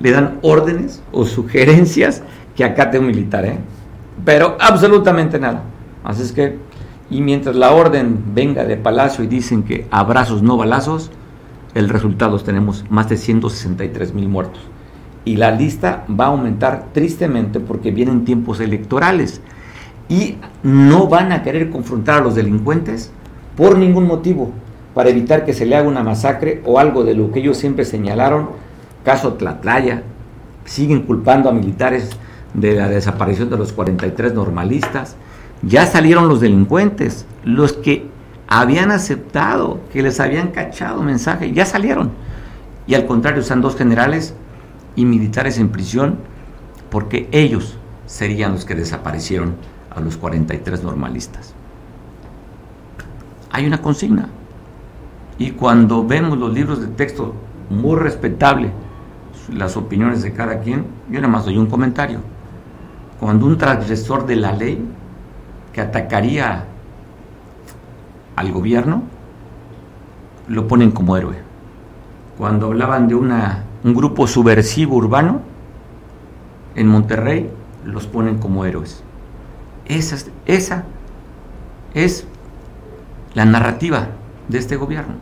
le 0.00 0.10
dan 0.10 0.38
órdenes 0.42 1.02
o 1.12 1.24
sugerencias 1.24 2.22
que 2.54 2.64
acate 2.64 2.98
un 2.98 3.06
militar. 3.06 3.44
¿eh? 3.44 3.58
Pero 4.24 4.56
absolutamente 4.60 5.38
nada. 5.38 5.62
Así 6.04 6.22
es 6.22 6.32
que, 6.32 6.58
y 7.10 7.20
mientras 7.20 7.56
la 7.56 7.72
orden 7.72 8.34
venga 8.34 8.64
de 8.64 8.76
palacio 8.76 9.24
y 9.24 9.26
dicen 9.26 9.62
que 9.62 9.86
abrazos 9.90 10.42
no 10.42 10.56
balazos, 10.56 11.10
el 11.74 11.88
resultado 11.88 12.38
tenemos 12.38 12.84
más 12.88 13.08
de 13.08 13.16
163 13.16 14.14
mil 14.14 14.28
muertos 14.28 14.62
y 15.26 15.36
la 15.36 15.50
lista 15.50 16.04
va 16.08 16.26
a 16.26 16.28
aumentar 16.28 16.86
tristemente 16.92 17.60
porque 17.60 17.90
vienen 17.90 18.24
tiempos 18.24 18.60
electorales 18.60 19.42
y 20.08 20.36
no 20.62 21.08
van 21.08 21.32
a 21.32 21.42
querer 21.42 21.68
confrontar 21.68 22.20
a 22.20 22.24
los 22.24 22.36
delincuentes 22.36 23.10
por 23.56 23.76
ningún 23.76 24.06
motivo 24.06 24.52
para 24.94 25.10
evitar 25.10 25.44
que 25.44 25.52
se 25.52 25.66
le 25.66 25.76
haga 25.76 25.88
una 25.88 26.04
masacre 26.04 26.62
o 26.64 26.78
algo 26.78 27.04
de 27.04 27.14
lo 27.14 27.32
que 27.32 27.40
ellos 27.40 27.58
siempre 27.58 27.84
señalaron, 27.84 28.50
caso 29.06 29.34
Tlatlaya, 29.34 30.02
siguen 30.64 31.02
culpando 31.02 31.48
a 31.48 31.52
militares 31.52 32.10
de 32.54 32.74
la 32.74 32.88
desaparición 32.88 33.48
de 33.48 33.56
los 33.56 33.72
43 33.72 34.34
normalistas, 34.34 35.14
ya 35.62 35.86
salieron 35.86 36.28
los 36.28 36.40
delincuentes, 36.40 37.24
los 37.44 37.72
que 37.72 38.08
habían 38.48 38.90
aceptado, 38.90 39.80
que 39.92 40.02
les 40.02 40.18
habían 40.18 40.48
cachado 40.48 41.02
mensaje, 41.02 41.52
ya 41.52 41.64
salieron. 41.64 42.10
Y 42.88 42.94
al 42.94 43.06
contrario, 43.06 43.42
están 43.42 43.60
dos 43.60 43.76
generales 43.76 44.34
y 44.96 45.04
militares 45.04 45.58
en 45.58 45.68
prisión 45.68 46.18
porque 46.90 47.28
ellos 47.30 47.78
serían 48.06 48.52
los 48.52 48.64
que 48.64 48.74
desaparecieron 48.74 49.54
a 49.94 50.00
los 50.00 50.16
43 50.16 50.82
normalistas. 50.82 51.54
hay 53.52 53.66
una 53.66 53.80
consigna. 53.80 54.28
Y 55.38 55.52
cuando 55.52 56.04
vemos 56.04 56.36
los 56.38 56.52
libros 56.52 56.80
de 56.80 56.88
texto 56.88 57.34
muy 57.70 57.96
respetable, 57.96 58.70
las 59.52 59.76
opiniones 59.76 60.22
de 60.22 60.32
cada 60.32 60.60
quien, 60.60 60.86
yo 61.10 61.20
nada 61.20 61.32
más 61.32 61.44
doy 61.44 61.56
un 61.56 61.66
comentario. 61.66 62.20
Cuando 63.20 63.46
un 63.46 63.58
transgresor 63.58 64.26
de 64.26 64.36
la 64.36 64.52
ley 64.52 64.84
que 65.72 65.80
atacaría 65.80 66.64
al 68.34 68.52
gobierno, 68.52 69.02
lo 70.48 70.68
ponen 70.68 70.90
como 70.90 71.16
héroe. 71.16 71.36
Cuando 72.38 72.66
hablaban 72.66 73.08
de 73.08 73.14
una, 73.14 73.64
un 73.82 73.94
grupo 73.94 74.26
subversivo 74.26 74.96
urbano, 74.96 75.40
en 76.74 76.88
Monterrey, 76.88 77.50
los 77.84 78.06
ponen 78.06 78.38
como 78.38 78.64
héroes. 78.64 79.02
Esa, 79.86 80.16
esa 80.44 80.84
es 81.94 82.26
la 83.34 83.46
narrativa 83.46 84.08
de 84.48 84.58
este 84.58 84.76
gobierno. 84.76 85.14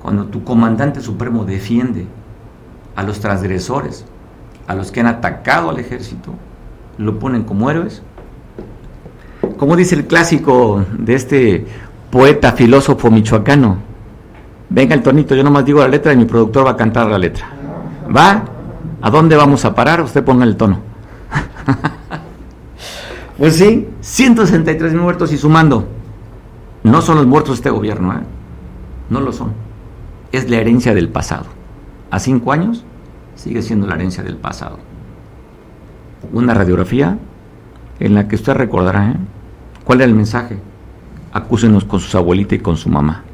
Cuando 0.00 0.26
tu 0.26 0.44
comandante 0.44 1.00
supremo 1.00 1.44
defiende 1.44 2.06
a 2.96 3.02
los 3.02 3.20
transgresores, 3.20 4.04
a 4.66 4.74
los 4.74 4.90
que 4.90 5.00
han 5.00 5.06
atacado 5.06 5.70
al 5.70 5.78
ejército, 5.78 6.34
lo 6.98 7.18
ponen 7.18 7.44
como 7.44 7.70
héroes. 7.70 8.02
Como 9.58 9.76
dice 9.76 9.94
el 9.94 10.06
clásico 10.06 10.84
de 10.98 11.14
este 11.14 11.66
poeta 12.10 12.52
filósofo 12.52 13.10
michoacano, 13.10 13.78
venga 14.70 14.94
el 14.94 15.02
tonito, 15.02 15.34
yo 15.34 15.44
nomás 15.44 15.64
digo 15.64 15.80
la 15.80 15.88
letra 15.88 16.12
y 16.12 16.16
mi 16.16 16.24
productor 16.24 16.66
va 16.66 16.70
a 16.70 16.76
cantar 16.76 17.06
la 17.06 17.18
letra. 17.18 17.48
¿Va? 18.14 18.44
¿A 19.00 19.10
dónde 19.10 19.36
vamos 19.36 19.64
a 19.64 19.74
parar? 19.74 20.00
Usted 20.00 20.24
ponga 20.24 20.44
el 20.44 20.56
tono. 20.56 20.78
pues 23.38 23.56
sí, 23.56 23.88
163 24.00 24.94
muertos 24.94 25.32
y 25.32 25.38
sumando. 25.38 25.86
No 26.82 27.02
son 27.02 27.16
los 27.16 27.26
muertos 27.26 27.50
de 27.50 27.54
este 27.56 27.70
gobierno, 27.70 28.12
¿eh? 28.12 28.22
No 29.10 29.20
lo 29.20 29.32
son. 29.32 29.52
Es 30.32 30.48
la 30.50 30.56
herencia 30.56 30.94
del 30.94 31.08
pasado. 31.08 31.46
A 32.14 32.20
cinco 32.20 32.52
años 32.52 32.84
sigue 33.34 33.60
siendo 33.60 33.88
la 33.88 33.96
herencia 33.96 34.22
del 34.22 34.36
pasado. 34.36 34.78
Una 36.32 36.54
radiografía 36.54 37.18
en 37.98 38.14
la 38.14 38.28
que 38.28 38.36
usted 38.36 38.54
recordará 38.54 39.10
¿eh? 39.10 39.16
cuál 39.82 39.98
era 39.98 40.08
el 40.08 40.14
mensaje. 40.14 40.58
Acúsenos 41.32 41.84
con 41.84 41.98
sus 41.98 42.14
abuelitas 42.14 42.56
y 42.56 42.62
con 42.62 42.76
su 42.76 42.88
mamá. 42.88 43.24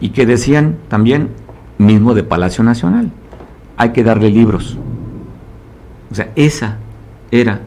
Y 0.00 0.12
que 0.12 0.24
decían 0.24 0.78
también, 0.88 1.28
mismo 1.76 2.14
de 2.14 2.22
Palacio 2.22 2.64
Nacional, 2.64 3.10
hay 3.76 3.90
que 3.90 4.02
darle 4.02 4.30
libros. 4.30 4.78
O 6.10 6.14
sea, 6.14 6.32
esa 6.36 6.78
era, 7.30 7.60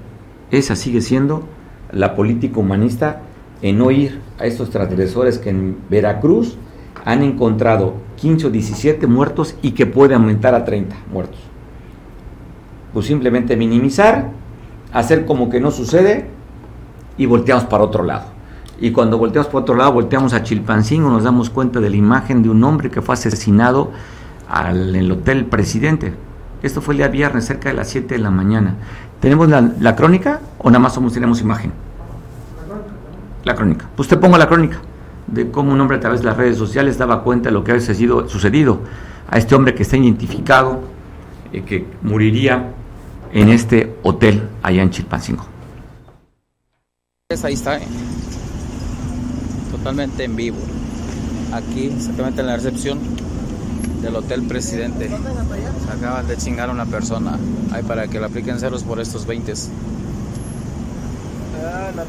esa 0.50 0.76
sigue 0.76 1.02
siendo 1.02 1.48
la 1.92 2.16
política 2.16 2.60
humanista 2.60 3.22
en 3.62 3.78
no 3.78 3.92
ir 3.92 4.20
a 4.40 4.48
estos 4.48 4.72
transgresores 4.72 5.38
que 5.38 5.52
en 5.52 5.78
Veracruz 5.92 6.58
han 7.06 7.22
encontrado 7.22 8.04
15 8.16 8.48
o 8.48 8.50
17 8.50 9.08
muertos 9.08 9.56
y 9.62 9.72
que 9.72 9.86
puede 9.86 10.16
aumentar 10.16 10.56
a 10.56 10.64
30 10.66 10.96
muertos. 11.12 11.40
Pues 12.94 13.06
simplemente 13.06 13.56
minimizar, 13.56 14.30
hacer 14.94 15.26
como 15.26 15.50
que 15.50 15.60
no 15.60 15.72
sucede 15.72 16.28
y 17.18 17.26
volteamos 17.26 17.66
para 17.66 17.84
otro 17.84 18.04
lado. 18.04 18.26
Y 18.80 18.92
cuando 18.92 19.18
volteamos 19.18 19.48
para 19.48 19.60
otro 19.60 19.76
lado, 19.76 19.94
volteamos 19.94 20.34
a 20.34 20.44
Chilpancingo, 20.44 21.10
nos 21.10 21.24
damos 21.24 21.50
cuenta 21.50 21.80
de 21.80 21.90
la 21.90 21.96
imagen 21.96 22.44
de 22.44 22.50
un 22.50 22.64
hombre 22.64 22.92
que 22.92 23.02
fue 23.02 23.14
asesinado 23.14 23.92
al, 24.50 24.90
en 24.90 24.96
el 24.96 25.12
Hotel 25.12 25.46
Presidente. 25.46 26.14
Esto 26.62 26.82
fue 26.82 26.94
el 26.94 27.00
día 27.00 27.08
viernes, 27.08 27.46
cerca 27.46 27.70
de 27.70 27.76
las 27.76 27.90
7 27.90 28.16
de 28.16 28.22
la 28.22 28.32
mañana. 28.32 28.76
¿Tenemos 29.20 29.50
la, 29.50 29.96
crónica 29.96 30.42
o 30.58 30.70
nada 30.70 30.80
más 30.80 30.94
somos, 30.94 31.14
tenemos 31.14 31.42
imagen? 31.42 31.72
La 33.44 33.56
crónica. 33.56 33.86
Pues 33.96 34.08
te 34.08 34.18
pongo 34.18 34.38
la 34.38 34.48
crónica 34.48 34.80
de 35.28 35.50
cómo 35.52 35.74
un 35.74 35.82
hombre 35.82 35.98
a 35.98 36.00
través 36.00 36.22
de 36.22 36.28
las 36.28 36.38
redes 36.38 36.58
sociales 36.58 36.98
daba 36.98 37.24
cuenta 37.24 37.50
de 37.50 37.54
lo 37.54 37.64
que 37.64 37.72
había 37.72 37.82
sucedido, 37.82 38.28
sucedido 38.30 38.80
a 39.30 39.38
este 39.38 39.56
hombre 39.56 39.74
que 39.74 39.84
está 39.84 39.98
identificado, 39.98 40.82
y 41.52 41.58
eh, 41.58 41.64
que 41.64 41.86
moriría 42.02 42.72
en 43.32 43.50
este 43.50 43.96
hotel 44.04 44.48
allá 44.62 44.82
en 44.82 44.90
Chilpancingo. 44.90 45.46
Ahí 47.44 47.54
está, 47.54 47.78
eh. 47.78 47.88
totalmente 49.72 50.24
en 50.24 50.36
vivo. 50.36 50.58
Aquí, 51.52 51.88
exactamente 51.88 52.42
en 52.42 52.48
la 52.48 52.56
recepción 52.56 53.00
del 54.02 54.16
Hotel 54.16 54.44
Presidente. 54.44 55.10
acaban 55.92 56.28
de 56.28 56.38
chingar 56.38 56.70
a 56.70 56.72
una 56.72 56.86
persona. 56.86 57.38
Ahí 57.72 57.84
para 57.84 58.08
que 58.08 58.20
le 58.20 58.26
apliquen 58.26 58.60
ceros 58.60 58.84
por 58.84 59.00
estos 59.00 59.26
20. 59.26 59.54
Ah, 61.64 61.92
la 61.96 62.04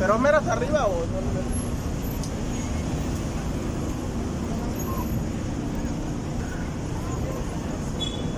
¿Pero 0.00 0.18
meras 0.18 0.46
arriba 0.46 0.86
o 0.86 0.90
no? 0.90 1.57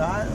Ahí 0.00 0.28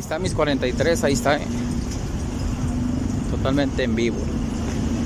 está 0.00 0.18
mis 0.18 0.34
43, 0.34 1.04
ahí 1.04 1.12
está. 1.12 1.38
Totalmente 3.30 3.84
en 3.84 3.94
vivo. 3.94 4.16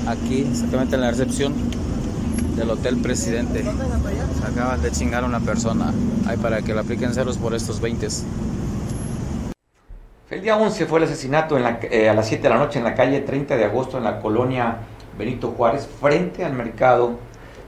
Aquí, 0.07 0.47
exactamente 0.49 0.95
en 0.95 1.01
la 1.01 1.11
recepción 1.11 1.53
del 2.55 2.71
Hotel 2.71 2.97
Presidente. 2.97 3.63
Acaban 4.43 4.81
de 4.81 4.91
chingar 4.91 5.23
a 5.23 5.27
una 5.27 5.41
persona. 5.41 5.93
Ahí 6.25 6.37
para 6.37 6.63
que 6.63 6.73
le 6.73 6.79
apliquen 6.79 7.13
ceros 7.13 7.37
por 7.37 7.53
estos 7.53 7.81
20. 7.81 8.07
El 10.27 10.41
día 10.41 10.57
11 10.57 10.87
fue 10.87 10.97
el 10.97 11.05
asesinato 11.05 11.55
eh, 11.59 12.09
a 12.09 12.13
las 12.15 12.27
7 12.27 12.41
de 12.41 12.49
la 12.49 12.57
noche 12.57 12.79
en 12.79 12.85
la 12.85 12.95
calle 12.95 13.21
30 13.21 13.57
de 13.57 13.65
agosto 13.65 13.99
en 13.99 14.05
la 14.05 14.19
colonia 14.19 14.77
Benito 15.19 15.51
Juárez, 15.51 15.87
frente 16.01 16.43
al 16.43 16.53
mercado 16.53 17.19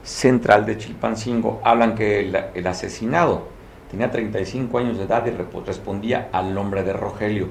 central 0.02 0.66
de 0.66 0.76
Chilpancingo. 0.76 1.60
Hablan 1.62 1.94
que 1.94 2.18
el, 2.18 2.66
asesinado 2.66 3.46
tenía 3.88 4.10
35 4.10 4.76
años 4.76 4.98
de 4.98 5.04
edad 5.04 5.24
y 5.26 5.30
respondía 5.30 6.30
al 6.32 6.52
nombre 6.52 6.82
de 6.82 6.94
Rogelio. 6.94 7.46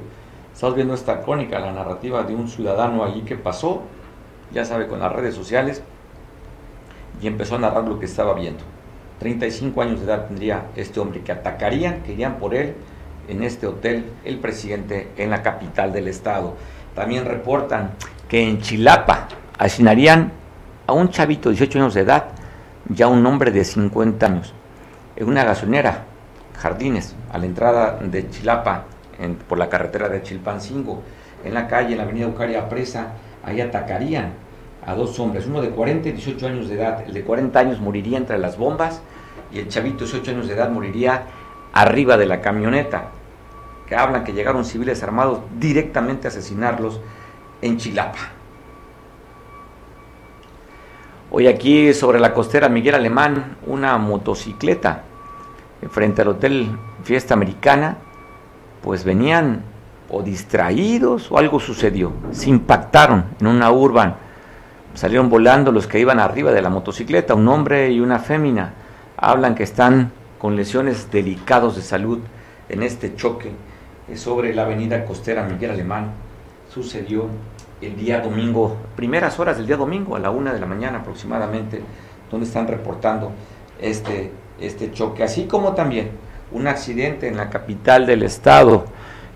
Estamos 0.53 0.76
viendo 0.76 0.93
esta 0.93 1.22
crónica, 1.22 1.58
la 1.60 1.72
narrativa 1.72 2.24
de 2.24 2.36
un 2.36 2.49
ciudadano 2.49 3.05
allí 3.05 3.22
que 3.22 3.38
pasó, 3.38 3.84
ya 4.51 4.66
sabe, 4.66 4.88
con 4.88 4.99
las 4.99 5.14
redes 5.14 5.36
sociales, 5.36 5.84
y 7.22 7.28
empezó 7.28 7.55
a 7.55 7.60
narrar 7.60 7.88
lo 7.88 7.97
que 7.97 8.08
estaba 8.08 8.34
viendo. 8.34 8.66
35 9.20 9.82
años 9.82 9.99
de 10.01 10.05
edad 10.05 10.28
tendría 10.28 10.66
este 10.76 10.99
hombre 10.99 11.22
que 11.22 11.32
atacarían, 11.32 12.03
que 12.03 12.12
irían 12.12 12.39
por 12.39 12.53
él, 12.53 12.76
en 13.28 13.44
este 13.44 13.68
hotel 13.68 14.06
el 14.24 14.40
presidente 14.40 15.10
en 15.18 15.30
la 15.30 15.42
capital 15.42 15.94
del 15.94 16.08
estado. 16.08 16.56
También 16.96 17.26
reportan 17.26 17.92
que 18.28 18.48
en 18.48 18.62
Chilapa 18.62 19.28
asesinarían 19.58 20.32
a 20.86 20.94
un 20.94 21.10
chavito 21.10 21.50
de 21.50 21.56
18 21.56 21.80
años 21.80 21.94
de 21.94 22.02
edad, 22.02 22.26
ya 22.90 23.08
un 23.08 23.26
hombre 23.26 23.52
de 23.52 23.64
50 23.64 24.26
años, 24.26 24.54
en 25.16 25.28
una 25.28 25.44
gasolinera, 25.44 26.06
Jardines, 26.58 27.16
a 27.32 27.38
la 27.38 27.46
entrada 27.46 28.00
de 28.02 28.30
Chilapa, 28.30 28.86
por 29.48 29.58
la 29.58 29.70
carretera 29.70 30.10
de 30.10 30.22
Chilpancingo, 30.22 31.02
en 31.44 31.54
la 31.54 31.68
calle, 31.68 31.92
en 31.92 31.98
la 31.98 32.04
avenida 32.04 32.26
Eucaria 32.26 32.70
Presa, 32.70 33.14
ahí 33.44 33.62
atacarían 33.62 34.34
a 34.86 34.94
dos 34.96 35.20
hombres, 35.20 35.46
uno 35.48 35.62
de 35.62 35.70
40 35.70 36.10
y 36.10 36.12
18 36.14 36.48
años 36.48 36.70
de 36.70 36.76
edad. 36.76 37.04
El 37.06 37.14
de 37.14 37.24
40 37.24 37.60
años 37.60 37.80
moriría 37.80 38.18
entre 38.18 38.38
las 38.38 38.58
bombas 38.58 39.02
y 39.52 39.60
el 39.60 39.68
chavito 39.68 40.06
de 40.06 40.12
18 40.12 40.32
años 40.32 40.48
de 40.48 40.54
edad 40.54 40.70
moriría 40.70 41.24
arriba 41.74 42.18
de 42.18 42.26
la 42.26 42.42
camioneta 42.42 43.10
que 43.88 43.96
hablan 43.96 44.24
que 44.24 44.34
llegaron 44.34 44.66
civiles 44.66 45.02
armados 45.02 45.40
directamente 45.58 46.28
a 46.28 46.30
asesinarlos 46.30 47.00
en 47.62 47.78
Chilapa. 47.78 48.20
Hoy 51.32 51.48
aquí 51.48 51.94
sobre 51.94 52.20
la 52.20 52.34
costera 52.34 52.70
Miguel 52.70 52.96
Alemán, 52.96 53.58
una 53.66 53.98
motocicleta 53.98 55.04
frente 55.90 56.22
al 56.22 56.30
hotel 56.30 56.78
Fiesta 57.04 57.34
Americana, 57.34 57.98
pues 58.82 59.04
venían 59.04 59.64
o 60.10 60.22
distraídos 60.22 61.32
o 61.32 61.38
algo 61.38 61.60
sucedió, 61.60 62.14
se 62.32 62.50
impactaron 62.50 63.26
en 63.40 63.48
una 63.48 63.72
urban, 63.72 64.16
salieron 64.94 65.30
volando 65.30 65.72
los 65.72 65.88
que 65.88 66.00
iban 66.00 66.20
arriba 66.20 66.52
de 66.52 66.62
la 66.62 66.70
motocicleta, 66.70 67.36
un 67.36 67.48
hombre 67.48 67.92
y 67.92 68.00
una 68.00 68.20
fémina, 68.20 68.74
hablan 69.18 69.56
que 69.56 69.64
están 69.64 70.12
con 70.40 70.56
lesiones 70.56 71.12
delicados 71.12 71.76
de 71.76 71.82
salud 71.82 72.20
en 72.70 72.84
este 72.84 73.16
choque 73.16 73.52
sobre 74.16 74.53
la 74.53 74.64
avenida 74.64 75.03
costera 75.05 75.43
Miguel 75.43 75.72
Alemán. 75.72 76.12
Sucedió 76.74 77.28
el 77.82 77.95
día 77.95 78.22
domingo, 78.22 78.78
primeras 78.95 79.39
horas 79.39 79.58
del 79.58 79.68
día 79.68 79.78
domingo, 79.78 80.16
a 80.16 80.20
la 80.20 80.30
una 80.30 80.53
de 80.53 80.60
la 80.60 80.66
mañana 80.66 80.99
aproximadamente, 80.99 81.82
donde 82.32 82.45
están 82.45 82.68
reportando 82.68 83.32
este, 83.80 84.32
este 84.60 84.91
choque. 84.91 85.24
Así 85.24 85.45
como 85.45 85.74
también 85.74 86.12
un 86.51 86.68
accidente 86.68 87.28
en 87.28 87.38
la 87.38 87.49
capital 87.49 88.05
del 88.05 88.24
estado, 88.24 88.86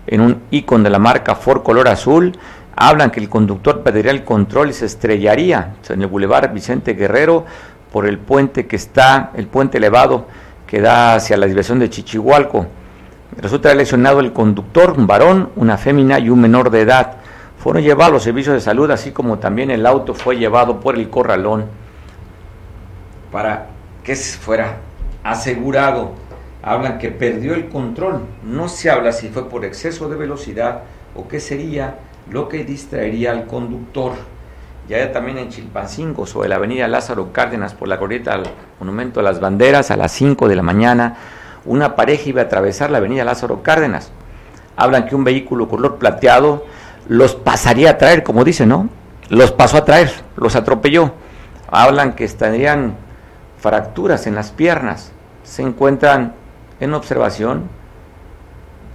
en 0.06 0.20
un 0.20 0.42
icon 0.50 0.82
de 0.82 0.90
la 0.90 0.98
marca 0.98 1.34
Ford 1.34 1.62
color 1.62 1.88
azul. 1.88 2.32
Hablan 2.74 3.10
que 3.10 3.20
el 3.20 3.28
conductor 3.28 3.82
perdería 3.82 4.10
el 4.10 4.24
control 4.24 4.70
y 4.70 4.72
se 4.72 4.86
estrellaría 4.86 5.74
en 5.88 6.02
el 6.02 6.08
Boulevard 6.08 6.52
Vicente 6.52 6.94
Guerrero 6.94 7.44
por 7.92 8.06
el 8.06 8.18
puente 8.18 8.66
que 8.66 8.76
está, 8.76 9.30
el 9.34 9.46
puente 9.46 9.78
elevado 9.78 10.26
que 10.66 10.80
da 10.80 11.14
hacia 11.14 11.36
la 11.36 11.46
dirección 11.46 11.78
de 11.78 11.90
Chichihualco. 11.90 12.66
Resulta 13.38 13.74
lesionado 13.74 14.20
el 14.20 14.32
conductor, 14.32 14.94
un 14.96 15.06
varón, 15.06 15.50
una 15.56 15.78
fémina 15.78 16.18
y 16.18 16.28
un 16.30 16.40
menor 16.40 16.70
de 16.70 16.82
edad. 16.82 17.16
Fueron 17.58 17.82
llevados 17.82 18.10
a 18.10 18.14
los 18.14 18.22
servicios 18.22 18.54
de 18.54 18.60
salud, 18.60 18.90
así 18.90 19.12
como 19.12 19.38
también 19.38 19.70
el 19.70 19.86
auto 19.86 20.14
fue 20.14 20.36
llevado 20.36 20.80
por 20.80 20.96
el 20.96 21.08
corralón 21.08 21.64
para 23.32 23.66
que 24.04 24.14
fuera 24.14 24.76
asegurado. 25.24 26.12
Hablan 26.62 26.98
que 26.98 27.08
perdió 27.10 27.54
el 27.54 27.68
control. 27.68 28.20
No 28.44 28.68
se 28.68 28.90
habla 28.90 29.10
si 29.10 29.30
fue 29.30 29.48
por 29.48 29.64
exceso 29.64 30.08
de 30.08 30.16
velocidad 30.16 30.82
o 31.16 31.26
qué 31.26 31.40
sería 31.40 31.96
lo 32.30 32.48
que 32.48 32.64
distraería 32.64 33.32
al 33.32 33.46
conductor. 33.46 34.12
Ya 34.88 35.10
también 35.10 35.38
en 35.38 35.48
Chilpancingo, 35.48 36.26
sobre 36.26 36.48
la 36.48 36.56
avenida 36.56 36.86
Lázaro 36.86 37.32
Cárdenas, 37.32 37.74
por 37.74 37.88
la 37.88 37.96
glorieta 37.96 38.34
al 38.34 38.44
Monumento 38.78 39.20
a 39.20 39.22
las 39.22 39.40
Banderas, 39.40 39.90
a 39.90 39.96
las 39.96 40.12
5 40.12 40.48
de 40.48 40.56
la 40.56 40.62
mañana, 40.62 41.16
una 41.64 41.96
pareja 41.96 42.28
iba 42.28 42.42
a 42.42 42.44
atravesar 42.44 42.90
la 42.90 42.98
avenida 42.98 43.24
Lázaro 43.24 43.62
Cárdenas. 43.62 44.10
Hablan 44.76 45.06
que 45.06 45.14
un 45.14 45.24
vehículo 45.24 45.68
color 45.68 45.96
plateado 45.96 46.64
los 47.08 47.34
pasaría 47.34 47.90
a 47.90 47.98
traer, 47.98 48.22
como 48.22 48.44
dicen, 48.44 48.68
¿no? 48.68 48.88
Los 49.28 49.52
pasó 49.52 49.76
a 49.76 49.84
traer, 49.84 50.10
los 50.36 50.56
atropelló. 50.56 51.12
Hablan 51.68 52.14
que 52.14 52.24
estarían 52.24 52.96
fracturas 53.58 54.26
en 54.26 54.34
las 54.34 54.50
piernas. 54.50 55.12
Se 55.44 55.62
encuentran 55.62 56.34
en 56.80 56.94
observación 56.94 57.68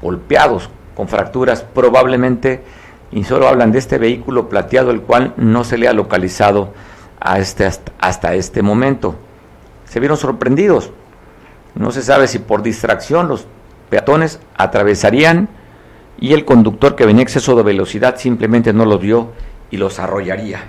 golpeados 0.02 0.70
con 0.96 1.08
fracturas 1.08 1.62
probablemente 1.64 2.64
y 3.12 3.24
solo 3.24 3.48
hablan 3.48 3.72
de 3.72 3.80
este 3.80 3.98
vehículo 3.98 4.50
plateado 4.50 4.92
el 4.92 5.02
cual 5.02 5.34
no 5.38 5.64
se 5.64 5.78
le 5.78 5.88
ha 5.88 5.94
localizado 5.94 6.74
este, 7.38 7.70
hasta, 8.00 8.34
este 8.34 8.62
momento. 8.62 9.16
Se 9.86 10.00
vieron 10.00 10.18
sorprendidos. 10.18 10.92
No 11.78 11.92
se 11.92 12.02
sabe 12.02 12.28
si 12.28 12.40
por 12.40 12.64
distracción 12.64 13.28
los 13.28 13.46
peatones 13.90 14.40
atravesarían 14.56 15.48
y 16.20 16.34
el 16.34 16.44
conductor 16.44 16.96
que 16.96 17.06
venía 17.06 17.22
exceso 17.22 17.56
de 17.56 17.64
velocidad 17.64 18.18
simplemente 18.18 18.74
no 18.74 18.86
los 18.86 19.00
vio 19.00 19.32
y 19.70 19.78
los 19.78 20.00
arrollaría. 20.00 20.64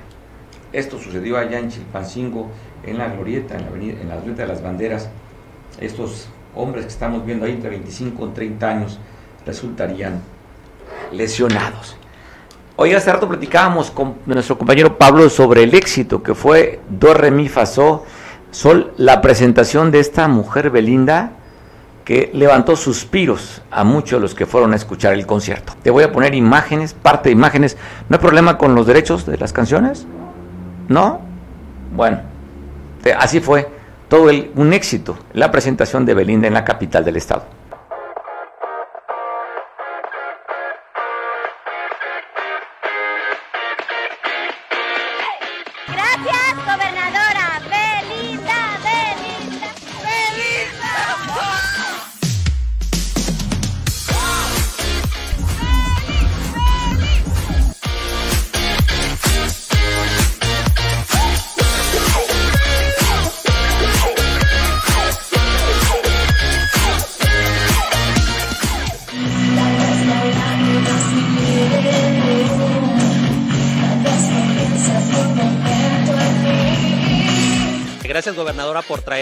Esto 0.73 0.99
sucedió 0.99 1.39
allá 1.39 1.59
en 1.59 1.71
Chilpancingo, 1.71 2.51
en 2.85 2.99
la 2.99 3.09
glorieta, 3.09 3.57
en 3.57 3.63
la, 3.63 3.69
avenida, 3.69 4.01
en 4.01 4.09
la 4.09 4.17
glorieta 4.17 4.43
de 4.43 4.49
las 4.49 4.63
banderas. 4.63 5.09
Estos 5.81 6.29
hombres 6.55 6.85
que 6.85 6.93
estamos 6.93 7.25
viendo 7.25 7.47
ahí 7.47 7.53
entre 7.53 7.71
25 7.71 8.27
y 8.27 8.31
30 8.31 8.69
años 8.69 8.99
resultarían 9.47 10.21
lesionados. 11.13 11.97
Hoy 12.77 12.93
hace 12.93 13.11
rato 13.11 13.27
platicábamos 13.27 13.91
con 13.91 14.17
nuestro 14.27 14.59
compañero 14.59 14.99
Pablo 14.99 15.31
sobre 15.31 15.63
el 15.63 15.75
éxito 15.75 16.23
que 16.23 16.35
fue 16.35 16.81
Do 16.89 17.15
Re 17.15 17.49
Fa 17.49 17.65
Sol, 18.51 18.93
la 18.97 19.21
presentación 19.21 19.91
de 19.91 20.01
esta 20.01 20.27
mujer 20.29 20.71
Belinda 20.71 21.33
que 22.05 22.31
levantó 22.33 22.75
suspiros 22.75 23.61
a 23.71 23.85
muchos 23.85 24.13
de 24.13 24.21
los 24.21 24.35
que 24.35 24.47
fueron 24.47 24.73
a 24.73 24.77
escuchar 24.77 25.13
el 25.13 25.27
concierto. 25.27 25.75
Te 25.83 25.91
voy 25.91 26.05
a 26.05 26.11
poner 26.11 26.35
imágenes, 26.35 26.95
parte 26.95 27.29
de 27.29 27.35
imágenes. 27.35 27.77
¿No 28.09 28.17
hay 28.17 28.23
problema 28.23 28.57
con 28.57 28.75
los 28.75 28.87
derechos 28.87 29.27
de 29.27 29.37
las 29.37 29.53
canciones? 29.53 30.07
¿No? 30.89 31.21
Bueno, 31.95 32.21
así 33.19 33.41
fue 33.41 33.69
todo 34.09 34.31
un 34.55 34.73
éxito 34.73 35.19
la 35.35 35.51
presentación 35.51 36.07
de 36.07 36.15
Belinda 36.15 36.47
en 36.47 36.55
la 36.55 36.65
capital 36.65 37.05
del 37.05 37.17
estado. 37.17 37.45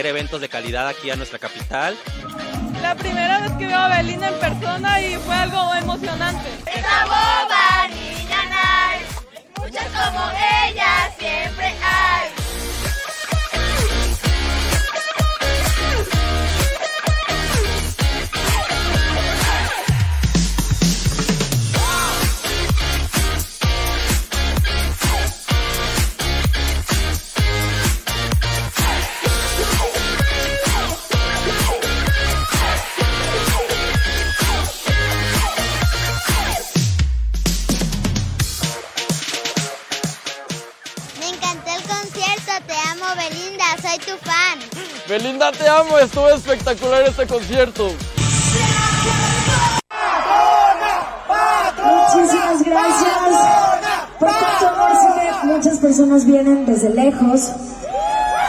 Traer 0.06 0.16
eventos 0.16 0.40
de 0.40 0.48
calidad 0.48 0.88
aquí 0.88 1.10
a 1.10 1.16
nuestra 1.16 1.38
capital. 1.38 1.96
La 2.82 2.94
primera 2.94 3.40
vez 3.40 3.52
que 3.52 3.66
veo 3.66 3.78
a 3.78 3.88
Belinda 3.88 4.28
en 4.28 4.38
persona 4.38 5.00
y 5.00 5.16
fue 5.16 5.34
algo 5.34 5.74
emocionante. 5.74 6.48
Esa 6.66 7.04
boba 7.04 7.88
niña 7.88 8.42
nice, 8.54 9.20
muchas 9.58 9.86
como 9.86 10.30
ella 10.68 11.10
siempre 11.18 11.74
Te 45.52 45.68
amo, 45.68 45.96
estuvo 45.98 46.28
espectacular 46.30 47.02
este 47.02 47.24
concierto. 47.24 47.88
Muchísimas 51.84 52.62
gracias 52.64 53.12
por 54.18 54.28
tanto 54.28 54.68
amor. 54.68 55.44
Muchas 55.44 55.78
personas 55.78 56.24
vienen 56.24 56.66
desde 56.66 56.90
lejos, 56.90 57.52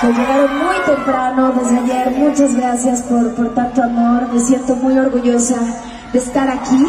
que 0.01 0.07
llegaron 0.07 0.57
muy 0.57 0.75
temprano 0.87 1.53
desde 1.61 1.77
ayer. 1.77 2.09
Muchas 2.11 2.55
gracias 2.55 3.03
por, 3.03 3.35
por 3.35 3.53
tanto 3.53 3.83
amor. 3.83 4.33
Me 4.33 4.39
siento 4.39 4.75
muy 4.75 4.97
orgullosa 4.97 5.57
de 6.11 6.17
estar 6.17 6.49
aquí. 6.49 6.83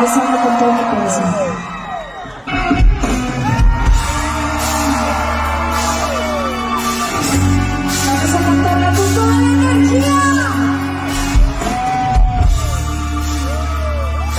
Les 0.00 0.10
amo 0.10 0.42
con 0.42 0.58
todo 0.58 0.72
mi 0.72 0.82
corazón. 0.82 1.62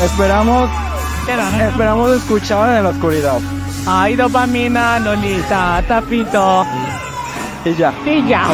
Esperamos, 0.03 0.69
esperamos 1.27 2.11
escuchar 2.17 2.77
en 2.77 2.83
la 2.83 2.89
oscuridad. 2.89 3.39
Ay, 3.87 4.17
dopamina, 4.17 4.99
Lolita, 4.99 5.81
tapito. 5.87 6.65
Y 7.63 7.73
ya. 7.73 7.93
Y 8.05 8.27
ya. 8.27 8.49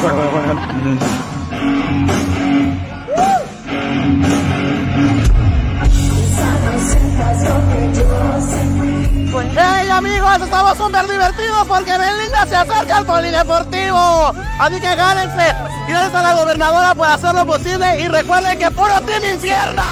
Hey 9.52 9.90
amigos, 9.90 10.42
estamos 10.42 10.78
súper 10.78 11.08
divertidos 11.08 11.68
porque 11.68 11.92
Belinda 11.92 12.46
se 12.48 12.56
acerca 12.56 12.98
al 12.98 13.06
polideportivo. 13.06 14.34
Así 14.60 14.80
que 14.80 14.96
gánense. 14.96 15.56
Y 15.88 15.92
gracias 15.92 16.16
a 16.16 16.22
la 16.22 16.34
gobernadora 16.36 16.96
por 16.96 17.08
hacer 17.08 17.34
lo 17.34 17.46
posible. 17.46 18.02
Y 18.02 18.08
recuerden 18.08 18.58
que 18.60 18.72
puro 18.72 19.02
Team 19.02 19.34
Infierno. 19.34 19.84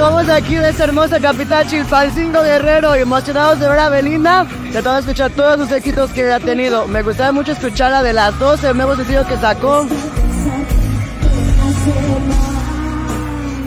Somos 0.00 0.30
aquí 0.30 0.54
de 0.54 0.70
esta 0.70 0.84
hermosa 0.84 1.20
capital 1.20 1.66
Chilpancingo 1.66 2.40
Guerrero 2.40 2.96
y 2.96 3.00
emocionados 3.00 3.60
de 3.60 3.68
ver 3.68 3.78
a 3.78 3.90
Belinda. 3.90 4.46
Tratando 4.72 4.94
de 4.94 5.00
escuchar 5.00 5.30
todos 5.32 5.58
los 5.58 5.70
éxitos 5.72 6.10
que 6.12 6.32
ha 6.32 6.40
tenido. 6.40 6.88
Me 6.88 7.02
gustaría 7.02 7.32
mucho 7.32 7.52
escucharla 7.52 8.02
de 8.02 8.14
las 8.14 8.38
12 8.38 8.72
nuevos 8.72 8.96
sencillos 8.96 9.26
que 9.26 9.36
sacó. 9.36 9.86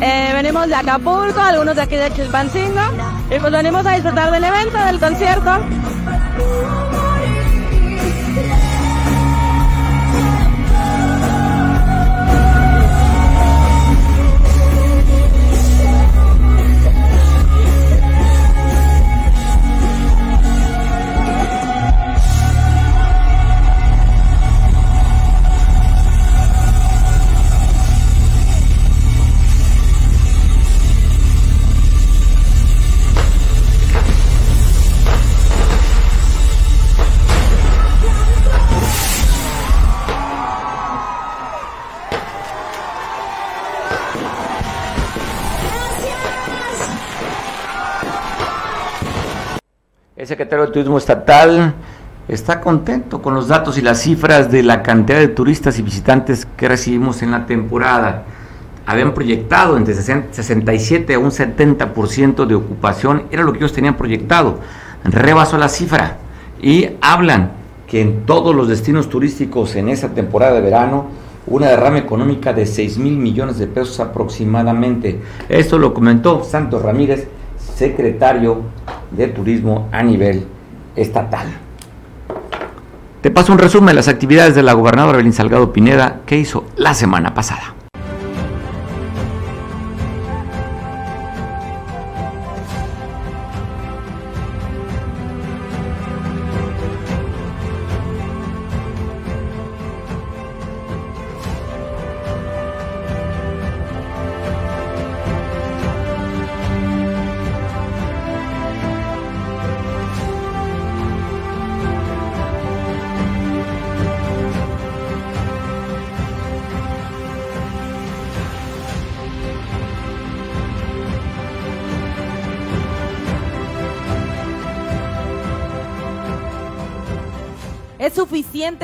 Eh, 0.02 0.32
venimos 0.34 0.68
de 0.70 0.74
Acapulco, 0.74 1.40
algunos 1.40 1.76
de 1.76 1.84
aquí 1.84 1.98
de 1.98 2.12
Chilpancingo. 2.12 2.82
Y 3.30 3.38
pues 3.38 3.52
venimos 3.52 3.86
a 3.86 3.92
disfrutar 3.92 4.32
del 4.32 4.44
evento, 4.44 4.78
del 4.86 5.00
concierto. 5.00 5.52
Secretario 50.34 50.66
de 50.66 50.72
Turismo 50.72 50.98
Estatal 50.98 51.76
está 52.28 52.60
contento 52.60 53.22
con 53.22 53.36
los 53.36 53.48
datos 53.48 53.78
y 53.78 53.84
las 53.84 54.02
cifras 54.02 54.52
de 54.52 54.64
la 54.64 54.82
cantidad 54.82 55.20
de 55.20 55.28
turistas 55.28 55.78
y 55.78 55.84
visitantes 55.84 56.48
que 56.58 56.68
recibimos 56.68 57.22
en 57.22 57.30
la 57.30 57.46
temporada. 57.46 58.24
Habían 58.88 59.14
proyectado 59.14 59.78
entre 59.78 59.94
67 59.94 61.14
a 61.14 61.20
un 61.20 61.30
70% 61.30 62.48
de 62.48 62.56
ocupación, 62.56 63.28
era 63.30 63.44
lo 63.44 63.54
que 63.54 63.60
ellos 63.60 63.74
tenían 63.74 63.96
proyectado. 63.96 64.58
Rebasó 65.04 65.60
la 65.60 65.70
cifra 65.70 66.18
y 66.60 66.90
hablan 67.00 67.52
que 67.86 68.02
en 68.02 68.26
todos 68.26 68.56
los 68.56 68.68
destinos 68.68 69.10
turísticos 69.10 69.76
en 69.76 69.88
esa 69.90 70.16
temporada 70.16 70.56
de 70.56 70.62
verano 70.62 71.10
una 71.46 71.68
derrama 71.68 72.00
económica 72.00 72.54
de 72.54 72.66
6 72.66 72.98
mil 72.98 73.18
millones 73.18 73.60
de 73.60 73.68
pesos 73.68 74.00
aproximadamente. 74.00 75.22
Esto 75.48 75.78
lo 75.78 75.94
comentó 75.94 76.44
Santos 76.44 76.82
Ramírez, 76.82 77.28
secretario 77.76 78.64
de 79.16 79.28
Turismo 79.28 79.90
a 79.92 80.04
nivel 80.04 80.46
estatal. 80.96 81.48
Te 83.22 83.32
paso 83.32 83.54
un 83.54 83.58
resumen 83.58 83.88
de 83.88 83.94
las 83.94 84.10
actividades 84.10 84.54
de 84.54 84.64
la 84.64 84.74
gobernadora 84.74 85.18
Belín 85.18 85.34
Salgado 85.34 85.72
Pineda 85.72 86.22
que 86.26 86.38
hizo 86.38 86.66
la 86.76 86.94
semana 86.94 87.34
pasada. 87.34 87.83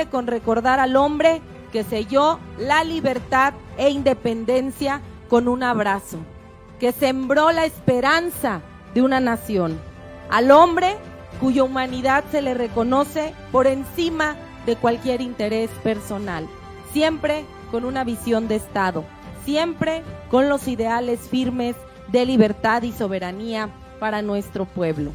Con 0.08 0.28
recordar 0.28 0.80
al 0.80 0.95
hombre 0.95 1.41
que 1.72 1.84
selló 1.84 2.39
la 2.58 2.84
libertad 2.84 3.54
e 3.78 3.89
independencia 3.89 5.02
con 5.30 5.47
un 5.47 5.64
abrazo, 5.64 6.18
que 6.80 6.91
sembró 6.91 7.52
la 7.52 7.66
esperanza 7.66 8.62
de 8.93 9.02
una 9.02 9.20
nación, 9.20 9.80
al 10.30 10.52
hombre 10.52 10.95
cuya 11.39 11.64
humanidad 11.64 12.24
se 12.32 12.41
le 12.41 12.54
reconoce 12.54 13.34
por 13.52 13.68
encima 13.68 14.36
de 14.66 14.76
cualquier 14.76 15.22
interés 15.22 15.70
personal, 15.84 16.47
siempre 16.91 17.45
con 17.72 17.86
una 17.86 18.04
visión 18.04 18.47
de 18.47 18.56
Estado, 18.56 19.06
siempre 19.45 20.04
con 20.30 20.50
los 20.50 20.68
ideales 20.68 21.20
firmes 21.22 21.76
de 22.08 22.26
libertad 22.26 22.84
y 22.84 22.91
soberanía 22.91 23.70
para 24.00 24.22
nuestro 24.22 24.66
pueblo. 24.66 25.12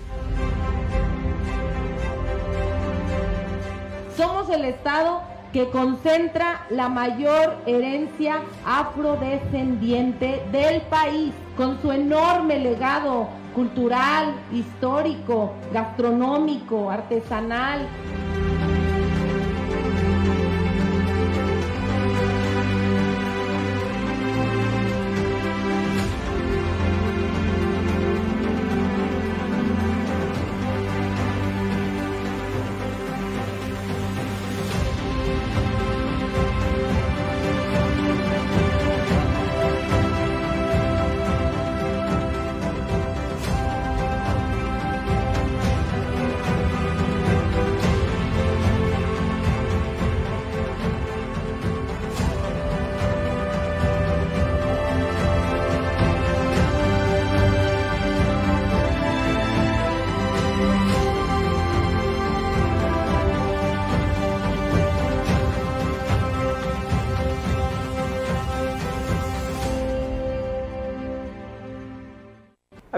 Somos 4.16 4.48
el 4.48 4.64
Estado 4.64 5.22
que 5.52 5.70
concentra 5.70 6.66
la 6.70 6.88
mayor 6.88 7.56
herencia 7.66 8.42
afrodescendiente 8.64 10.42
del 10.52 10.82
país, 10.82 11.32
con 11.56 11.80
su 11.80 11.90
enorme 11.90 12.58
legado 12.58 13.28
cultural, 13.54 14.34
histórico, 14.52 15.52
gastronómico, 15.72 16.90
artesanal. 16.90 17.86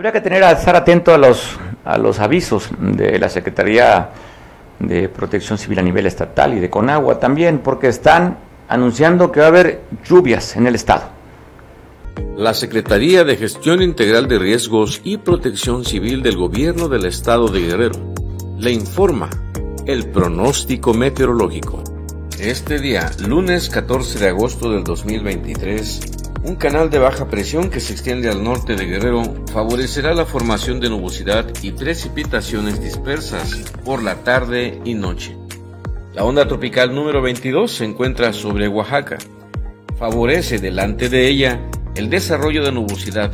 Habría 0.06 0.20
que 0.22 0.28
tener 0.28 0.44
a 0.44 0.52
estar 0.52 0.76
atento 0.76 1.12
a 1.12 1.18
los, 1.18 1.58
a 1.84 1.98
los 1.98 2.20
avisos 2.20 2.70
de 2.78 3.18
la 3.18 3.28
Secretaría 3.28 4.10
de 4.78 5.08
Protección 5.08 5.58
Civil 5.58 5.80
a 5.80 5.82
nivel 5.82 6.06
estatal 6.06 6.54
y 6.54 6.60
de 6.60 6.70
Conagua 6.70 7.18
también, 7.18 7.58
porque 7.58 7.88
están 7.88 8.38
anunciando 8.68 9.32
que 9.32 9.40
va 9.40 9.46
a 9.46 9.48
haber 9.48 9.80
lluvias 10.08 10.54
en 10.54 10.68
el 10.68 10.76
estado. 10.76 11.08
La 12.36 12.54
Secretaría 12.54 13.24
de 13.24 13.36
Gestión 13.36 13.82
Integral 13.82 14.28
de 14.28 14.38
Riesgos 14.38 15.00
y 15.02 15.16
Protección 15.16 15.84
Civil 15.84 16.22
del 16.22 16.36
Gobierno 16.36 16.88
del 16.88 17.06
Estado 17.06 17.48
de 17.48 17.62
Guerrero 17.62 18.14
le 18.58 18.70
informa 18.70 19.28
el 19.86 20.08
pronóstico 20.10 20.94
meteorológico. 20.94 21.82
Este 22.38 22.78
día, 22.78 23.10
lunes 23.26 23.68
14 23.70 24.20
de 24.20 24.28
agosto 24.28 24.70
del 24.70 24.84
2023, 24.84 26.15
un 26.46 26.54
canal 26.54 26.90
de 26.90 27.00
baja 27.00 27.28
presión 27.28 27.70
que 27.70 27.80
se 27.80 27.92
extiende 27.92 28.30
al 28.30 28.44
norte 28.44 28.76
de 28.76 28.86
Guerrero 28.86 29.22
favorecerá 29.52 30.14
la 30.14 30.24
formación 30.24 30.78
de 30.78 30.88
nubosidad 30.88 31.44
y 31.60 31.72
precipitaciones 31.72 32.80
dispersas 32.80 33.72
por 33.84 34.04
la 34.04 34.22
tarde 34.22 34.80
y 34.84 34.94
noche. 34.94 35.36
La 36.14 36.22
onda 36.22 36.46
tropical 36.46 36.94
número 36.94 37.20
22 37.20 37.72
se 37.72 37.84
encuentra 37.84 38.32
sobre 38.32 38.68
Oaxaca. 38.68 39.18
Favorece 39.98 40.58
delante 40.58 41.08
de 41.08 41.26
ella 41.26 41.60
el 41.96 42.08
desarrollo 42.10 42.64
de 42.64 42.70
nubosidad. 42.70 43.32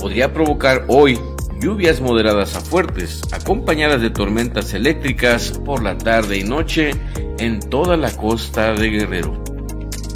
Podría 0.00 0.32
provocar 0.32 0.84
hoy 0.88 1.20
lluvias 1.60 2.00
moderadas 2.00 2.56
a 2.56 2.60
fuertes, 2.60 3.22
acompañadas 3.30 4.00
de 4.00 4.10
tormentas 4.10 4.74
eléctricas 4.74 5.60
por 5.64 5.80
la 5.80 5.96
tarde 5.96 6.38
y 6.38 6.42
noche 6.42 6.90
en 7.38 7.60
toda 7.60 7.96
la 7.96 8.10
costa 8.10 8.72
de 8.74 8.88
Guerrero. 8.90 9.41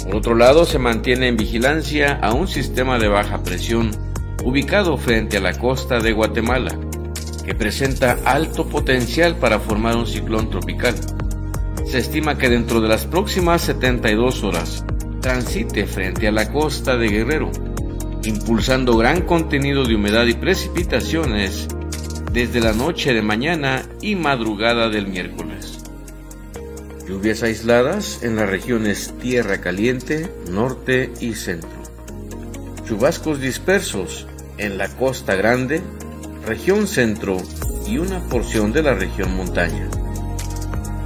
Por 0.07 0.15
otro 0.15 0.35
lado, 0.35 0.63
se 0.63 0.79
mantiene 0.79 1.27
en 1.27 1.35
vigilancia 1.35 2.13
a 2.13 2.33
un 2.33 2.47
sistema 2.47 2.97
de 2.97 3.09
baja 3.09 3.43
presión 3.43 3.91
ubicado 4.41 4.95
frente 4.95 5.35
a 5.35 5.41
la 5.41 5.59
costa 5.59 5.99
de 5.99 6.13
Guatemala, 6.13 6.79
que 7.45 7.53
presenta 7.53 8.17
alto 8.23 8.69
potencial 8.69 9.35
para 9.35 9.59
formar 9.59 9.97
un 9.97 10.07
ciclón 10.07 10.49
tropical. 10.49 10.95
Se 11.85 11.97
estima 11.97 12.37
que 12.37 12.47
dentro 12.47 12.79
de 12.79 12.87
las 12.87 13.05
próximas 13.05 13.63
72 13.63 14.43
horas 14.43 14.85
transite 15.19 15.85
frente 15.85 16.29
a 16.29 16.31
la 16.31 16.53
costa 16.53 16.95
de 16.95 17.09
Guerrero, 17.09 17.51
impulsando 18.23 18.95
gran 18.95 19.23
contenido 19.23 19.83
de 19.83 19.95
humedad 19.95 20.25
y 20.25 20.35
precipitaciones 20.35 21.67
desde 22.31 22.61
la 22.61 22.71
noche 22.71 23.13
de 23.13 23.21
mañana 23.21 23.83
y 24.01 24.15
madrugada 24.15 24.87
del 24.87 25.07
miércoles. 25.07 25.46
Lluvias 27.07 27.41
aisladas 27.41 28.21
en 28.21 28.35
las 28.35 28.49
regiones 28.49 29.13
Tierra 29.21 29.61
Caliente, 29.61 30.29
Norte 30.51 31.13
y 31.21 31.35
Centro. 31.35 31.69
Chubascos 32.85 33.39
dispersos 33.39 34.27
en 34.57 34.77
la 34.77 34.89
Costa 34.89 35.35
Grande, 35.35 35.81
región 36.45 36.85
Centro 36.85 37.37
y 37.87 37.97
una 37.97 38.19
porción 38.27 38.73
de 38.73 38.83
la 38.83 38.93
región 38.93 39.37
Montaña. 39.37 39.87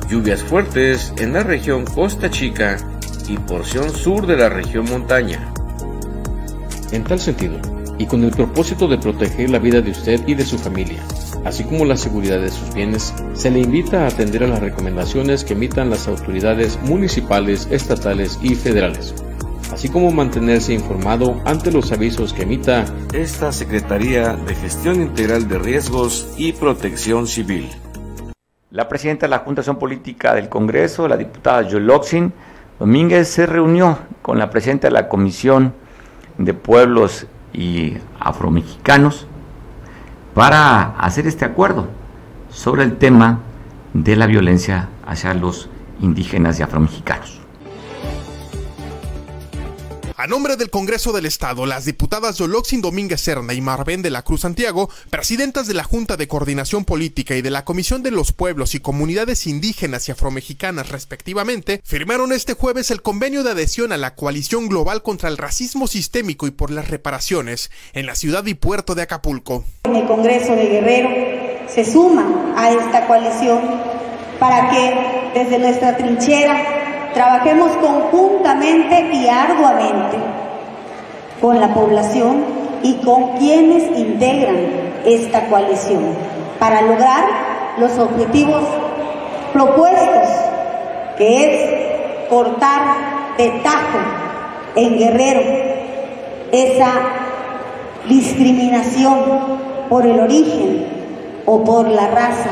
Lluvias 0.09 0.41
fuertes 0.41 1.13
en 1.17 1.33
la 1.33 1.43
región 1.43 1.85
Costa 1.85 2.31
Chica 2.31 2.77
y 3.27 3.37
porción 3.37 3.91
sur 3.91 4.25
de 4.25 4.37
la 4.37 4.49
región 4.49 4.85
Montaña. 4.89 5.53
En 6.91 7.03
tal 7.03 7.19
sentido, 7.19 7.59
y 7.99 8.07
con 8.07 8.23
el 8.23 8.31
propósito 8.31 8.87
de 8.87 8.97
proteger 8.97 9.51
la 9.51 9.59
vida 9.59 9.81
de 9.81 9.91
usted 9.91 10.27
y 10.27 10.33
de 10.33 10.45
su 10.45 10.57
familia, 10.57 11.03
así 11.45 11.63
como 11.63 11.85
la 11.85 11.97
seguridad 11.97 12.39
de 12.39 12.49
sus 12.49 12.73
bienes, 12.73 13.13
se 13.33 13.51
le 13.51 13.59
invita 13.59 14.03
a 14.03 14.07
atender 14.07 14.43
a 14.43 14.47
las 14.47 14.59
recomendaciones 14.59 15.43
que 15.43 15.53
emitan 15.53 15.89
las 15.89 16.07
autoridades 16.07 16.79
municipales, 16.83 17.67
estatales 17.71 18.39
y 18.41 18.55
federales, 18.55 19.15
así 19.71 19.89
como 19.89 20.11
mantenerse 20.11 20.73
informado 20.73 21.41
ante 21.45 21.71
los 21.71 21.91
avisos 21.91 22.33
que 22.33 22.43
emita 22.43 22.85
esta 23.13 23.51
Secretaría 23.51 24.33
de 24.33 24.55
Gestión 24.55 25.01
Integral 25.01 25.47
de 25.47 25.59
Riesgos 25.59 26.33
y 26.37 26.53
Protección 26.53 27.27
Civil. 27.27 27.69
La 28.69 28.87
presidenta 28.87 29.25
de 29.25 29.31
la 29.31 29.39
Junta 29.39 29.61
Política 29.73 30.33
del 30.33 30.47
Congreso, 30.47 31.07
la 31.07 31.17
diputada 31.17 31.63
Yoloxin 31.63 32.31
Domínguez, 32.79 33.27
se 33.27 33.45
reunió 33.45 33.97
con 34.21 34.39
la 34.39 34.49
presidenta 34.49 34.87
de 34.87 34.93
la 34.93 35.09
Comisión 35.09 35.73
de 36.37 36.53
Pueblos 36.53 37.27
y 37.53 37.95
Afromexicanos 38.19 39.27
para 40.33 40.95
hacer 40.97 41.27
este 41.27 41.45
acuerdo 41.45 41.87
sobre 42.49 42.83
el 42.83 42.97
tema 42.97 43.39
de 43.93 44.15
la 44.15 44.27
violencia 44.27 44.89
hacia 45.05 45.33
los 45.33 45.69
indígenas 45.99 46.59
y 46.59 46.63
afromexicanos. 46.63 47.40
A 50.21 50.27
nombre 50.27 50.55
del 50.55 50.69
Congreso 50.69 51.13
del 51.13 51.25
Estado, 51.25 51.65
las 51.65 51.85
diputadas 51.85 52.37
Yoloxin 52.37 52.79
Domínguez 52.79 53.21
Serna 53.21 53.55
y 53.55 53.61
Marvén 53.61 54.03
de 54.03 54.11
la 54.11 54.21
Cruz 54.21 54.41
Santiago, 54.41 54.87
presidentas 55.09 55.65
de 55.65 55.73
la 55.73 55.83
Junta 55.83 56.15
de 56.15 56.27
Coordinación 56.27 56.85
Política 56.85 57.35
y 57.35 57.41
de 57.41 57.49
la 57.49 57.65
Comisión 57.65 58.03
de 58.03 58.11
los 58.11 58.31
Pueblos 58.31 58.75
y 58.75 58.81
Comunidades 58.81 59.47
Indígenas 59.47 60.07
y 60.07 60.11
Afromexicanas 60.11 60.89
respectivamente, 60.89 61.81
firmaron 61.83 62.33
este 62.33 62.53
jueves 62.53 62.91
el 62.91 63.01
convenio 63.01 63.41
de 63.41 63.49
adhesión 63.49 63.91
a 63.91 63.97
la 63.97 64.13
Coalición 64.13 64.69
Global 64.69 65.01
contra 65.01 65.27
el 65.27 65.39
Racismo 65.39 65.87
Sistémico 65.87 66.45
y 66.45 66.51
por 66.51 66.69
las 66.69 66.89
Reparaciones 66.89 67.71
en 67.93 68.05
la 68.05 68.13
ciudad 68.13 68.45
y 68.45 68.53
puerto 68.53 68.93
de 68.93 69.01
Acapulco. 69.01 69.65
En 69.85 69.95
el 69.95 70.05
Congreso 70.05 70.55
de 70.55 70.67
Guerrero 70.67 71.09
se 71.67 71.83
suma 71.83 72.53
a 72.55 72.71
esta 72.71 73.07
coalición 73.07 73.59
para 74.39 74.69
que 74.69 75.39
desde 75.39 75.57
nuestra 75.57 75.97
trinchera 75.97 76.80
trabajemos 77.13 77.71
conjuntamente 77.77 79.09
y 79.13 79.27
arduamente 79.27 80.17
con 81.39 81.59
la 81.59 81.73
población 81.73 82.43
y 82.83 82.95
con 83.03 83.37
quienes 83.37 83.97
integran 83.97 84.57
esta 85.05 85.45
coalición 85.47 86.03
para 86.59 86.81
lograr 86.81 87.25
los 87.77 87.97
objetivos 87.97 88.63
propuestos, 89.53 90.29
que 91.17 91.45
es 91.45 92.29
cortar 92.29 92.81
de 93.37 93.49
tajo 93.63 93.99
en 94.75 94.97
Guerrero 94.97 95.41
esa 96.51 96.91
discriminación 98.07 99.19
por 99.89 100.05
el 100.05 100.19
origen 100.19 100.85
o 101.45 101.63
por 101.63 101.87
la 101.87 102.07
raza 102.07 102.49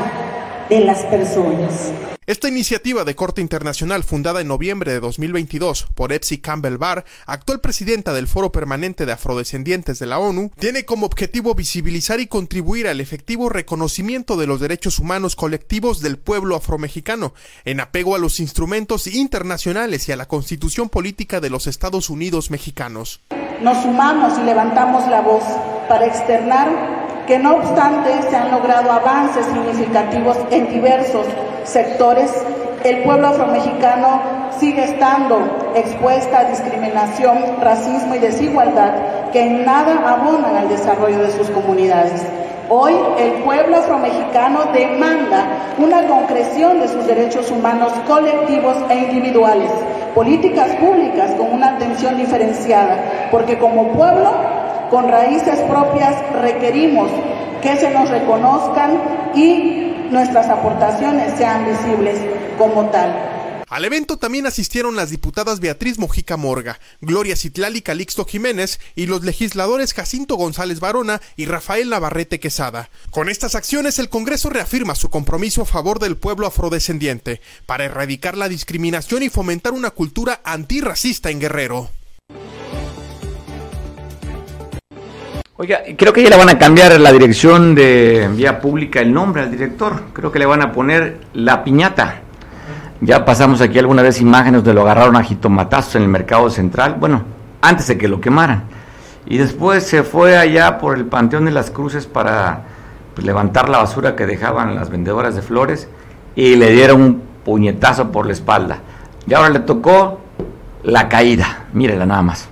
de 0.68 0.80
las 0.80 1.02
personas. 1.04 1.92
Esta 2.30 2.46
iniciativa 2.46 3.02
de 3.02 3.16
corte 3.16 3.40
internacional 3.40 4.04
fundada 4.04 4.40
en 4.40 4.46
noviembre 4.46 4.92
de 4.92 5.00
2022 5.00 5.88
por 5.96 6.12
Epsi 6.12 6.38
Campbell 6.38 6.76
Barr, 6.76 7.04
actual 7.26 7.60
presidenta 7.60 8.12
del 8.12 8.28
Foro 8.28 8.52
Permanente 8.52 9.04
de 9.04 9.10
Afrodescendientes 9.10 9.98
de 9.98 10.06
la 10.06 10.20
ONU, 10.20 10.52
tiene 10.56 10.84
como 10.84 11.06
objetivo 11.06 11.56
visibilizar 11.56 12.20
y 12.20 12.28
contribuir 12.28 12.86
al 12.86 13.00
efectivo 13.00 13.48
reconocimiento 13.48 14.36
de 14.36 14.46
los 14.46 14.60
derechos 14.60 15.00
humanos 15.00 15.34
colectivos 15.34 16.02
del 16.02 16.18
pueblo 16.18 16.54
afromexicano, 16.54 17.34
en 17.64 17.80
apego 17.80 18.14
a 18.14 18.20
los 18.20 18.38
instrumentos 18.38 19.08
internacionales 19.08 20.08
y 20.08 20.12
a 20.12 20.16
la 20.16 20.28
constitución 20.28 20.88
política 20.88 21.40
de 21.40 21.50
los 21.50 21.66
Estados 21.66 22.10
Unidos 22.10 22.52
mexicanos. 22.52 23.22
Nos 23.60 23.82
sumamos 23.82 24.38
y 24.38 24.44
levantamos 24.44 25.04
la 25.08 25.20
voz 25.20 25.42
para 25.88 26.06
externar 26.06 26.99
que 27.30 27.38
no 27.38 27.54
obstante 27.54 28.10
se 28.28 28.34
han 28.36 28.50
logrado 28.50 28.90
avances 28.90 29.46
significativos 29.46 30.36
en 30.50 30.68
diversos 30.68 31.24
sectores, 31.62 32.28
el 32.82 33.04
pueblo 33.04 33.28
afromexicano 33.28 34.20
sigue 34.58 34.82
estando 34.82 35.38
expuesta 35.76 36.40
a 36.40 36.44
discriminación, 36.46 37.38
racismo 37.60 38.16
y 38.16 38.18
desigualdad 38.18 39.30
que 39.30 39.42
en 39.42 39.64
nada 39.64 40.10
abonan 40.10 40.56
al 40.56 40.68
desarrollo 40.70 41.22
de 41.22 41.30
sus 41.30 41.48
comunidades. 41.50 42.20
Hoy 42.68 42.96
el 43.16 43.44
pueblo 43.44 43.76
afromexicano 43.76 44.64
demanda 44.72 45.46
una 45.78 46.08
concreción 46.08 46.80
de 46.80 46.88
sus 46.88 47.06
derechos 47.06 47.48
humanos 47.52 47.92
colectivos 48.08 48.74
e 48.88 48.96
individuales, 48.96 49.70
políticas 50.16 50.74
públicas 50.80 51.30
con 51.36 51.52
una 51.52 51.76
atención 51.76 52.16
diferenciada, 52.16 53.28
porque 53.30 53.56
como 53.56 53.92
pueblo 53.92 54.32
con 54.90 55.08
raíces 55.08 55.60
propias 55.68 56.16
requerimos 56.42 57.10
que 57.62 57.76
se 57.76 57.90
nos 57.90 58.10
reconozcan 58.10 59.32
y 59.34 60.08
nuestras 60.10 60.48
aportaciones 60.48 61.32
sean 61.38 61.66
visibles 61.66 62.18
como 62.58 62.86
tal. 62.90 63.30
Al 63.68 63.84
evento 63.84 64.16
también 64.16 64.46
asistieron 64.46 64.96
las 64.96 65.10
diputadas 65.10 65.60
Beatriz 65.60 65.96
Mojica 65.96 66.36
Morga, 66.36 66.80
Gloria 67.00 67.36
Citlali 67.36 67.82
Calixto 67.82 68.24
Jiménez 68.24 68.80
y 68.96 69.06
los 69.06 69.22
legisladores 69.22 69.94
Jacinto 69.94 70.34
González 70.34 70.80
Barona 70.80 71.20
y 71.36 71.46
Rafael 71.46 71.88
Navarrete 71.88 72.40
Quesada. 72.40 72.90
Con 73.12 73.28
estas 73.28 73.54
acciones 73.54 74.00
el 74.00 74.08
Congreso 74.08 74.50
reafirma 74.50 74.96
su 74.96 75.08
compromiso 75.08 75.62
a 75.62 75.66
favor 75.66 76.00
del 76.00 76.16
pueblo 76.16 76.48
afrodescendiente 76.48 77.40
para 77.64 77.84
erradicar 77.84 78.36
la 78.36 78.48
discriminación 78.48 79.22
y 79.22 79.28
fomentar 79.28 79.72
una 79.72 79.90
cultura 79.90 80.40
antirracista 80.42 81.30
en 81.30 81.38
Guerrero. 81.38 81.90
Oiga, 85.60 85.82
creo 85.94 86.14
que 86.14 86.22
ya 86.22 86.30
le 86.30 86.38
van 86.38 86.48
a 86.48 86.58
cambiar 86.58 86.98
la 86.98 87.12
dirección 87.12 87.74
de 87.74 88.30
vía 88.34 88.62
pública 88.62 89.00
el 89.00 89.12
nombre 89.12 89.42
al 89.42 89.50
director. 89.50 90.04
Creo 90.14 90.32
que 90.32 90.38
le 90.38 90.46
van 90.46 90.62
a 90.62 90.72
poner 90.72 91.18
la 91.34 91.62
piñata. 91.62 92.22
Ya 93.02 93.26
pasamos 93.26 93.60
aquí 93.60 93.78
alguna 93.78 94.00
vez 94.00 94.22
imágenes 94.22 94.64
de 94.64 94.72
lo 94.72 94.80
agarraron 94.80 95.16
a 95.16 95.22
jitomatazos 95.22 95.96
en 95.96 96.04
el 96.04 96.08
mercado 96.08 96.48
central. 96.48 96.96
Bueno, 96.98 97.24
antes 97.60 97.88
de 97.88 97.98
que 97.98 98.08
lo 98.08 98.22
quemaran. 98.22 98.64
Y 99.26 99.36
después 99.36 99.86
se 99.86 100.02
fue 100.02 100.38
allá 100.38 100.78
por 100.78 100.96
el 100.96 101.04
Panteón 101.04 101.44
de 101.44 101.50
las 101.50 101.70
Cruces 101.70 102.06
para 102.06 102.62
pues, 103.14 103.26
levantar 103.26 103.68
la 103.68 103.76
basura 103.76 104.16
que 104.16 104.24
dejaban 104.24 104.74
las 104.74 104.88
vendedoras 104.88 105.34
de 105.34 105.42
flores 105.42 105.88
y 106.36 106.56
le 106.56 106.70
dieron 106.70 107.02
un 107.02 107.22
puñetazo 107.44 108.10
por 108.10 108.24
la 108.24 108.32
espalda. 108.32 108.78
Y 109.26 109.34
ahora 109.34 109.50
le 109.50 109.60
tocó 109.60 110.22
la 110.84 111.06
caída. 111.10 111.66
Mírela 111.74 112.06
nada 112.06 112.22
más. 112.22 112.48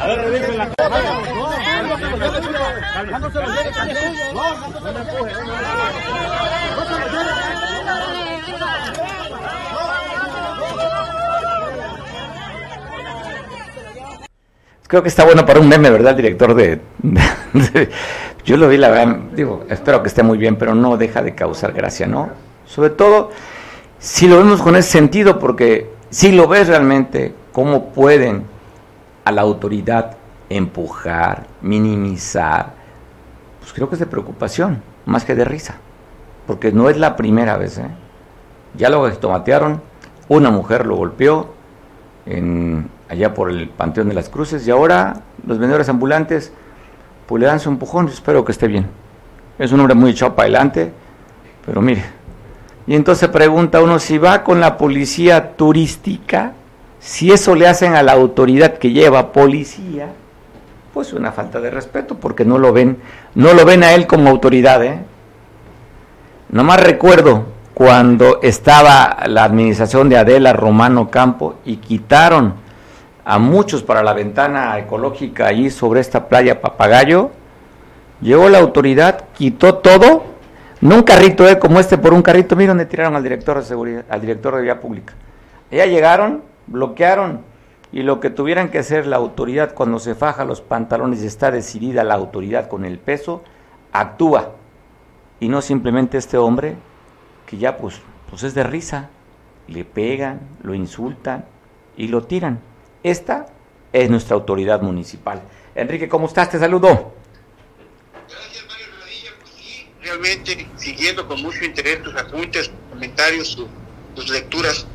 A 0.00 0.06
ver 0.06 0.56
la 0.56 0.70
Creo 14.86 15.02
que 15.02 15.08
está 15.10 15.24
bueno 15.26 15.44
para 15.44 15.60
un 15.60 15.68
meme, 15.68 15.90
¿verdad, 15.90 16.14
director 16.14 16.54
de, 16.54 16.80
Yo 18.44 18.56
lo 18.56 18.68
vi, 18.68 18.78
la 18.78 18.88
verdad, 18.88 19.16
digo, 19.34 19.66
espero 19.68 20.02
que 20.02 20.08
esté 20.08 20.22
muy 20.22 20.38
bien, 20.38 20.56
pero 20.56 20.74
no 20.74 20.96
deja 20.96 21.20
de 21.20 21.34
causar 21.34 21.74
gracia, 21.74 22.06
¿no? 22.06 22.30
Sobre 22.64 22.88
todo 22.90 23.30
si 23.98 24.28
lo 24.28 24.38
vemos 24.38 24.62
con 24.62 24.76
ese 24.76 24.90
sentido, 24.90 25.38
porque 25.38 25.90
si 26.08 26.32
lo 26.32 26.48
ves 26.48 26.68
realmente, 26.68 27.34
cómo 27.58 27.86
pueden 27.86 28.44
a 29.24 29.32
la 29.32 29.42
autoridad 29.42 30.16
empujar, 30.48 31.48
minimizar, 31.60 32.70
pues 33.58 33.72
creo 33.72 33.88
que 33.88 33.96
es 33.96 33.98
de 33.98 34.06
preocupación, 34.06 34.80
más 35.06 35.24
que 35.24 35.34
de 35.34 35.44
risa, 35.44 35.74
porque 36.46 36.70
no 36.70 36.88
es 36.88 36.98
la 36.98 37.16
primera 37.16 37.56
vez, 37.56 37.78
¿eh? 37.78 37.88
Ya 38.76 38.88
lo 38.88 39.12
tomatearon, 39.14 39.82
una 40.28 40.52
mujer 40.52 40.86
lo 40.86 40.94
golpeó 40.94 41.52
en, 42.26 42.88
allá 43.08 43.34
por 43.34 43.50
el 43.50 43.68
Panteón 43.70 44.08
de 44.08 44.14
las 44.14 44.28
Cruces 44.28 44.64
y 44.64 44.70
ahora 44.70 45.22
los 45.44 45.58
vendedores 45.58 45.88
ambulantes 45.88 46.52
pues 47.26 47.40
le 47.40 47.48
dan 47.48 47.58
su 47.58 47.70
empujón, 47.70 48.06
espero 48.06 48.44
que 48.44 48.52
esté 48.52 48.68
bien. 48.68 48.86
Es 49.58 49.72
un 49.72 49.80
hombre 49.80 49.96
muy 49.96 50.12
echado 50.12 50.36
para 50.36 50.44
adelante, 50.44 50.92
pero 51.66 51.82
mire. 51.82 52.04
Y 52.86 52.94
entonces 52.94 53.28
pregunta 53.30 53.82
uno 53.82 53.98
si 53.98 54.16
va 54.16 54.44
con 54.44 54.60
la 54.60 54.78
policía 54.78 55.56
turística, 55.56 56.52
si 57.08 57.32
eso 57.32 57.54
le 57.54 57.66
hacen 57.66 57.94
a 57.94 58.02
la 58.02 58.12
autoridad 58.12 58.74
que 58.74 58.90
lleva 58.90 59.32
policía, 59.32 60.10
pues 60.92 61.14
una 61.14 61.32
falta 61.32 61.58
de 61.58 61.70
respeto, 61.70 62.16
porque 62.16 62.44
no 62.44 62.58
lo 62.58 62.74
ven, 62.74 62.98
no 63.34 63.54
lo 63.54 63.64
ven 63.64 63.82
a 63.82 63.94
él 63.94 64.06
como 64.06 64.28
autoridad, 64.28 64.84
¿eh? 64.84 64.98
Nomás 66.50 66.82
recuerdo 66.82 67.44
cuando 67.72 68.40
estaba 68.42 69.20
la 69.26 69.44
administración 69.44 70.10
de 70.10 70.18
Adela 70.18 70.52
Romano 70.52 71.10
Campo 71.10 71.54
y 71.64 71.76
quitaron 71.76 72.56
a 73.24 73.38
muchos 73.38 73.82
para 73.82 74.02
la 74.02 74.12
ventana 74.12 74.78
ecológica 74.78 75.46
ahí 75.46 75.70
sobre 75.70 76.00
esta 76.00 76.28
playa 76.28 76.60
Papagayo, 76.60 77.30
llegó 78.20 78.50
la 78.50 78.58
autoridad, 78.58 79.24
quitó 79.32 79.76
todo, 79.76 80.24
No 80.82 80.96
un 80.96 81.02
carrito, 81.04 81.48
eh, 81.48 81.58
como 81.58 81.80
este 81.80 81.96
por 81.96 82.12
un 82.12 82.20
carrito. 82.20 82.54
Mira 82.54 82.68
donde 82.68 82.84
tiraron 82.84 83.16
al 83.16 83.22
director 83.22 83.56
de 83.56 83.64
seguridad, 83.64 84.04
al 84.10 84.20
director 84.20 84.54
de 84.56 84.62
vía 84.62 84.78
pública. 84.78 85.14
Ya 85.70 85.86
llegaron, 85.86 86.42
bloquearon 86.68 87.42
y 87.90 88.02
lo 88.02 88.20
que 88.20 88.30
tuvieran 88.30 88.70
que 88.70 88.78
hacer 88.78 89.06
la 89.06 89.16
autoridad 89.16 89.74
cuando 89.74 89.98
se 89.98 90.14
faja 90.14 90.44
los 90.44 90.60
pantalones 90.60 91.22
y 91.22 91.26
está 91.26 91.50
decidida 91.50 92.04
la 92.04 92.14
autoridad 92.14 92.68
con 92.68 92.84
el 92.84 92.98
peso, 92.98 93.42
actúa. 93.92 94.52
Y 95.40 95.48
no 95.48 95.62
simplemente 95.62 96.18
este 96.18 96.36
hombre 96.36 96.76
que 97.46 97.56
ya 97.56 97.78
pues, 97.78 98.00
pues 98.28 98.42
es 98.42 98.54
de 98.54 98.62
risa, 98.62 99.10
le 99.68 99.84
pegan, 99.84 100.40
lo 100.62 100.74
insultan 100.74 101.46
y 101.96 102.08
lo 102.08 102.24
tiran. 102.24 102.60
Esta 103.02 103.46
es 103.92 104.10
nuestra 104.10 104.34
autoridad 104.34 104.82
municipal. 104.82 105.40
Enrique, 105.74 106.08
¿cómo 106.08 106.26
estás? 106.26 106.50
Te 106.50 106.58
saludo. 106.58 107.14
Gracias, 108.28 108.66
Mario 108.68 108.86
Rodilla. 109.00 109.30
Pues 109.40 109.52
sí, 109.54 109.88
realmente 110.02 110.68
siguiendo 110.76 111.26
con 111.26 111.40
mucho 111.40 111.64
interés 111.64 112.02
tus 112.02 112.14
apuntes, 112.16 112.70
comentarios, 112.90 113.64
tus 114.14 114.28
lecturas. 114.28 114.86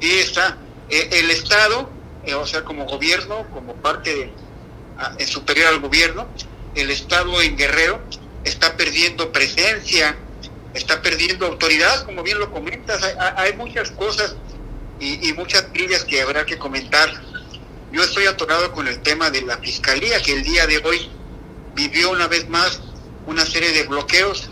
Y 0.00 0.10
está. 0.18 0.58
Eh, 0.88 1.08
el 1.12 1.30
Estado, 1.30 1.88
eh, 2.24 2.34
o 2.34 2.46
sea, 2.46 2.64
como 2.64 2.86
gobierno, 2.86 3.46
como 3.52 3.74
parte 3.76 4.14
de, 4.14 4.32
a, 4.98 5.14
superior 5.26 5.68
al 5.68 5.80
gobierno, 5.80 6.26
el 6.74 6.90
Estado 6.90 7.40
en 7.42 7.56
Guerrero 7.56 8.00
está 8.44 8.76
perdiendo 8.76 9.32
presencia, 9.32 10.16
está 10.74 11.02
perdiendo 11.02 11.46
autoridad, 11.46 12.04
como 12.04 12.22
bien 12.22 12.38
lo 12.38 12.50
comentas. 12.50 13.02
Hay, 13.36 13.54
muchas 13.54 13.90
cosas 13.90 14.36
y, 15.00 15.28
y 15.28 15.32
muchas 15.32 15.72
trillas 15.72 16.04
que 16.04 16.20
habrá 16.22 16.44
que 16.46 16.58
comentar. 16.58 17.10
Yo 17.92 18.02
estoy 18.02 18.26
atorado 18.26 18.72
con 18.72 18.86
el 18.86 19.00
tema 19.00 19.30
de 19.30 19.42
la 19.42 19.58
fiscalía, 19.58 20.20
que 20.22 20.32
el 20.32 20.42
día 20.42 20.66
de 20.66 20.78
hoy 20.78 21.10
vivió 21.74 22.10
una 22.10 22.26
vez 22.26 22.48
más 22.48 22.80
una 23.26 23.44
serie 23.44 23.72
de 23.72 23.84
bloqueos 23.84 24.50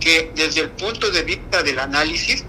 que 0.00 0.30
desde 0.34 0.60
el 0.60 0.70
punto 0.70 1.10
de 1.10 1.22
vista 1.22 1.62
del 1.62 1.78
análisis 1.78 2.44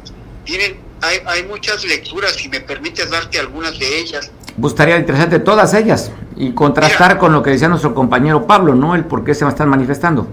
tienen 0.45 0.86
hay, 1.01 1.19
hay 1.25 1.43
muchas 1.43 1.83
lecturas, 1.85 2.33
si 2.33 2.49
me 2.49 2.59
permites 2.59 3.09
darte 3.09 3.39
algunas 3.39 3.77
de 3.79 3.99
ellas. 3.99 4.31
Gustaría 4.57 4.97
interesante 4.97 5.39
todas 5.39 5.73
ellas 5.73 6.11
y 6.35 6.51
contrastar 6.53 7.09
Mira, 7.09 7.19
con 7.19 7.33
lo 7.33 7.43
que 7.43 7.51
decía 7.51 7.67
nuestro 7.67 7.93
compañero 7.93 8.47
Pablo, 8.47 8.75
¿no? 8.75 8.95
El 8.95 9.05
por 9.05 9.23
qué 9.23 9.35
se 9.35 9.47
estar 9.47 9.67
manifestando. 9.67 10.27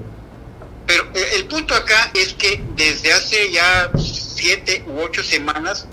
Pero 0.86 1.04
eh, 1.14 1.24
el 1.36 1.46
punto 1.46 1.74
acá 1.74 2.10
es 2.14 2.34
que 2.34 2.62
desde 2.76 3.12
hace 3.12 3.52
ya 3.52 3.90
siete 3.98 4.84
u 4.86 5.00
ocho 5.00 5.22
semanas, 5.22 5.86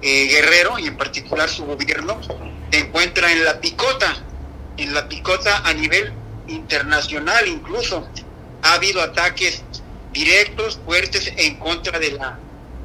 eh, 0.00 0.28
Guerrero 0.28 0.78
y 0.78 0.86
en 0.86 0.96
particular 0.96 1.48
su 1.48 1.64
gobierno 1.64 2.18
se 2.70 2.78
encuentra 2.78 3.32
en 3.32 3.44
la 3.44 3.60
picota, 3.60 4.16
en 4.76 4.94
la 4.94 5.08
picota 5.08 5.62
a 5.64 5.72
nivel 5.72 6.12
internacional 6.48 7.46
incluso. 7.48 8.08
Ha 8.62 8.74
habido 8.74 9.00
ataques 9.00 9.62
directos, 10.12 10.78
fuertes 10.84 11.32
en 11.36 11.56
contra 11.56 11.98
de 11.98 12.12
la 12.12 12.38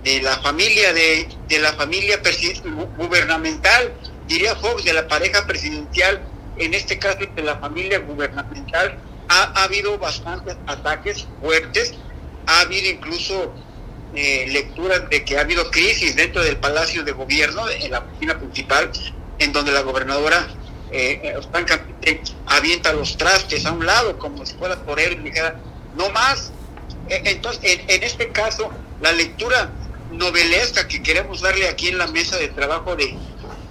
de 0.07 0.21
la 0.21 0.37
familia 0.37 0.93
de, 0.93 1.27
de 1.49 1.59
la 1.59 1.73
familia 1.73 2.21
gubernamental, 2.95 3.93
diría 4.25 4.55
Fox, 4.55 4.85
de 4.85 4.93
la 4.93 5.05
pareja 5.05 5.45
presidencial, 5.45 6.21
en 6.57 6.73
este 6.73 6.97
caso 6.97 7.19
de 7.35 7.41
la 7.41 7.57
familia 7.57 7.99
gubernamental, 7.99 8.97
ha, 9.27 9.51
ha 9.53 9.63
habido 9.65 9.97
bastantes 9.97 10.55
ataques 10.65 11.27
fuertes, 11.41 11.93
ha 12.45 12.61
habido 12.61 12.89
incluso 12.89 13.53
eh, 14.15 14.45
lecturas 14.47 15.09
de 15.09 15.25
que 15.25 15.37
ha 15.37 15.41
habido 15.41 15.69
crisis 15.71 16.15
dentro 16.15 16.41
del 16.41 16.55
Palacio 16.55 17.03
de 17.03 17.11
Gobierno, 17.11 17.69
en 17.69 17.91
la 17.91 17.99
oficina 17.99 18.39
principal, 18.39 18.89
en 19.39 19.51
donde 19.51 19.73
la 19.73 19.81
gobernadora 19.81 20.47
eh, 20.89 21.37
avienta 22.45 22.93
los 22.93 23.17
trastes 23.17 23.65
a 23.65 23.73
un 23.73 23.85
lado, 23.85 24.17
como 24.17 24.45
si 24.45 24.55
fuera 24.55 24.77
por 24.85 25.01
él 25.01 25.17
y 25.19 25.23
dijera, 25.29 25.59
no 25.97 26.09
más. 26.11 26.53
Entonces, 27.09 27.61
en, 27.63 27.89
en 27.89 28.03
este 28.03 28.29
caso, 28.29 28.71
la 29.01 29.11
lectura 29.11 29.69
novelesca 30.11 30.87
que 30.87 31.01
queremos 31.01 31.41
darle 31.41 31.67
aquí 31.67 31.89
en 31.89 31.97
la 31.97 32.07
mesa 32.07 32.37
de 32.37 32.47
trabajo 32.49 32.95
de 32.95 33.17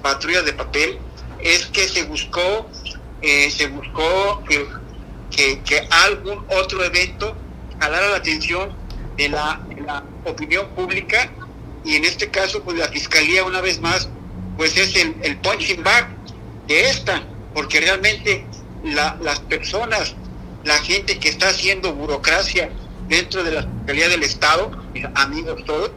patrullas 0.02 0.44
de 0.44 0.52
papel 0.52 0.98
es 1.40 1.66
que 1.66 1.88
se 1.88 2.04
buscó 2.04 2.68
eh, 3.22 3.50
se 3.50 3.68
buscó 3.68 4.44
que, 4.46 4.66
que, 5.64 5.88
algún 5.90 6.44
otro 6.50 6.84
evento 6.84 7.34
jalara 7.80 8.10
la 8.10 8.16
atención 8.16 8.72
de 9.16 9.30
la, 9.30 9.60
opinión 10.24 10.68
pública 10.74 11.30
y 11.84 11.94
en 11.94 12.04
este 12.04 12.28
caso 12.30 12.62
pues 12.62 12.76
la 12.76 12.88
fiscalía 12.88 13.44
una 13.44 13.60
vez 13.60 13.80
más 13.80 14.08
pues 14.56 14.76
es 14.76 14.96
el, 14.96 15.36
punching 15.38 15.84
bag 15.84 16.08
de 16.66 16.90
esta 16.90 17.22
porque 17.54 17.80
realmente 17.80 18.44
la, 18.82 19.16
las 19.22 19.38
personas 19.40 20.16
la 20.64 20.78
gente 20.78 21.18
que 21.18 21.28
está 21.28 21.48
haciendo 21.48 21.94
burocracia 21.94 22.70
dentro 23.08 23.44
de 23.44 23.52
la 23.52 23.62
fiscalía 23.62 24.08
del 24.08 24.24
estado 24.24 24.70
amigos 25.14 25.64
todos 25.64 25.92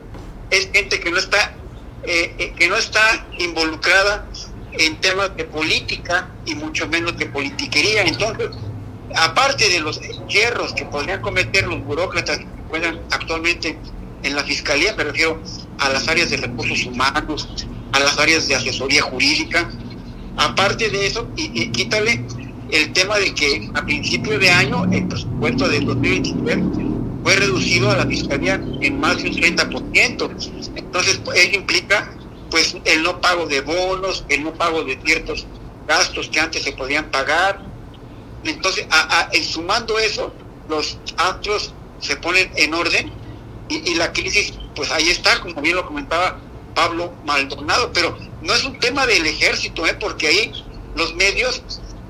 es 0.49 0.69
gente 0.71 0.99
que 0.99 1.11
no 1.11 1.17
está 1.17 1.55
eh, 2.03 2.33
eh, 2.37 2.53
que 2.57 2.69
no 2.69 2.77
está 2.77 3.27
involucrada 3.39 4.25
en 4.71 4.95
temas 5.01 5.35
de 5.35 5.43
política 5.43 6.29
y 6.45 6.55
mucho 6.55 6.87
menos 6.87 7.17
de 7.17 7.25
politiquería. 7.25 8.03
Entonces, 8.03 8.49
aparte 9.15 9.67
de 9.67 9.81
los 9.81 9.99
hierros 10.29 10.73
que 10.73 10.85
podrían 10.85 11.21
cometer 11.21 11.67
los 11.67 11.83
burócratas 11.83 12.37
que 12.37 12.47
puedan 12.69 13.01
actualmente 13.11 13.77
en 14.23 14.35
la 14.35 14.43
fiscalía, 14.43 14.95
me 14.95 15.03
refiero 15.03 15.41
a 15.79 15.89
las 15.89 16.07
áreas 16.07 16.29
de 16.29 16.37
recursos 16.37 16.85
humanos, 16.85 17.49
a 17.91 17.99
las 17.99 18.17
áreas 18.17 18.47
de 18.47 18.55
asesoría 18.55 19.01
jurídica. 19.01 19.69
Aparte 20.37 20.89
de 20.89 21.05
eso, 21.05 21.27
y, 21.35 21.63
y 21.63 21.71
quítale 21.71 22.23
el 22.71 22.93
tema 22.93 23.17
de 23.17 23.33
que 23.35 23.69
a 23.73 23.85
principio 23.85 24.39
de 24.39 24.49
año 24.49 24.85
el 24.89 25.05
presupuesto 25.05 25.67
del 25.67 25.85
2029 25.85 26.98
fue 27.29 27.35
reducido 27.35 27.91
a 27.91 27.95
la 27.95 28.07
fiscalía 28.07 28.55
en 28.81 28.99
más 28.99 29.21
de 29.21 29.29
un 29.29 29.35
30%. 29.35 30.71
Entonces, 30.75 31.21
ello 31.35 31.59
implica 31.59 32.11
pues 32.49 32.75
el 32.85 33.03
no 33.03 33.21
pago 33.21 33.45
de 33.45 33.61
bonos, 33.61 34.25
el 34.29 34.43
no 34.43 34.53
pago 34.55 34.83
de 34.83 34.99
ciertos 35.05 35.45
gastos 35.87 36.27
que 36.29 36.39
antes 36.39 36.63
se 36.63 36.71
podían 36.71 37.11
pagar. 37.11 37.61
Entonces, 38.43 38.87
a, 38.89 39.29
en 39.31 39.43
sumando 39.43 39.99
eso, 39.99 40.33
los 40.69 40.97
actos 41.17 41.71
se 41.99 42.15
ponen 42.15 42.51
en 42.55 42.73
orden 42.73 43.11
y, 43.69 43.93
la 43.93 44.11
crisis, 44.11 44.53
pues 44.75 44.89
ahí 44.91 45.09
está, 45.09 45.39
como 45.39 45.61
bien 45.61 45.75
lo 45.75 45.85
comentaba 45.85 46.39
Pablo 46.73 47.13
Maldonado, 47.25 47.91
pero 47.93 48.17
no 48.41 48.55
es 48.55 48.63
un 48.63 48.79
tema 48.79 49.05
del 49.05 49.27
ejército, 49.27 49.85
¿eh? 49.85 49.95
porque 49.99 50.25
ahí 50.25 50.51
los 50.95 51.13
medios 51.13 51.61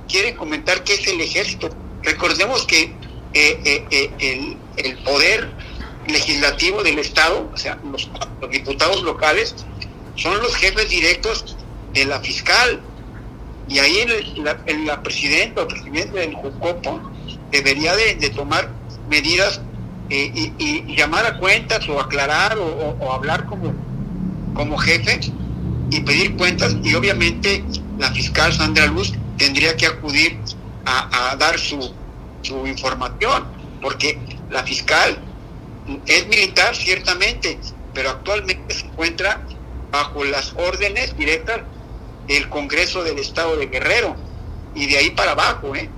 quieren 0.07 0.38
comentar 0.38 0.82
qué 0.86 0.93
es 0.93 1.05
el 1.07 1.20
ejército. 1.20 1.70
Recordemos 2.03 2.65
que 2.65 2.93
eh, 3.34 3.84
eh, 3.92 4.12
eh, 4.20 4.58
el, 4.78 4.98
poder 5.04 5.52
legislativo 6.08 6.82
del 6.82 6.98
Estado, 6.98 7.48
o 7.54 7.58
sea, 7.58 7.78
los, 7.92 8.10
diputados 8.50 9.04
locales, 9.04 9.56
son 10.16 10.42
los 10.42 10.56
jefes 10.56 10.90
directos 10.90 11.56
de 11.94 12.06
la 12.06 12.20
fiscal. 12.22 12.82
Y 13.68 13.78
ahí 13.78 14.00
el, 14.00 14.44
la, 14.44 14.58
el, 14.66 14.90
presidenta 15.04 15.62
o 15.62 15.68
presidente 15.68 16.20
del 16.20 16.34
Jucopo 16.34 17.02
debería 17.52 17.96
de, 17.96 18.16
tomar 18.32 18.72
medidas 19.10 19.62
y, 20.10 20.96
llamar 20.96 21.28
a 21.28 21.38
cuentas 21.38 21.88
o 21.88 22.00
aclarar 22.00 22.58
o, 22.58 23.12
hablar 23.12 23.46
como, 23.46 23.76
como 24.56 24.76
jefe 24.80 25.20
y 25.92 26.02
pedir 26.02 26.36
cuentas 26.36 26.76
y 26.84 26.96
obviamente 26.96 27.64
la 28.00 28.12
fiscal 28.12 28.52
Sandra 28.54 28.88
Luz 28.88 29.14
tendría 29.38 29.76
que 29.78 29.86
acudir 29.86 30.40
a 30.86 31.36
dar 31.38 31.60
su, 31.60 31.94
su 32.42 32.66
información, 32.68 33.46
porque 33.82 34.20
la 34.50 34.64
fiscal 34.64 35.18
es 36.06 36.28
militar 36.28 36.76
ciertamente, 36.76 37.58
pero 37.94 38.10
actualmente 38.10 38.74
se 38.74 38.86
encuentra 38.86 39.42
bajo 39.92 40.24
las 40.24 40.54
órdenes 40.56 41.18
directas 41.18 41.62
del 42.28 42.48
Congreso 42.50 43.04
del 43.04 43.18
Estado 43.20 43.58
de 43.58 43.68
Guerrero 43.68 44.16
y 44.76 44.86
de 44.88 44.98
ahí 44.98 45.10
para 45.12 45.32
abajo, 45.32 45.76
¿eh? 45.76 45.90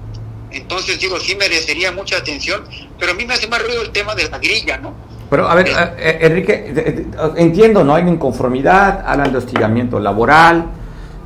Entonces 0.52 1.00
digo, 1.00 1.20
sí 1.20 1.36
merecería 1.36 1.92
mucha 1.92 2.18
atención, 2.18 2.64
pero 3.00 3.12
a 3.12 3.16
mí 3.16 3.26
me 3.26 3.34
hace 3.34 3.48
más 3.48 3.64
ruido 3.64 3.82
el 3.82 3.92
tema 3.92 4.16
de 4.16 4.30
la 4.30 4.38
grilla, 4.40 4.78
¿no? 4.78 4.94
Pero 5.30 5.48
a 5.48 5.56
ver, 5.56 5.70
eh, 5.98 6.18
Enrique, 6.22 7.06
entiendo, 7.38 7.86
¿no? 7.86 7.96
Hay 7.96 8.06
inconformidad, 8.06 9.02
hablan 9.06 9.32
de 9.32 9.38
hostigamiento 9.38 9.98
laboral, 10.00 10.66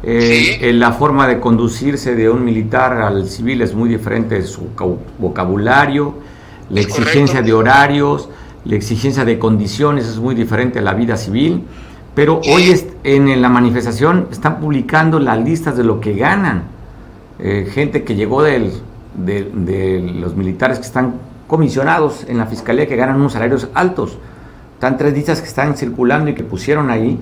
eh, 0.07 0.57
sí. 0.59 0.71
la 0.73 0.91
forma 0.91 1.27
de 1.27 1.39
conducirse 1.39 2.15
de 2.15 2.29
un 2.29 2.45
militar 2.45 2.93
al 3.01 3.27
civil 3.27 3.63
es 3.63 3.73
muy 3.73 3.89
diferente 3.89 4.35
de 4.35 4.43
su 4.43 4.67
vocabulario, 5.17 6.13
la 6.69 6.81
exigencia 6.81 7.39
correcto. 7.39 7.45
de 7.45 7.53
horarios, 7.53 8.29
la 8.65 8.75
exigencia 8.75 9.25
de 9.25 9.39
condiciones 9.39 10.07
es 10.07 10.19
muy 10.19 10.35
diferente 10.35 10.77
a 10.77 10.83
la 10.83 10.93
vida 10.93 11.17
civil, 11.17 11.63
pero 12.13 12.39
sí. 12.43 12.51
hoy 12.51 12.69
es, 12.69 12.85
en, 13.03 13.29
en, 13.29 13.41
la 13.41 13.49
manifestación 13.49 14.27
están 14.31 14.59
publicando 14.59 15.19
las 15.19 15.43
listas 15.43 15.75
de 15.75 15.83
lo 15.83 15.99
que 15.99 16.13
ganan, 16.13 16.65
eh, 17.39 17.67
gente 17.73 18.03
que 18.03 18.13
llegó 18.13 18.43
del, 18.43 18.73
de, 19.15 19.51
de, 19.55 19.99
los 20.19 20.35
militares 20.35 20.77
que 20.77 20.85
están 20.85 21.15
comisionados 21.47 22.25
en 22.27 22.37
la 22.37 22.45
fiscalía 22.45 22.87
que 22.87 22.95
ganan 22.95 23.15
unos 23.15 23.33
salarios 23.33 23.69
altos, 23.73 24.19
están 24.75 24.97
tres 24.99 25.13
listas 25.15 25.41
que 25.41 25.47
están 25.47 25.75
circulando 25.75 26.29
y 26.29 26.35
que 26.35 26.43
pusieron 26.43 26.91
ahí, 26.91 27.19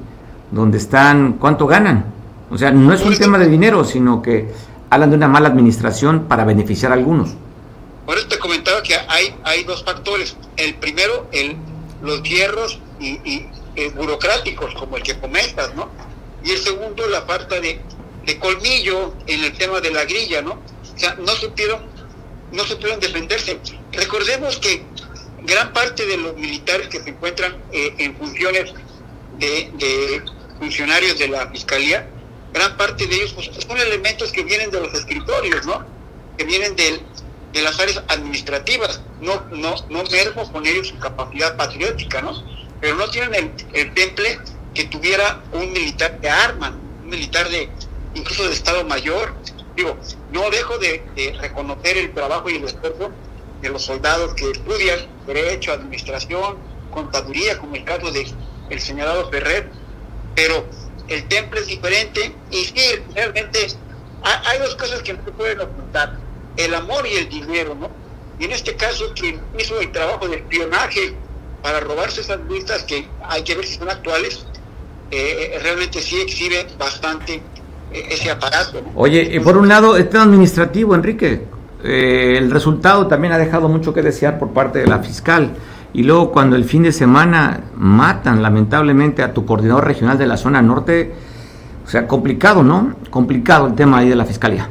donde 0.52 0.78
están, 0.80 1.38
¿cuánto 1.40 1.66
ganan? 1.66 2.23
O 2.54 2.58
sea, 2.58 2.72
no 2.72 2.94
es 2.94 3.02
un 3.02 3.18
tema 3.18 3.40
de 3.40 3.48
dinero, 3.48 3.84
sino 3.84 4.22
que 4.22 4.48
hablan 4.90 5.10
de 5.10 5.16
una 5.16 5.28
mala 5.28 5.50
administración 5.50 6.28
para 6.28 6.46
beneficiar 6.46 6.92
a 6.92 6.96
algunos. 6.96 7.32
Por 8.06 8.18
eso 8.18 8.28
te 8.28 8.38
comentaba 8.38 8.84
que 8.84 8.96
hay, 8.96 9.36
hay 9.44 9.64
dos 9.64 9.84
factores. 9.84 10.36
El 10.58 10.76
primero, 10.76 11.28
el, 11.32 11.58
los 12.04 12.22
hierros 12.22 12.80
y, 13.00 13.14
y, 13.24 13.48
eh, 13.76 13.90
burocráticos 13.96 14.74
como 14.76 14.98
el 14.98 15.04
que 15.04 15.18
comentas, 15.18 15.74
¿no? 15.74 15.90
Y 16.44 16.52
el 16.52 16.60
segundo, 16.60 17.08
la 17.08 17.24
falta 17.24 17.60
de, 17.60 17.82
de 18.26 18.40
colmillo 18.40 19.16
en 19.26 19.44
el 19.44 19.54
tema 19.54 19.82
de 19.82 19.92
la 19.92 20.06
grilla, 20.06 20.42
¿no? 20.42 20.52
O 20.52 21.00
sea, 21.00 21.16
no 21.16 21.32
supieron, 21.32 21.82
no 22.52 22.64
supieron 22.66 23.00
defenderse. 23.00 23.60
Recordemos 23.94 24.58
que 24.58 24.84
gran 25.46 25.74
parte 25.74 26.06
de 26.06 26.18
los 26.18 26.36
militares 26.36 26.88
que 26.88 27.00
se 27.00 27.10
encuentran 27.10 27.56
eh, 27.72 27.96
en 27.98 28.16
funciones 28.16 28.74
de, 29.40 29.72
de, 29.74 30.22
funcionarios 30.60 31.18
de 31.18 31.30
la 31.30 31.50
fiscalía, 31.50 32.08
gran 32.54 32.78
parte 32.78 33.08
de 33.08 33.16
ellos 33.16 33.34
pues, 33.34 33.50
son 33.68 33.78
elementos 33.78 34.32
que 34.32 34.44
vienen 34.44 34.72
de 34.72 34.80
los 34.80 34.94
escritorios, 34.94 35.66
¿no? 35.66 35.86
Que 36.38 36.46
vienen 36.46 36.76
de 36.76 37.62
las 37.62 37.80
áreas 37.80 38.04
administrativas. 38.08 39.02
No, 39.22 39.44
no, 39.52 39.76
no 39.90 40.04
mermo 40.04 40.52
con 40.52 40.66
ellos 40.66 40.90
su 40.90 41.00
capacidad 41.00 41.58
patriótica, 41.58 42.22
¿no? 42.22 42.44
Pero 42.80 42.96
no 42.96 43.10
tienen 43.10 43.34
el, 43.36 43.52
el 43.74 43.94
temple 43.94 44.40
que 44.74 44.86
tuviera 44.86 45.42
un 45.52 45.72
militar 45.72 46.20
de 46.20 46.30
arma, 46.30 46.78
un 47.04 47.10
militar 47.10 47.50
de 47.50 47.70
incluso 48.16 48.48
de 48.48 48.54
Estado 48.54 48.84
Mayor. 48.84 49.34
Digo, 49.76 49.98
no 50.32 50.50
dejo 50.50 50.78
de, 50.78 51.04
de 51.16 51.34
reconocer 51.40 51.98
el 51.98 52.14
trabajo 52.14 52.50
y 52.50 52.58
el 52.58 52.66
esfuerzo 52.66 53.12
de 53.62 53.70
los 53.70 53.84
soldados 53.84 54.34
que 54.36 54.52
estudian 54.52 55.00
Derecho, 55.26 55.72
Administración, 55.72 56.58
Contaduría, 56.92 57.58
como 57.58 57.76
el 57.76 57.84
caso 57.84 58.12
de 58.12 58.28
el 58.70 58.80
señalado 58.80 59.30
Ferrer, 59.30 59.70
pero 60.36 60.66
el 61.14 61.28
temple 61.28 61.62
es 61.62 61.68
diferente 61.68 62.34
y 62.52 62.58
sí, 62.58 62.82
realmente 63.14 63.68
hay 64.24 64.60
dos 64.60 64.76
cosas 64.76 65.02
que 65.02 65.14
no 65.14 65.24
se 65.24 65.32
pueden 65.32 65.62
ocultar, 65.62 66.18
el 66.58 66.74
amor 66.74 67.06
y 67.08 67.16
el 67.16 67.30
dinero, 67.30 67.76
¿no? 67.76 67.90
Y 68.40 68.46
en 68.46 68.52
este 68.52 68.76
caso, 68.76 69.06
quien 69.16 69.40
hizo 69.60 69.80
el 69.80 69.92
trabajo 69.92 70.28
de 70.28 70.38
espionaje 70.38 71.14
para 71.62 71.80
robarse 71.80 72.22
esas 72.22 72.40
listas, 72.50 72.84
que 72.84 73.08
hay 73.24 73.44
que 73.44 73.56
ver 73.56 73.66
si 73.66 73.76
son 73.76 73.90
actuales, 73.90 74.46
eh, 75.12 75.60
realmente 75.62 76.02
sí 76.02 76.20
exhibe 76.20 76.66
bastante 76.78 77.36
eh, 77.36 78.08
ese 78.10 78.32
aparato. 78.32 78.82
¿no? 78.82 78.92
Oye, 78.96 79.40
por 79.42 79.58
un 79.58 79.68
lado, 79.68 79.96
el 79.96 80.10
tema 80.10 80.24
administrativo, 80.24 80.96
Enrique, 80.96 81.46
eh, 81.84 82.36
el 82.38 82.50
resultado 82.50 83.08
también 83.08 83.34
ha 83.34 83.38
dejado 83.38 83.70
mucho 83.70 83.94
que 83.94 84.02
desear 84.02 84.40
por 84.40 84.52
parte 84.52 84.80
de 84.80 84.88
la 84.88 85.00
fiscal. 85.00 85.52
Y 85.94 86.04
luego 86.04 86.32
cuando 86.32 86.56
el 86.56 86.66
fin 86.66 86.84
de 86.84 86.92
semana 86.92 87.66
matan 87.76 88.42
lamentablemente 88.42 89.22
a 89.22 89.34
tu 89.34 89.46
coordinador 89.46 89.86
regional 89.86 90.18
de 90.18 90.26
la 90.26 90.38
zona 90.38 90.62
norte, 90.62 91.14
o 91.86 91.90
sea, 91.90 92.08
complicado, 92.08 92.64
¿no? 92.64 92.96
Complicado 93.12 93.68
el 93.68 93.76
tema 93.76 94.00
ahí 94.00 94.10
de 94.10 94.16
la 94.16 94.26
fiscalía. 94.26 94.70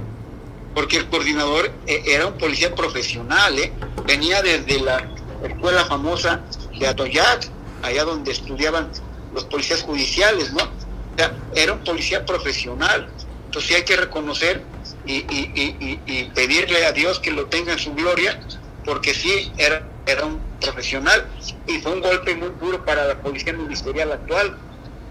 Porque 0.75 0.97
el 0.97 1.07
coordinador 1.07 1.71
eh, 1.87 2.03
era 2.07 2.27
un 2.27 2.35
policía 2.35 2.75
profesional, 2.75 3.57
¿eh? 3.59 3.73
venía 4.07 4.43
desde 4.43 4.81
la 4.81 5.09
escuela 5.45 5.85
famosa 5.85 6.41
de 6.79 6.89
Atoyac, 6.89 7.49
allá 7.83 8.05
donde 8.05 8.33
estudiaban 8.33 8.89
los 9.35 9.45
policías 9.45 9.83
judiciales, 9.83 10.53
¿no? 10.53 10.63
O 10.63 11.19
sea, 11.19 11.33
era 11.55 11.75
un 11.75 11.81
policía 11.81 12.25
profesional. 12.25 13.09
Entonces 13.47 13.77
hay 13.77 13.85
que 13.85 13.97
reconocer 13.97 14.63
y, 15.05 15.25
y, 15.29 16.31
pedirle 16.35 16.87
a 16.87 16.93
Dios 16.93 17.21
que 17.21 17.31
lo 17.31 17.47
tenga 17.47 17.73
en 17.73 17.79
su 17.79 17.93
gloria, 17.93 18.41
porque 18.85 19.13
sí 19.13 19.53
era, 19.59 19.87
era 20.07 20.25
un 20.25 20.39
profesional 20.63 21.29
y 21.67 21.79
fue 21.81 21.93
un 21.93 22.01
golpe 22.01 22.35
muy 22.35 22.51
duro 22.61 22.85
para 22.85 23.07
la 23.07 23.21
policía 23.21 23.53
ministerial 23.53 24.13
actual. 24.13 24.57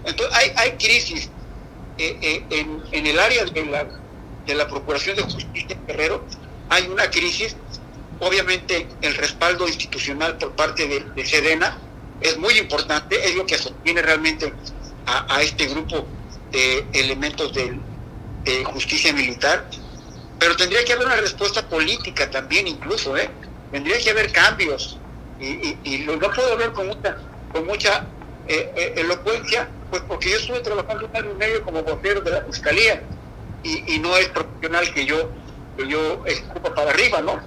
Entonces 0.06 0.36
hay, 0.36 0.52
hay 0.56 0.72
crisis 0.78 1.30
eh, 1.98 2.44
eh, 2.50 2.66
en, 2.92 3.06
el 3.06 3.20
área 3.20 3.46
de 3.46 3.66
la, 3.66 3.86
de 4.46 4.56
la 4.56 4.68
Procuración 4.68 5.16
de 5.16 5.24
Justicia 5.24 5.76
en 5.76 5.86
Guerrero, 5.86 6.24
hay 6.70 6.88
una 6.88 7.10
crisis, 7.12 7.56
obviamente 8.20 8.88
el 9.02 9.16
respaldo 9.16 9.68
institucional 9.68 10.38
por 10.38 10.56
parte 10.56 10.88
de, 10.88 11.02
de 11.02 11.26
Sedena 11.26 11.78
es 12.22 12.38
muy 12.38 12.58
importante, 12.58 13.24
es 13.24 13.36
lo 13.36 13.46
que 13.46 13.58
sostiene 13.58 14.02
realmente 14.02 14.54
a, 15.06 15.42
este 15.42 15.66
grupo 15.66 16.08
de 16.52 16.86
elementos 16.94 17.54
del, 17.54 17.80
de 18.46 18.64
justicia 18.64 19.12
militar, 19.12 19.68
pero 20.40 20.56
tendría 20.56 20.86
que 20.86 20.94
haber 20.94 21.08
una 21.08 21.18
respuesta 21.18 21.68
política 21.68 22.30
también 22.30 22.68
incluso, 22.68 23.18
¿eh? 23.18 23.30
Tendría 23.72 24.00
que 24.00 24.10
haber 24.12 24.32
cambios 24.32 24.98
y, 25.42 25.46
y, 25.46 25.80
y 25.84 25.98
lo, 26.06 26.20
puedo 26.20 26.56
ver 26.56 26.72
con 26.72 26.88
mucha, 26.88 27.18
con 27.52 27.66
mucha 27.66 28.06
eh, 28.48 28.72
eh, 28.76 28.94
elocuencia, 28.98 29.68
pues 29.90 30.04
porque 30.08 30.30
yo 30.30 30.38
estuve 30.38 30.60
trabajando 30.60 31.08
un 31.08 31.16
año 31.16 31.32
y 31.32 31.36
medio 31.36 31.64
como 31.64 31.84
vocero 31.84 32.22
de 32.22 32.32
la 32.32 32.42
fiscalía 32.44 33.02
y, 33.64 33.96
y 33.96 34.00
no 34.00 34.16
es 34.18 34.30
profesional 34.30 34.94
que 34.94 35.06
yo, 35.06 35.30
que 35.78 35.88
yo 35.88 36.24
escupa 36.26 36.74
para 36.76 36.92
arriba, 36.92 37.22
¿no? 37.22 37.40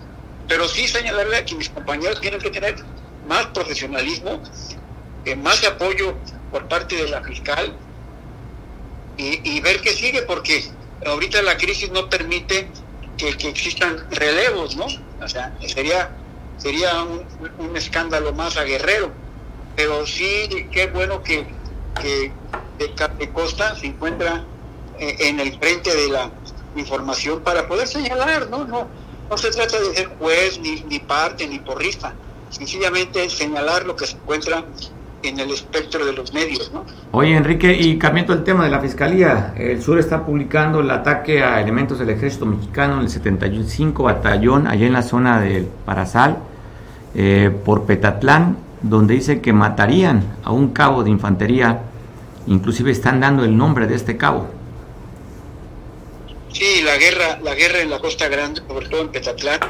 Pero 0.48 0.68
sí 0.68 0.88
señalarle 0.88 1.44
que 1.44 1.54
mis 1.54 1.70
compañeros 1.70 2.20
tienen 2.20 2.40
que 2.40 2.50
tener 2.50 2.76
más 3.28 3.46
profesionalismo, 3.46 4.42
eh, 5.24 5.36
más 5.36 5.64
apoyo 5.64 6.14
por 6.50 6.66
parte 6.68 6.96
de 6.96 7.08
la 7.08 7.22
fiscal 7.22 7.74
y, 9.16 9.56
y 9.56 9.60
ver 9.60 9.80
qué 9.80 9.90
sigue, 9.90 10.22
porque 10.22 10.64
ahorita 11.06 11.42
la 11.42 11.56
crisis 11.56 11.90
no 11.92 12.10
permite 12.10 12.68
que, 13.16 13.36
que, 13.36 13.48
existan 13.48 14.04
relevos, 14.10 14.76
¿no? 14.76 14.86
O 15.22 15.28
sea, 15.28 15.56
sería, 15.66 16.10
sería 16.64 17.02
un, 17.04 17.22
un, 17.58 17.76
escándalo 17.76 18.32
más 18.32 18.56
a 18.56 18.64
Guerrero. 18.64 19.10
Pero 19.76 20.06
sí, 20.06 20.48
qué 20.72 20.86
bueno 20.86 21.22
que, 21.22 21.46
que 22.00 22.32
de, 22.78 23.28
Costa 23.30 23.76
se 23.76 23.86
encuentra 23.86 24.44
eh, 24.98 25.16
en 25.20 25.40
el 25.40 25.58
frente 25.58 25.94
de 25.94 26.08
la 26.08 26.30
información 26.74 27.40
para 27.40 27.68
poder 27.68 27.86
señalar, 27.86 28.48
¿no? 28.48 28.64
No, 28.64 28.88
no 29.28 29.36
se 29.36 29.50
trata 29.50 29.78
de 29.78 29.94
ser 29.94 30.06
juez, 30.18 30.58
ni, 30.58 30.80
ni 30.88 31.00
parte, 31.00 31.46
ni 31.46 31.58
porrista. 31.58 32.14
Sencillamente 32.48 33.28
señalar 33.28 33.84
lo 33.84 33.94
que 33.94 34.06
se 34.06 34.16
encuentra 34.16 34.64
en 35.22 35.40
el 35.40 35.50
espectro 35.50 36.06
de 36.06 36.12
los 36.12 36.32
medios. 36.32 36.70
¿no? 36.72 36.84
Oye, 37.12 37.36
Enrique, 37.36 37.72
y 37.72 37.98
cambiando 37.98 38.32
el 38.32 38.44
tema 38.44 38.64
de 38.64 38.70
la 38.70 38.80
Fiscalía, 38.80 39.54
el 39.56 39.82
Sur 39.82 39.98
está 39.98 40.24
publicando 40.24 40.80
el 40.80 40.90
ataque 40.90 41.42
a 41.42 41.60
elementos 41.60 41.98
del 41.98 42.10
ejército 42.10 42.46
mexicano 42.46 42.94
en 42.94 43.00
el 43.00 43.08
75 43.08 44.02
Batallón, 44.02 44.66
allá 44.66 44.86
en 44.86 44.92
la 44.92 45.02
zona 45.02 45.40
del 45.40 45.66
Parasal, 45.84 46.38
eh, 47.14 47.50
por 47.64 47.86
Petatlán, 47.86 48.58
donde 48.82 49.14
dice 49.14 49.40
que 49.40 49.52
matarían 49.52 50.36
a 50.42 50.52
un 50.52 50.70
cabo 50.70 51.04
de 51.04 51.10
infantería, 51.10 51.82
inclusive 52.46 52.90
están 52.90 53.20
dando 53.20 53.44
el 53.44 53.56
nombre 53.56 53.86
de 53.86 53.94
este 53.94 54.16
cabo. 54.16 54.48
Sí, 56.52 56.82
la 56.84 56.96
guerra, 56.96 57.40
la 57.42 57.54
guerra 57.54 57.80
en 57.80 57.90
la 57.90 57.98
Costa 57.98 58.28
Grande, 58.28 58.62
sobre 58.66 58.88
todo 58.88 59.02
en 59.02 59.08
Petatlán, 59.08 59.60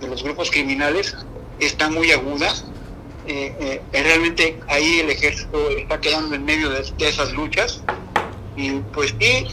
de 0.00 0.08
los 0.08 0.22
grupos 0.22 0.50
criminales, 0.50 1.16
está 1.60 1.88
muy 1.88 2.10
aguda. 2.12 2.48
Eh, 3.26 3.80
eh, 3.92 4.02
realmente 4.02 4.58
ahí 4.68 5.00
el 5.00 5.10
ejército 5.10 5.70
está 5.70 6.00
quedando 6.00 6.34
en 6.34 6.44
medio 6.44 6.70
de, 6.70 6.84
esas 6.98 7.32
luchas. 7.32 7.82
Y 8.56 8.72
pues 8.92 9.14
sí, 9.20 9.46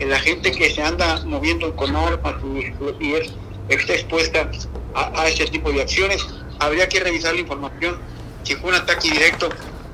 la 0.00 0.18
gente 0.18 0.50
que 0.52 0.70
se 0.70 0.82
anda 0.82 1.22
moviendo 1.24 1.74
con 1.76 1.94
armas 1.94 2.34
y, 2.44 3.04
y 3.04 3.14
es, 3.14 3.32
está 3.68 3.94
expuesta 3.94 4.50
a, 4.94 5.22
a, 5.22 5.28
ese 5.28 5.46
tipo 5.46 5.70
de 5.72 5.82
acciones, 5.82 6.26
habría 6.60 6.88
que 6.88 7.00
revisar 7.00 7.34
la 7.34 7.40
información 7.40 7.96
si 8.42 8.54
fue 8.54 8.70
un 8.70 8.76
ataque 8.76 9.10
directo 9.10 9.48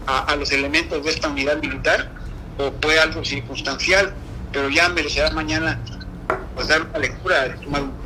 a, 0.07 0.25
a 0.25 0.37
los 0.37 0.53
elementos 0.53 1.03
de 1.03 1.11
esta 1.11 1.29
unidad 1.29 1.61
militar 1.61 2.11
o 2.59 2.73
fue 2.81 2.99
algo 2.99 3.25
circunstancial, 3.25 4.15
pero 4.53 4.69
ya 4.69 4.89
merecerá 4.89 5.31
mañana 5.31 5.81
pues 6.55 6.69
dar 6.69 6.83
una 6.83 6.99
lectura, 6.99 7.57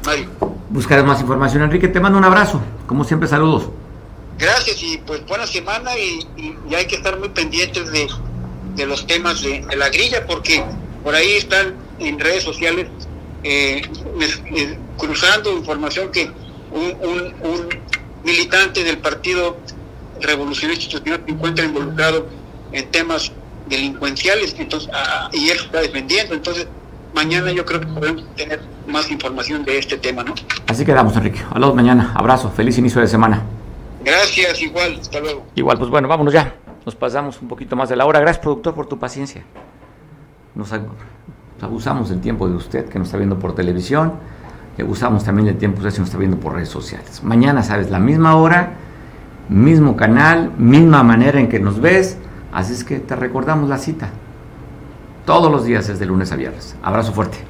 Mario. 0.05 0.29
Buscarás 0.71 1.05
más 1.05 1.21
información, 1.21 1.63
Enrique, 1.63 1.89
te 1.89 2.01
mando 2.01 2.19
un 2.19 2.25
abrazo, 2.25 2.61
como 2.87 3.05
siempre 3.05 3.29
saludos. 3.29 3.71
Gracias 4.39 4.83
y 4.83 4.99
pues 4.99 5.25
buena 5.27 5.47
semana 5.47 5.97
y, 5.97 6.27
y, 6.37 6.57
y 6.69 6.75
hay 6.75 6.87
que 6.87 6.97
estar 6.97 7.19
muy 7.19 7.29
pendientes 7.29 7.91
de, 7.93 8.09
de 8.75 8.87
los 8.87 9.07
temas 9.07 9.43
de, 9.43 9.65
de, 9.67 9.77
la 9.77 9.89
grilla 9.91 10.27
porque 10.27 10.65
por 11.05 11.15
ahí 11.15 11.33
están 11.33 11.75
en 11.99 12.19
redes 12.19 12.43
sociales 12.43 12.87
eh, 13.45 13.83
eh, 14.57 14.79
cruzando 14.97 15.53
información 15.53 16.11
que 16.11 16.31
un, 16.73 16.97
un, 17.03 17.35
un, 17.43 17.69
militante 18.25 18.85
del 18.85 18.99
Partido 18.99 19.57
Revolucionario 20.21 20.81
Institucional 20.81 21.23
se 21.25 21.33
encuentra 21.33 21.65
involucrado 21.65 22.27
en 22.73 22.91
temas 22.91 23.33
delincuenciales 23.69 24.55
entonces, 24.59 24.91
ah, 24.93 25.31
y 25.33 25.49
él 25.49 25.59
está 25.59 25.81
defendiendo. 25.81 26.35
Entonces, 26.35 26.67
mañana 27.15 27.51
yo 27.53 27.65
creo 27.65 27.81
que 27.81 27.87
podemos 27.87 28.25
tener 28.35 28.61
más 28.87 29.11
información 29.11 29.65
de 29.65 29.79
este 29.79 29.97
tema, 29.97 30.23
¿no? 30.23 30.35
Así 30.67 30.85
quedamos, 30.85 31.17
Enrique. 31.17 31.41
Hablamos 31.51 31.75
mañana. 31.75 32.13
Abrazo. 32.15 32.51
Feliz 32.51 32.77
inicio 32.79 33.01
de 33.01 33.09
semana. 33.09 33.43
Gracias, 34.05 34.61
igual, 34.61 34.99
hasta 35.01 35.21
luego. 35.21 35.47
Igual, 35.55 35.79
pues 35.79 35.91
bueno, 35.91 36.09
vámonos 36.09 36.33
ya. 36.33 36.55
Nos 36.85 36.95
pasamos 36.95 37.41
un 37.41 37.49
poquito 37.49 37.77
más 37.77 37.89
de 37.89 37.97
la 37.97 38.07
hora. 38.07 38.21
Gracias, 38.21 38.43
productor, 38.43 38.75
por 38.75 38.87
tu 38.87 38.99
paciencia. 38.99 39.45
Nos 40.55 40.71
abusamos 41.61 42.09
del 42.09 42.21
tiempo 42.21 42.49
de 42.49 42.57
usted 42.57 42.89
que 42.89 42.99
nos 42.99 43.09
está 43.09 43.19
viendo 43.19 43.39
por 43.39 43.55
televisión. 43.55 44.15
Y 44.81 44.83
abusamos 44.83 45.25
también 45.25 45.45
del 45.45 45.59
tiempo 45.59 45.83
de 45.83 45.89
usted 45.89 45.99
que 45.99 46.01
nos 46.01 46.09
está 46.09 46.19
viendo 46.19 46.39
por 46.39 46.55
redes 46.55 46.71
sociales. 46.71 47.23
Mañana, 47.23 47.63
sabes, 47.63 47.91
la 47.91 47.99
misma 47.99 48.37
hora, 48.37 48.73
mismo 49.51 49.95
canal, 49.95 50.53
misma 50.57 51.03
manera 51.03 51.39
en 51.39 51.49
que 51.51 51.61
nos 51.61 51.81
ves. 51.81 52.17
Así 52.51 52.73
es 52.73 52.83
que 52.83 52.99
te 52.99 53.15
recordamos 53.15 53.69
la 53.69 53.77
cita. 53.77 54.09
Todos 55.27 55.53
los 55.53 55.65
días, 55.65 55.87
desde 55.87 56.07
lunes 56.07 56.33
a 56.33 56.37
viernes. 56.37 56.77
Abrazo 56.83 57.13
fuerte. 57.13 57.50